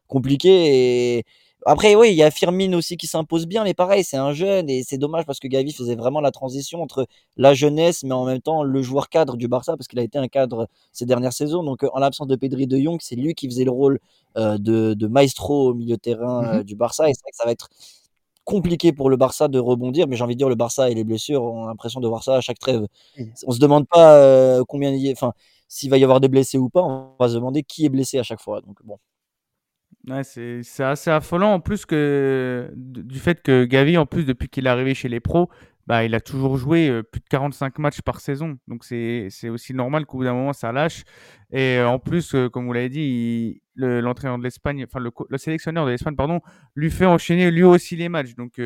compliqué. 0.07 1.19
Et 1.19 1.25
après, 1.67 1.95
oui, 1.95 2.11
il 2.11 2.17
y 2.17 2.23
a 2.23 2.31
Firmine 2.31 2.75
aussi 2.75 2.97
qui 2.97 3.07
s'impose 3.07 3.47
bien, 3.47 3.65
mais 3.65 3.75
pareil, 3.75 4.05
c'est 4.05 4.17
un 4.17 4.33
jeune 4.33 4.71
et 4.71 4.83
c'est 4.83 4.99
dommage 4.99 5.27
parce 5.27 5.39
que 5.39 5.49
Gavi 5.49 5.73
faisait 5.73 5.95
vraiment 5.95 6.21
la 6.21 6.31
transition 6.31 6.83
entre 6.83 7.07
la 7.37 7.55
jeunesse, 7.55 8.03
mais 8.03 8.13
en 8.15 8.25
même 8.25 8.41
temps 8.41 8.63
le 8.63 8.83
joueur 8.83 9.09
cadre 9.09 9.37
du 9.37 9.49
Barça 9.49 9.77
parce 9.77 9.87
qu'il 9.87 9.99
a 9.99 10.03
été 10.03 10.19
un 10.19 10.29
cadre 10.29 10.69
ces 10.93 11.07
dernières 11.07 11.33
saisons. 11.33 11.63
Donc, 11.63 11.85
en 11.93 11.99
l'absence 11.99 12.29
de 12.29 12.37
Pedri 12.37 12.67
de 12.67 12.79
Jong, 12.79 12.99
c'est 13.01 13.17
lui 13.17 13.35
qui 13.35 13.47
faisait 13.47 13.65
le 13.65 13.71
rôle 13.71 14.01
euh, 14.39 14.59
de, 14.59 15.07
maestro 15.07 15.71
au 15.71 15.75
milieu 15.75 15.97
de 15.97 16.01
terrain 16.01 16.43
mmh 16.43 16.59
euh, 16.61 16.63
du 16.63 16.77
Barça. 16.77 17.09
Et 17.11 17.15
c'est 17.15 17.23
vrai 17.23 17.31
que 17.31 17.37
ça 17.37 17.45
va 17.45 17.53
être 17.53 17.69
compliqué 18.45 18.93
pour 18.93 19.11
le 19.11 19.17
Barça 19.17 19.49
de 19.49 19.59
rebondir, 19.59 20.09
mais 20.09 20.17
j'ai 20.17 20.25
envie 20.25 20.35
de 20.35 20.39
dire 20.39 20.49
le 20.49 20.55
Barça 20.55 20.91
et 20.91 20.95
les 20.95 21.05
blessures, 21.05 21.43
on 21.43 21.65
a 21.65 21.69
l'impression 21.69 22.01
de 22.01 22.09
voir 22.09 22.25
ça 22.25 22.37
à 22.37 22.41
chaque 22.41 22.59
trêve. 22.59 22.87
On 23.47 23.53
se 23.53 23.59
demande 23.61 23.87
pas 23.87 24.17
euh, 24.17 24.65
combien 24.67 24.91
il 24.91 25.07
y 25.07 25.13
enfin 25.13 25.33
s'il 25.69 25.89
va 25.89 25.99
y 25.99 26.05
avoir 26.05 26.21
des 26.21 26.29
blessés 26.29 26.59
ou 26.59 26.69
pas, 26.69 26.83
on 26.83 27.15
va 27.19 27.29
se 27.29 27.35
demander 27.35 27.63
qui 27.63 27.87
est 27.87 27.89
blessé 27.91 28.19
à 28.19 28.25
chaque 28.25 28.41
fois. 28.41 28.61
Donc 28.61 28.79
bon. 28.85 28.99
Ouais, 30.09 30.25
c'est 30.25 30.83
assez 30.83 31.11
affolant 31.11 31.53
en 31.53 31.61
plus 31.61 31.85
que 31.85 32.71
du 32.75 33.19
fait 33.19 33.43
que 33.43 33.65
Gavi, 33.65 33.99
en 33.99 34.07
plus 34.07 34.25
depuis 34.25 34.49
qu'il 34.49 34.67
est 34.67 34.71
arrivé 34.71 34.95
chez 34.95 35.09
les 35.11 35.21
pros, 35.21 35.51
bah, 35.91 36.05
il 36.05 36.15
a 36.15 36.21
toujours 36.21 36.57
joué 36.57 36.89
euh, 36.89 37.03
plus 37.03 37.21
de 37.21 37.27
45 37.29 37.81
matchs 37.81 38.01
par 38.01 38.21
saison. 38.21 38.59
Donc 38.69 38.85
c'est 38.85 39.29
aussi 39.49 39.75
normal 39.75 40.07
qu'au 40.07 40.19
bout 40.19 40.25
d'un 40.25 40.35
moment 40.35 40.53
ça 40.53 40.71
lâche. 40.71 41.03
Et 41.51 41.79
euh, 41.79 41.89
en 41.89 41.99
plus, 41.99 42.35
euh, 42.37 42.49
comme 42.49 42.67
vous 42.67 42.73
l'avez 42.73 42.89
dit, 42.89 43.61
l'entraîneur 43.75 44.39
de 44.39 44.45
l'Espagne, 44.45 44.85
enfin 44.85 45.01
le, 45.01 45.11
le, 45.29 45.37
sélectionneur 45.37 45.87
de 45.87 45.91
l'Espagne, 45.91 46.15
pardon, 46.15 46.41
lui 46.77 46.91
fait 46.91 47.07
enchaîner 47.07 47.51
lui 47.51 47.65
aussi 47.65 47.97
les 47.97 48.09
matchs. 48.09 48.37
Donc 48.37 48.61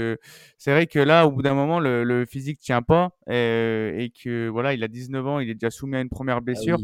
c'est 0.59 0.71
vrai 0.71 0.87
que 0.87 0.99
là, 0.99 1.27
au 1.27 1.31
bout 1.31 1.41
d'un 1.41 1.55
moment, 1.55 1.81
le, 1.81 2.05
le 2.05 2.27
physique 2.27 2.59
tient 2.59 2.83
pas 2.83 3.11
et, 3.27 4.13
que 4.23 4.49
voilà, 4.49 4.75
il 4.75 4.85
a 4.85 4.89
19 4.89 5.27
ans, 5.27 5.41
il 5.41 5.49
est 5.49 5.55
déjà 5.55 5.71
soumis 5.71 5.97
à 5.97 6.01
une 6.01 6.11
première 6.11 6.37
ah 6.37 6.41
blessure 6.41 6.79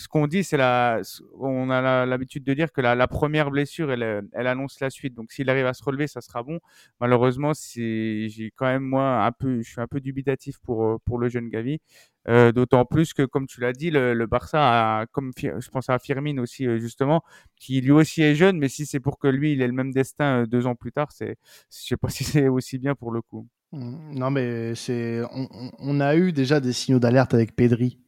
ce 0.00 0.08
qu'on 0.08 0.26
dit, 0.26 0.44
c'est 0.44 0.56
la, 0.56 1.02
on 1.38 1.68
a 1.68 2.06
l'habitude 2.06 2.42
de 2.42 2.54
dire 2.54 2.72
que 2.72 2.80
la, 2.80 3.06
première 3.06 3.50
blessure, 3.50 3.92
elle, 3.92 4.26
elle, 4.32 4.46
annonce 4.46 4.80
la 4.80 4.88
suite. 4.88 5.14
Donc, 5.14 5.30
s'il 5.30 5.50
arrive 5.50 5.66
à 5.66 5.74
se 5.74 5.84
relever, 5.84 6.06
ça 6.06 6.22
sera 6.22 6.42
bon. 6.42 6.58
Malheureusement, 7.00 7.52
j'ai 7.74 8.52
quand 8.56 8.66
même 8.66 8.82
moi 8.82 9.24
un 9.24 9.32
peu, 9.32 9.60
je 9.60 9.70
suis 9.70 9.80
un 9.80 9.86
peu 9.86 10.00
dubitatif 10.00 10.58
pour 10.60 11.00
pour 11.02 11.18
le 11.18 11.28
jeune 11.28 11.48
Gavi. 11.50 11.80
Euh, 12.28 12.52
D'autant 12.52 12.84
plus 12.84 13.12
que, 13.12 13.22
comme 13.22 13.46
tu 13.46 13.60
l'as 13.60 13.72
dit, 13.72 13.90
le, 13.90 14.26
Barça 14.26 15.00
a, 15.00 15.06
comme 15.06 15.32
je 15.36 15.68
pense 15.70 15.90
à 15.90 15.98
Firmine 15.98 16.40
aussi 16.40 16.66
euh, 16.66 16.78
justement, 16.78 17.22
qui 17.56 17.80
lui 17.80 17.92
aussi 17.92 18.22
est 18.22 18.34
jeune, 18.34 18.58
mais 18.58 18.68
si 18.68 18.86
c'est 18.86 19.00
pour 19.00 19.18
que 19.18 19.28
lui 19.28 19.52
il 19.52 19.62
ait 19.62 19.66
le 19.66 19.72
même 19.72 19.92
destin 19.92 20.42
euh, 20.42 20.46
deux 20.46 20.66
ans 20.66 20.74
plus 20.74 20.92
tard, 20.92 21.12
c'est, 21.12 21.36
je 21.70 21.88
sais 21.88 21.96
pas 21.96 22.08
si 22.10 22.24
c'est 22.24 22.48
aussi 22.48 22.78
bien 22.78 22.94
pour 22.94 23.10
le 23.10 23.22
coup. 23.22 23.46
Mmh. 23.72 24.14
Non, 24.18 24.30
mais 24.30 24.74
c'est, 24.74 25.22
on, 25.32 25.48
on 25.78 26.00
a 26.00 26.16
eu 26.16 26.32
déjà 26.32 26.60
des 26.60 26.72
signaux 26.72 26.98
d'alerte 26.98 27.34
avec 27.34 27.54
Pedri 27.54 27.98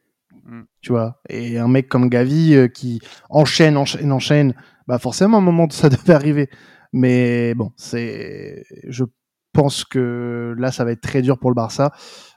Mm. 0.44 0.62
Tu 0.80 0.92
vois, 0.92 1.20
et 1.28 1.58
un 1.58 1.68
mec 1.68 1.88
comme 1.88 2.08
Gavi 2.08 2.54
euh, 2.54 2.68
qui 2.68 3.00
enchaîne, 3.30 3.76
enchaîne, 3.76 4.12
enchaîne, 4.12 4.54
bah 4.86 4.98
forcément, 4.98 5.38
à 5.38 5.40
un 5.40 5.44
moment, 5.44 5.68
ça 5.70 5.88
devait 5.88 6.14
arriver. 6.14 6.50
Mais 6.92 7.54
bon, 7.54 7.72
c'est, 7.76 8.64
je 8.88 9.04
pense 9.52 9.84
que 9.84 10.54
là, 10.58 10.72
ça 10.72 10.84
va 10.84 10.92
être 10.92 11.00
très 11.00 11.22
dur 11.22 11.38
pour 11.38 11.50
le 11.50 11.54
Barça, 11.54 11.92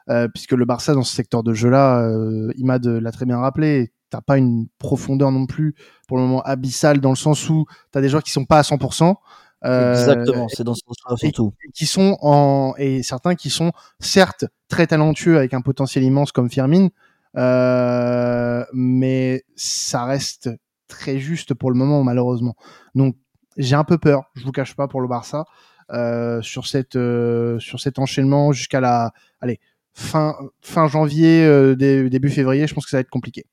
euh, 0.10 0.28
puisque 0.28 0.54
le 0.54 0.66
Barça, 0.66 0.94
dans 0.94 1.04
ce 1.04 1.16
secteur 1.16 1.44
de 1.44 1.54
jeu-là, 1.54 2.02
euh, 2.02 2.52
Imad 2.56 2.86
l'a 2.86 3.12
très 3.12 3.26
bien 3.26 3.40
rappelé, 3.40 3.94
t'as 4.10 4.22
pas 4.22 4.38
une 4.38 4.68
profondeur 4.78 5.32
non 5.32 5.46
plus, 5.46 5.76
pour 6.08 6.18
le 6.18 6.24
moment, 6.24 6.42
abyssale, 6.44 7.00
dans 7.00 7.10
le 7.10 7.16
sens 7.16 7.50
où 7.50 7.66
t'as 7.92 8.02
des 8.02 8.10
joueurs 8.10 8.24
qui 8.24 8.32
sont 8.32 8.46
pas 8.46 8.60
à 8.60 8.64
100%. 8.64 9.16
Euh, 9.64 9.94
Exactement, 9.94 10.48
c'est 10.48 10.64
dans 10.64 10.76
ce 10.76 10.82
sens-là 10.86 11.16
surtout. 11.18 11.54
qui 11.74 11.86
sont 11.88 12.18
en, 12.22 12.74
et 12.78 13.02
certains 13.02 13.36
qui 13.36 13.50
sont 13.50 13.72
certes 14.00 14.46
très 14.68 14.86
talentueux 14.86 15.38
avec 15.38 15.54
un 15.54 15.62
potentiel 15.62 16.04
immense 16.04 16.32
comme 16.32 16.52
Firmine, 16.52 16.86
euh, 16.86 16.90
mais 17.36 19.44
ça 19.56 20.06
reste 20.06 20.50
très 20.88 21.20
juste 21.20 21.54
pour 21.54 21.72
le 21.72 21.78
moment, 21.78 22.04
malheureusement. 22.04 22.56
Donc, 22.94 23.16
j'ai 23.58 23.76
un 23.76 23.84
peu 23.84 23.98
peur, 23.98 24.24
je 24.36 24.44
vous 24.44 24.52
cache 24.52 24.76
pas, 24.76 24.88
pour 24.88 25.02
le 25.02 25.08
Barça, 25.08 25.46
euh, 25.92 26.42
sur, 26.42 26.68
cette, 26.68 26.96
euh, 26.96 27.60
sur 27.60 27.80
cet 27.80 28.00
enchaînement 28.00 28.52
jusqu'à 28.52 28.80
la 28.80 29.12
allez, 29.40 29.60
fin, 29.94 30.36
fin 30.62 30.88
janvier, 30.88 31.46
euh, 31.46 31.76
début 31.76 32.30
février. 32.30 32.68
Je 32.68 32.74
pense 32.74 32.86
que 32.86 32.92
ça 32.92 32.98
va 32.98 33.02
être 33.02 33.10
compliqué. 33.10 33.46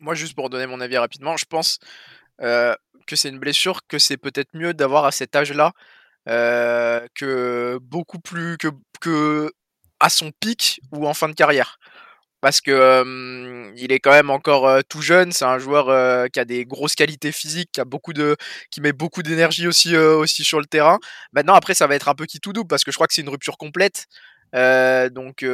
Moi, 0.00 0.14
juste 0.14 0.34
pour 0.34 0.50
donner 0.50 0.66
mon 0.66 0.80
avis 0.80 0.96
rapidement, 0.96 1.36
je 1.36 1.44
pense 1.44 1.78
euh, 2.40 2.74
que 3.06 3.16
c'est 3.16 3.28
une 3.28 3.38
blessure 3.38 3.86
que 3.86 3.98
c'est 3.98 4.16
peut-être 4.16 4.50
mieux 4.54 4.74
d'avoir 4.74 5.04
à 5.04 5.12
cet 5.12 5.36
âge-là 5.36 5.72
que 6.26 7.78
beaucoup 7.82 8.20
plus 8.20 8.56
que, 8.56 8.68
que 9.00 9.50
à 9.98 10.08
son 10.08 10.30
pic 10.30 10.80
ou 10.92 11.08
en 11.08 11.14
fin 11.14 11.28
de 11.28 11.34
carrière 11.34 11.80
parce 12.42 12.60
que 12.60 13.72
il 13.76 13.92
est 13.92 14.00
quand 14.00 14.10
même 14.10 14.30
encore 14.30 14.82
tout 14.88 15.00
jeune. 15.00 15.32
C'est 15.32 15.46
un 15.46 15.58
joueur 15.58 15.86
qui 16.30 16.40
a 16.40 16.44
des 16.44 16.66
grosses 16.66 16.96
qualités 16.96 17.32
physiques, 17.32 17.70
qui 17.72 17.80
a 17.80 17.84
beaucoup 17.86 18.12
de, 18.12 18.36
qui 18.70 18.82
met 18.82 18.92
beaucoup 18.92 19.22
d'énergie 19.22 19.66
aussi 19.66 19.96
aussi 19.96 20.44
sur 20.44 20.60
le 20.60 20.66
terrain. 20.66 20.98
Maintenant, 21.32 21.54
après, 21.54 21.74
ça 21.74 21.86
va 21.86 21.94
être 21.94 22.08
un 22.08 22.14
peu 22.14 22.26
qui 22.26 22.40
tout 22.40 22.52
double 22.52 22.68
parce 22.68 22.84
que 22.84 22.90
je 22.92 22.96
crois 22.96 23.06
que 23.06 23.14
c'est 23.14 23.22
une 23.22 23.30
rupture 23.30 23.56
complète. 23.58 24.06
Euh, 24.54 25.08
donc 25.08 25.44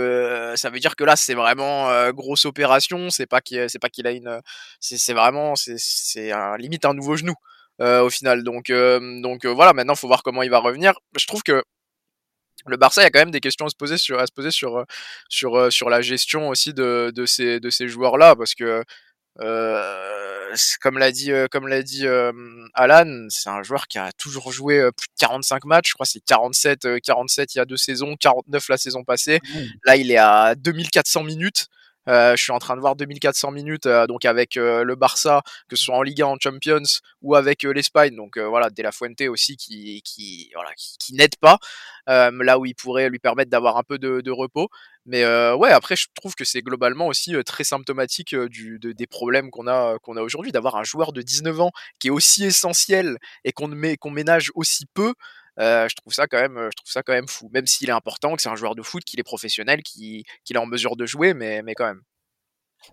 ça 0.57 0.71
veut 0.71 0.81
dire 0.81 0.97
que 0.97 1.05
là 1.05 1.15
c'est 1.17 1.35
vraiment 1.35 2.11
grosse 2.13 2.45
opération. 2.47 3.11
C'est 3.11 3.27
pas 3.27 3.41
qu'il 3.41 3.69
c'est 3.71 3.79
pas 3.79 3.91
qu'il 3.91 4.07
a 4.07 4.13
une, 4.13 4.41
c'est 4.81 5.15
vraiment 5.15 5.57
c'est 5.57 5.77
c'est 5.79 6.33
limite 6.59 6.85
un 6.87 6.95
nouveau 6.95 7.17
genou 7.17 7.35
au 7.81 8.11
final. 8.11 8.43
Donc 8.45 8.73
donc 9.23 9.47
voilà. 9.47 9.73
Maintenant, 9.75 9.95
faut 9.95 10.09
voir 10.09 10.23
comment 10.23 10.43
il 10.43 10.51
va 10.51 10.59
revenir. 10.59 10.95
Je 11.19 11.27
trouve 11.27 11.43
que 11.43 11.63
le 12.69 12.77
Barça, 12.77 13.03
il 13.03 13.05
y 13.05 13.07
a 13.07 13.11
quand 13.11 13.19
même 13.21 13.31
des 13.31 13.41
questions 13.41 13.67
à 13.67 13.71
se 13.71 13.77
poser 13.77 13.99
sur, 13.99 14.19
à 14.19 14.27
se 14.27 14.33
poser 14.33 14.51
sur, 14.51 14.85
sur, 15.29 15.57
euh, 15.57 15.71
sur 15.71 15.91
la 15.91 16.01
gestion 16.01 16.49
aussi 16.49 16.75
de, 16.75 17.13
de 17.15 17.27
ces, 17.27 17.61
de 17.61 17.71
ces 17.71 17.89
joueurs-là, 17.89 18.37
parce 18.37 18.55
que 18.55 18.85
euh, 19.41 20.55
comme 20.81 20.99
l'a 20.99 21.13
dit, 21.13 21.31
euh, 21.33 21.47
comme 21.51 21.69
l'a 21.69 21.83
dit 21.83 22.07
Alan, 22.75 23.27
c'est 23.31 23.51
un 23.51 23.63
joueur 23.63 23.87
qui 23.87 23.99
a 23.99 24.13
toujours 24.13 24.53
joué 24.53 24.79
plus 24.97 25.07
de 25.09 25.13
45 25.19 25.65
matchs. 25.65 25.91
Je 25.91 25.95
crois 25.95 26.07
c'est 26.07 26.21
47, 26.25 27.01
47 27.03 27.55
il 27.55 27.59
y 27.59 27.61
a 27.61 27.65
deux 27.65 27.77
saisons, 27.77 28.17
49 28.17 28.69
la 28.69 28.77
saison 28.79 29.05
passée. 29.05 29.41
Là, 29.85 29.97
il 29.97 30.11
est 30.11 30.17
à 30.19 30.55
2400 30.55 31.25
minutes. 31.25 31.69
Euh, 32.09 32.35
je 32.37 32.43
suis 32.43 32.53
en 32.53 32.59
train 32.59 32.75
de 32.75 32.81
voir 32.81 32.97
2400 32.97 33.51
minutes 33.51 33.87
euh, 33.87 34.07
donc 34.07 34.25
avec 34.25 34.57
euh, 34.57 34.83
le 34.83 34.95
Barça, 34.95 35.43
que 35.69 35.77
ce 35.77 35.85
soit 35.85 35.97
en 35.97 36.03
Liga, 36.03 36.27
en 36.27 36.37
Champions 36.41 36.83
ou 37.21 37.35
avec 37.35 37.63
l'Espagne. 37.65 38.17
Donc 38.17 38.39
voilà, 38.39 38.71
De 38.71 38.83
La 38.83 38.93
Fuente 38.93 39.21
aussi 39.23 39.57
qui 39.57 40.01
qui 40.03 40.51
voilà 40.55 40.71
qui, 40.77 41.15
n'aide 41.15 41.37
pas 41.37 41.59
là 42.07 42.59
où 42.59 42.65
il 42.65 42.75
pourrait 42.75 43.11
lui 43.11 43.19
permettre 43.19 43.51
d'avoir 43.51 43.77
un 43.77 43.83
peu 43.83 43.99
de, 43.99 44.31
repos. 44.31 44.69
Mais 45.07 45.25
ouais, 45.55 45.71
après 45.71 45.97
je 45.97 46.07
trouve 46.15 46.35
que 46.35 46.45
c'est 46.45 46.63
globalement 46.63 47.07
aussi 47.09 47.35
très 47.45 47.65
symptomatique 47.65 48.35
des 48.35 49.07
problèmes 49.07 49.51
qu'on 49.51 49.67
a 49.67 49.97
a 49.97 50.23
aujourd'hui, 50.23 50.53
d'avoir 50.53 50.77
un 50.77 50.85
joueur 50.85 51.13
de 51.13 51.23
19 51.23 51.61
ans 51.61 51.71
qui 51.99 52.09
est 52.09 52.11
aussi 52.11 52.45
essentiel 52.45 53.19
et 53.45 53.53
qu'on 53.53 53.69
ménage 54.11 54.51
aussi 54.55 54.87
peu. 54.95 55.15
Je 55.59 55.95
trouve 55.97 56.13
ça 56.13 56.27
quand 56.27 56.41
même, 56.41 56.57
je 56.57 56.77
trouve 56.77 56.91
ça 56.91 57.03
quand 57.03 57.13
même 57.13 57.29
fou. 57.29 57.49
Même 57.53 57.67
s'il 57.67 57.89
est 57.89 57.93
important, 57.93 58.35
que 58.37 58.43
c'est 58.43 58.49
un 58.49 58.57
joueur 58.57 58.75
de 58.75 58.83
foot, 58.83 59.05
qu'il 59.05 59.21
est 59.21 59.25
professionnel, 59.25 59.83
qu'il 59.83 60.25
est 60.51 60.57
en 60.57 60.67
mesure 60.67 60.97
de 60.97 61.07
jouer, 61.07 61.35
mais, 61.35 61.63
mais 61.63 61.75
quand 61.75 61.87
même. 61.87 62.03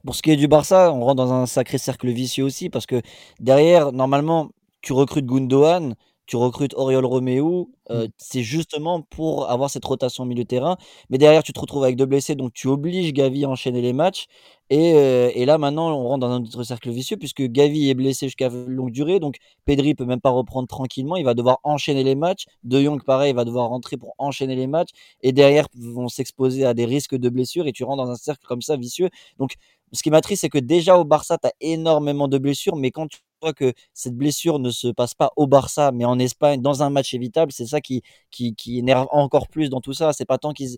Pour 0.04 0.16
ce 0.16 0.22
qui 0.22 0.32
est 0.32 0.36
du 0.36 0.48
Barça, 0.48 0.92
on 0.92 1.02
rentre 1.02 1.16
dans 1.16 1.34
un 1.34 1.46
sacré 1.46 1.78
cercle 1.78 2.10
vicieux 2.10 2.44
aussi 2.44 2.70
parce 2.70 2.86
que 2.86 3.02
derrière, 3.40 3.92
normalement, 3.92 4.50
tu 4.82 4.94
recrutes 4.94 5.26
Gundogan, 5.26 5.96
tu 6.26 6.36
recrutes 6.36 6.74
Oriol 6.76 7.06
Romeu, 7.06 7.68
euh, 7.92 8.08
mmh. 8.08 8.10
c'est 8.18 8.44
justement 8.44 9.02
pour 9.02 9.50
avoir 9.50 9.70
cette 9.70 9.86
rotation 9.86 10.24
au 10.24 10.28
milieu 10.28 10.44
de 10.44 10.48
terrain. 10.48 10.78
Mais 11.10 11.18
derrière, 11.18 11.44
tu 11.44 11.54
te 11.54 11.60
retrouves 11.60 11.84
avec 11.84 11.96
deux 11.96 12.06
blessés, 12.06 12.36
donc 12.36 12.54
tu 12.54 12.68
obliges 12.68 13.14
Gavi 13.14 13.46
à 13.46 13.50
enchaîner 13.50 13.82
les 13.82 13.94
matchs. 13.94 14.26
Et, 14.72 14.94
euh, 14.96 15.30
et 15.36 15.46
là, 15.46 15.58
maintenant, 15.60 15.96
on 15.96 16.08
rentre 16.08 16.28
dans 16.28 16.32
un 16.32 16.42
autre 16.42 16.64
cercle 16.64 16.90
vicieux 16.90 17.18
puisque 17.18 17.44
Gavi 17.44 17.90
est 17.90 17.94
blessé 17.94 18.28
jusqu'à 18.28 18.50
longue 18.50 18.92
durée, 18.92 19.20
donc 19.20 19.38
Pedri 19.66 19.94
peut 19.94 20.06
même 20.06 20.22
pas 20.22 20.32
reprendre 20.32 20.68
tranquillement. 20.68 21.16
Il 21.18 21.26
va 21.26 21.36
devoir 21.36 21.60
enchaîner 21.64 22.04
les 22.04 22.16
matchs. 22.16 22.46
De 22.64 22.82
Jong, 22.82 23.04
pareil, 23.04 23.32
il 23.32 23.36
va 23.36 23.46
devoir 23.46 23.70
rentrer 23.70 23.98
pour 23.98 24.16
enchaîner 24.18 24.56
les 24.56 24.68
matchs. 24.68 24.90
Et 25.22 25.32
derrière, 25.34 25.68
vont 25.78 26.08
s'exposer 26.10 26.66
à 26.66 26.74
des 26.74 26.86
risques 26.86 27.16
de 27.16 27.30
blessures 27.30 27.68
et 27.68 27.72
tu 27.74 27.84
rentres 27.84 28.04
dans 28.04 28.10
un 28.12 28.16
cercle 28.16 28.46
comme 28.48 28.62
ça 28.62 28.76
vicieux. 28.78 29.10
Donc, 29.38 29.56
ce 29.92 30.02
qui 30.04 30.10
m'attriste, 30.10 30.42
c'est 30.42 30.50
que 30.50 30.58
déjà 30.58 30.98
au 30.98 31.06
Barça, 31.06 31.38
tu 31.38 31.48
as 31.48 31.54
énormément 31.62 32.28
de 32.28 32.38
blessures, 32.38 32.76
mais 32.76 32.92
quand 32.92 33.08
tu 33.08 33.20
que 33.54 33.74
cette 33.94 34.16
blessure 34.16 34.60
ne 34.60 34.70
se 34.70 34.88
passe 34.88 35.14
pas 35.14 35.32
au 35.36 35.48
Barça, 35.48 35.92
mais 35.92 36.06
en 36.06 36.20
Espagne, 36.20 36.62
dans 36.62 36.84
un 36.84 36.90
match 36.90 37.14
évitable, 37.14 37.52
c'est 37.52 37.66
ça 37.66 37.82
qui, 37.82 38.02
qui, 38.32 38.56
qui, 38.56 38.80
énerve 38.80 39.08
encore 39.12 39.48
plus 39.48 39.70
dans 39.70 39.82
tout 39.82 39.94
ça. 39.94 40.14
C'est 40.14 40.26
pas 40.26 40.38
tant 40.38 40.54
qu'ils 40.54 40.78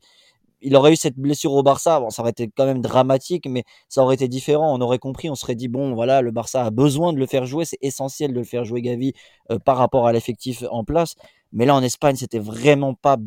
il 0.61 0.75
aurait 0.75 0.93
eu 0.93 0.95
cette 0.95 1.17
blessure 1.17 1.53
au 1.53 1.63
Barça, 1.63 1.99
bon, 1.99 2.09
ça 2.09 2.21
aurait 2.21 2.31
été 2.31 2.49
quand 2.55 2.65
même 2.65 2.81
dramatique, 2.81 3.47
mais 3.47 3.63
ça 3.89 4.01
aurait 4.01 4.15
été 4.15 4.27
différent. 4.27 4.75
On 4.75 4.81
aurait 4.81 4.99
compris, 4.99 5.29
on 5.29 5.35
serait 5.35 5.55
dit 5.55 5.67
bon, 5.67 5.93
voilà, 5.93 6.21
le 6.21 6.31
Barça 6.31 6.65
a 6.65 6.71
besoin 6.71 7.13
de 7.13 7.19
le 7.19 7.25
faire 7.25 7.45
jouer, 7.45 7.65
c'est 7.65 7.77
essentiel 7.81 8.33
de 8.33 8.39
le 8.39 8.43
faire 8.43 8.63
jouer 8.65 8.81
Gavi 8.81 9.13
euh, 9.51 9.59
par 9.59 9.77
rapport 9.77 10.07
à 10.07 10.13
l'effectif 10.13 10.63
en 10.71 10.83
place. 10.83 11.15
Mais 11.53 11.65
là, 11.65 11.75
en 11.75 11.83
Espagne, 11.83 12.15
c'était 12.15 12.39
vraiment 12.39 12.93
pas 12.93 13.17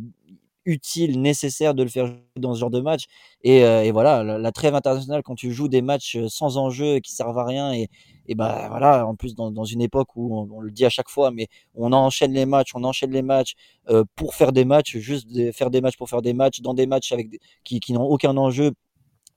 utile, 0.64 1.20
nécessaire 1.20 1.74
de 1.74 1.82
le 1.82 1.88
faire 1.88 2.12
dans 2.36 2.54
ce 2.54 2.60
genre 2.60 2.70
de 2.70 2.80
match. 2.80 3.04
Et, 3.42 3.64
euh, 3.64 3.90
voilà, 3.92 4.22
la, 4.22 4.52
trêve 4.52 4.74
internationale, 4.74 5.22
quand 5.22 5.34
tu 5.34 5.52
joues 5.52 5.68
des 5.68 5.82
matchs 5.82 6.16
euh, 6.16 6.28
sans 6.28 6.56
enjeu 6.58 6.98
qui 7.00 7.12
servent 7.12 7.38
à 7.38 7.44
rien, 7.44 7.72
et, 7.72 7.88
et 8.26 8.34
ben 8.34 8.68
voilà, 8.68 9.06
en 9.06 9.14
plus 9.14 9.34
dans, 9.34 9.64
une 9.64 9.80
époque 9.82 10.08
où 10.16 10.46
on, 10.52 10.60
le 10.60 10.70
dit 10.70 10.84
à 10.84 10.90
chaque 10.90 11.08
fois, 11.08 11.30
mais 11.30 11.48
on 11.74 11.92
enchaîne 11.92 12.32
les 12.32 12.46
matchs, 12.46 12.70
on 12.74 12.84
enchaîne 12.84 13.10
les 13.12 13.22
matchs 13.22 13.54
euh, 13.88 14.04
pour 14.16 14.34
faire 14.34 14.52
des 14.52 14.64
matchs, 14.64 14.96
juste 14.98 15.28
faire 15.52 15.70
des 15.70 15.80
matchs 15.80 15.96
pour 15.96 16.08
faire 16.08 16.22
des 16.22 16.34
matchs, 16.34 16.60
dans 16.60 16.74
des 16.74 16.86
matchs 16.86 17.12
avec 17.12 17.28
qui, 17.64 17.80
qui 17.80 17.92
n'ont 17.92 18.04
aucun 18.04 18.36
enjeu, 18.36 18.72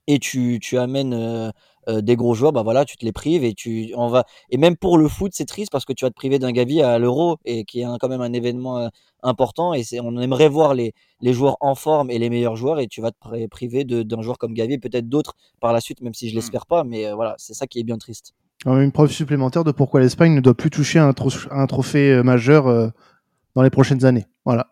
et 0.06 0.18
tu, 0.18 0.58
tu 0.60 0.78
amènes 0.78 1.52
des 1.88 2.16
gros 2.16 2.34
joueurs, 2.34 2.52
bah 2.52 2.62
voilà, 2.62 2.84
tu 2.84 2.96
te 2.96 3.04
les 3.04 3.12
prives 3.12 3.44
et 3.44 3.54
tu 3.54 3.92
on 3.96 4.08
va 4.08 4.24
et 4.50 4.56
même 4.56 4.76
pour 4.76 4.98
le 4.98 5.08
foot, 5.08 5.32
c'est 5.34 5.44
triste 5.44 5.70
parce 5.70 5.84
que 5.84 5.92
tu 5.92 6.04
vas 6.04 6.10
te 6.10 6.14
priver 6.14 6.38
d'un 6.38 6.52
Gavi 6.52 6.82
à 6.82 6.98
l'Euro 6.98 7.38
et 7.44 7.64
qui 7.64 7.80
est 7.80 7.86
quand 8.00 8.08
même 8.08 8.20
un 8.20 8.32
événement 8.32 8.78
euh, 8.78 8.88
important 9.22 9.74
et 9.74 9.82
c'est 9.82 10.00
on 10.00 10.18
aimerait 10.18 10.48
voir 10.48 10.74
les 10.74 10.94
les 11.20 11.32
joueurs 11.32 11.56
en 11.60 11.74
forme 11.74 12.10
et 12.10 12.18
les 12.18 12.30
meilleurs 12.30 12.56
joueurs 12.56 12.78
et 12.78 12.86
tu 12.86 13.00
vas 13.00 13.10
te 13.10 13.46
priver 13.46 13.84
d'un 13.84 14.22
joueur 14.22 14.38
comme 14.38 14.54
Gavi 14.54 14.74
et 14.74 14.78
peut-être 14.78 15.08
d'autres 15.08 15.34
par 15.60 15.72
la 15.72 15.80
suite 15.80 16.00
même 16.00 16.14
si 16.14 16.28
je 16.28 16.34
mmh. 16.34 16.36
l'espère 16.36 16.66
pas 16.66 16.84
mais 16.84 17.06
euh, 17.06 17.14
voilà, 17.14 17.34
c'est 17.38 17.54
ça 17.54 17.66
qui 17.66 17.80
est 17.80 17.84
bien 17.84 17.98
triste. 17.98 18.34
Une 18.66 18.92
preuve 18.92 19.10
supplémentaire 19.10 19.64
de 19.64 19.72
pourquoi 19.72 20.00
l'Espagne 20.00 20.34
ne 20.34 20.40
doit 20.40 20.54
plus 20.54 20.70
toucher 20.70 20.98
un, 20.98 21.12
un 21.50 21.66
trophée 21.66 22.22
majeur 22.22 22.92
dans 23.54 23.62
les 23.62 23.68
prochaines 23.68 24.06
années. 24.06 24.24
Voilà. 24.46 24.68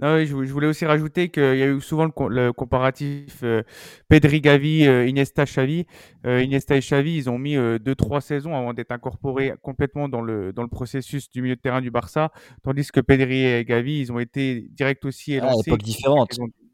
Non, 0.00 0.24
je, 0.24 0.34
voulais 0.34 0.66
aussi 0.66 0.84
rajouter 0.86 1.28
qu'il 1.28 1.56
y 1.56 1.62
a 1.62 1.68
eu 1.68 1.80
souvent 1.80 2.06
le, 2.28 2.50
comparatif 2.50 3.40
euh, 3.44 3.62
Pedri 4.08 4.40
Gavi, 4.40 4.84
euh, 4.86 5.06
Iniesta 5.06 5.44
Xavi. 5.44 5.86
Euh, 6.26 6.42
Iniesta 6.42 6.76
et 6.76 6.80
Xavi, 6.80 7.16
ils 7.16 7.30
ont 7.30 7.38
mis 7.38 7.56
2-3 7.56 8.20
saisons 8.20 8.56
avant 8.56 8.74
d'être 8.74 8.90
incorporés 8.90 9.54
complètement 9.62 10.08
dans 10.08 10.20
le, 10.20 10.52
dans 10.52 10.62
le 10.62 10.68
processus 10.68 11.30
du 11.30 11.42
milieu 11.42 11.54
de 11.54 11.60
terrain 11.60 11.80
du 11.80 11.92
Barça, 11.92 12.32
tandis 12.64 12.88
que 12.90 13.00
Pedri 13.00 13.44
et 13.44 13.64
Gavi, 13.64 14.00
ils 14.00 14.10
ont 14.10 14.18
été 14.18 14.66
direct 14.72 15.04
aussi 15.04 15.34
élancés. 15.34 15.62
Ah, 15.66 15.68
époque 15.68 15.82
différente. 15.82 16.30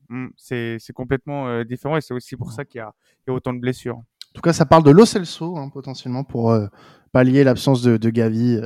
Hmm, 0.08 0.28
c'est 0.36 0.78
complètement 0.94 1.62
différent 1.64 1.98
et 1.98 2.00
c'est 2.00 2.14
aussi 2.14 2.36
pour 2.36 2.52
ça 2.52 2.64
qu'il 2.64 2.80
y, 2.80 2.84
y, 2.84 3.30
a 3.30 3.34
autant 3.34 3.52
de 3.52 3.60
blessures. 3.60 3.96
En 3.96 4.34
tout 4.34 4.40
cas, 4.40 4.54
ça 4.54 4.64
parle 4.64 4.82
de 4.82 4.90
Lo 4.90 5.04
Celso 5.04 5.58
hein, 5.58 5.68
potentiellement 5.68 6.24
pour 6.24 6.56
pallier 7.12 7.44
l'absence 7.44 7.82
de, 7.82 7.98
de, 7.98 8.10
Gavi 8.10 8.60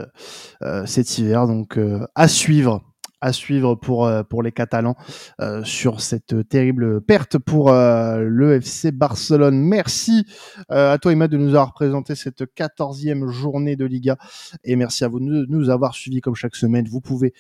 cet 0.86 1.18
hiver. 1.18 1.48
Donc 1.48 1.76
à 2.14 2.28
suivre 2.28 2.93
à 3.24 3.32
suivre 3.32 3.74
pour, 3.74 4.04
euh, 4.04 4.22
pour 4.22 4.42
les 4.42 4.52
Catalans 4.52 4.96
euh, 5.40 5.64
sur 5.64 6.02
cette 6.02 6.46
terrible 6.46 7.00
perte 7.00 7.38
pour 7.38 7.70
euh, 7.70 8.22
le 8.22 8.56
FC 8.56 8.92
Barcelone. 8.92 9.58
Merci 9.58 10.26
à 10.68 10.98
toi, 11.00 11.10
Imad, 11.10 11.30
de 11.30 11.38
nous 11.38 11.50
avoir 11.50 11.72
présenté 11.72 12.14
cette 12.14 12.44
quatorzième 12.54 13.28
journée 13.28 13.76
de 13.76 13.86
Liga. 13.86 14.18
Et 14.62 14.76
merci 14.76 15.04
à 15.04 15.08
vous 15.08 15.20
de 15.20 15.46
nous 15.48 15.70
avoir 15.70 15.94
suivis 15.94 16.20
comme 16.20 16.34
chaque 16.34 16.54
semaine. 16.54 16.86
Vous 16.86 17.00
pouvez 17.00 17.32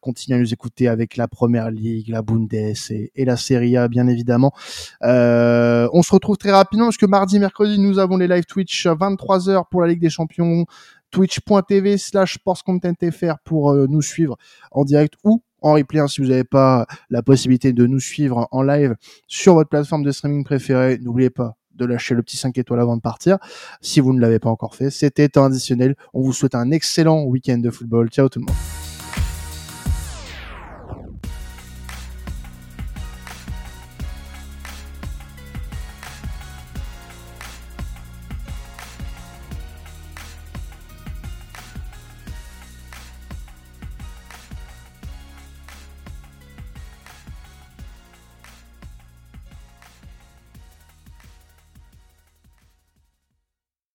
continuer 0.00 0.38
à 0.38 0.40
nous 0.40 0.52
écouter 0.52 0.88
avec 0.88 1.16
la 1.16 1.28
Première 1.28 1.70
Ligue, 1.70 2.08
la 2.08 2.22
Bundes 2.22 2.52
et, 2.52 2.74
et 3.14 3.24
la 3.24 3.36
Serie 3.36 3.76
A, 3.76 3.86
bien 3.86 4.08
évidemment. 4.08 4.52
on 5.02 6.02
se 6.02 6.12
retrouve 6.12 6.36
très 6.36 6.50
rapidement 6.50 6.86
parce 6.86 6.96
que 6.96 7.06
mardi, 7.06 7.38
mercredi, 7.38 7.78
nous 7.78 7.98
avons 7.98 8.16
les 8.16 8.26
live 8.26 8.44
Twitch 8.44 8.86
à 8.86 8.94
23h 8.94 9.64
pour 9.70 9.82
la 9.82 9.88
Ligue 9.88 10.00
des 10.00 10.10
Champions 10.10 10.66
twitch.tv 11.10 11.98
slash 11.98 12.34
sportscontentfr 12.34 13.38
pour 13.44 13.70
euh, 13.70 13.86
nous 13.88 14.02
suivre 14.02 14.36
en 14.70 14.84
direct 14.84 15.14
ou 15.24 15.42
en 15.60 15.74
replay 15.74 16.00
hein, 16.00 16.08
si 16.08 16.20
vous 16.20 16.28
n'avez 16.28 16.44
pas 16.44 16.86
la 17.10 17.22
possibilité 17.22 17.72
de 17.72 17.86
nous 17.86 18.00
suivre 18.00 18.48
en 18.50 18.62
live 18.62 18.94
sur 19.26 19.54
votre 19.54 19.68
plateforme 19.68 20.04
de 20.04 20.12
streaming 20.12 20.44
préférée. 20.44 20.98
N'oubliez 20.98 21.30
pas 21.30 21.56
de 21.74 21.84
lâcher 21.84 22.14
le 22.14 22.22
petit 22.22 22.36
5 22.36 22.56
étoiles 22.58 22.80
avant 22.80 22.96
de 22.96 23.02
partir. 23.02 23.38
Si 23.80 24.00
vous 24.00 24.12
ne 24.12 24.20
l'avez 24.20 24.38
pas 24.38 24.50
encore 24.50 24.74
fait, 24.74 24.90
c'était 24.90 25.38
additionnel. 25.38 25.96
On 26.12 26.22
vous 26.22 26.32
souhaite 26.32 26.54
un 26.54 26.70
excellent 26.70 27.22
week-end 27.24 27.58
de 27.58 27.70
football. 27.70 28.08
Ciao 28.10 28.28
tout 28.28 28.40
le 28.40 28.46
monde. 28.46 28.87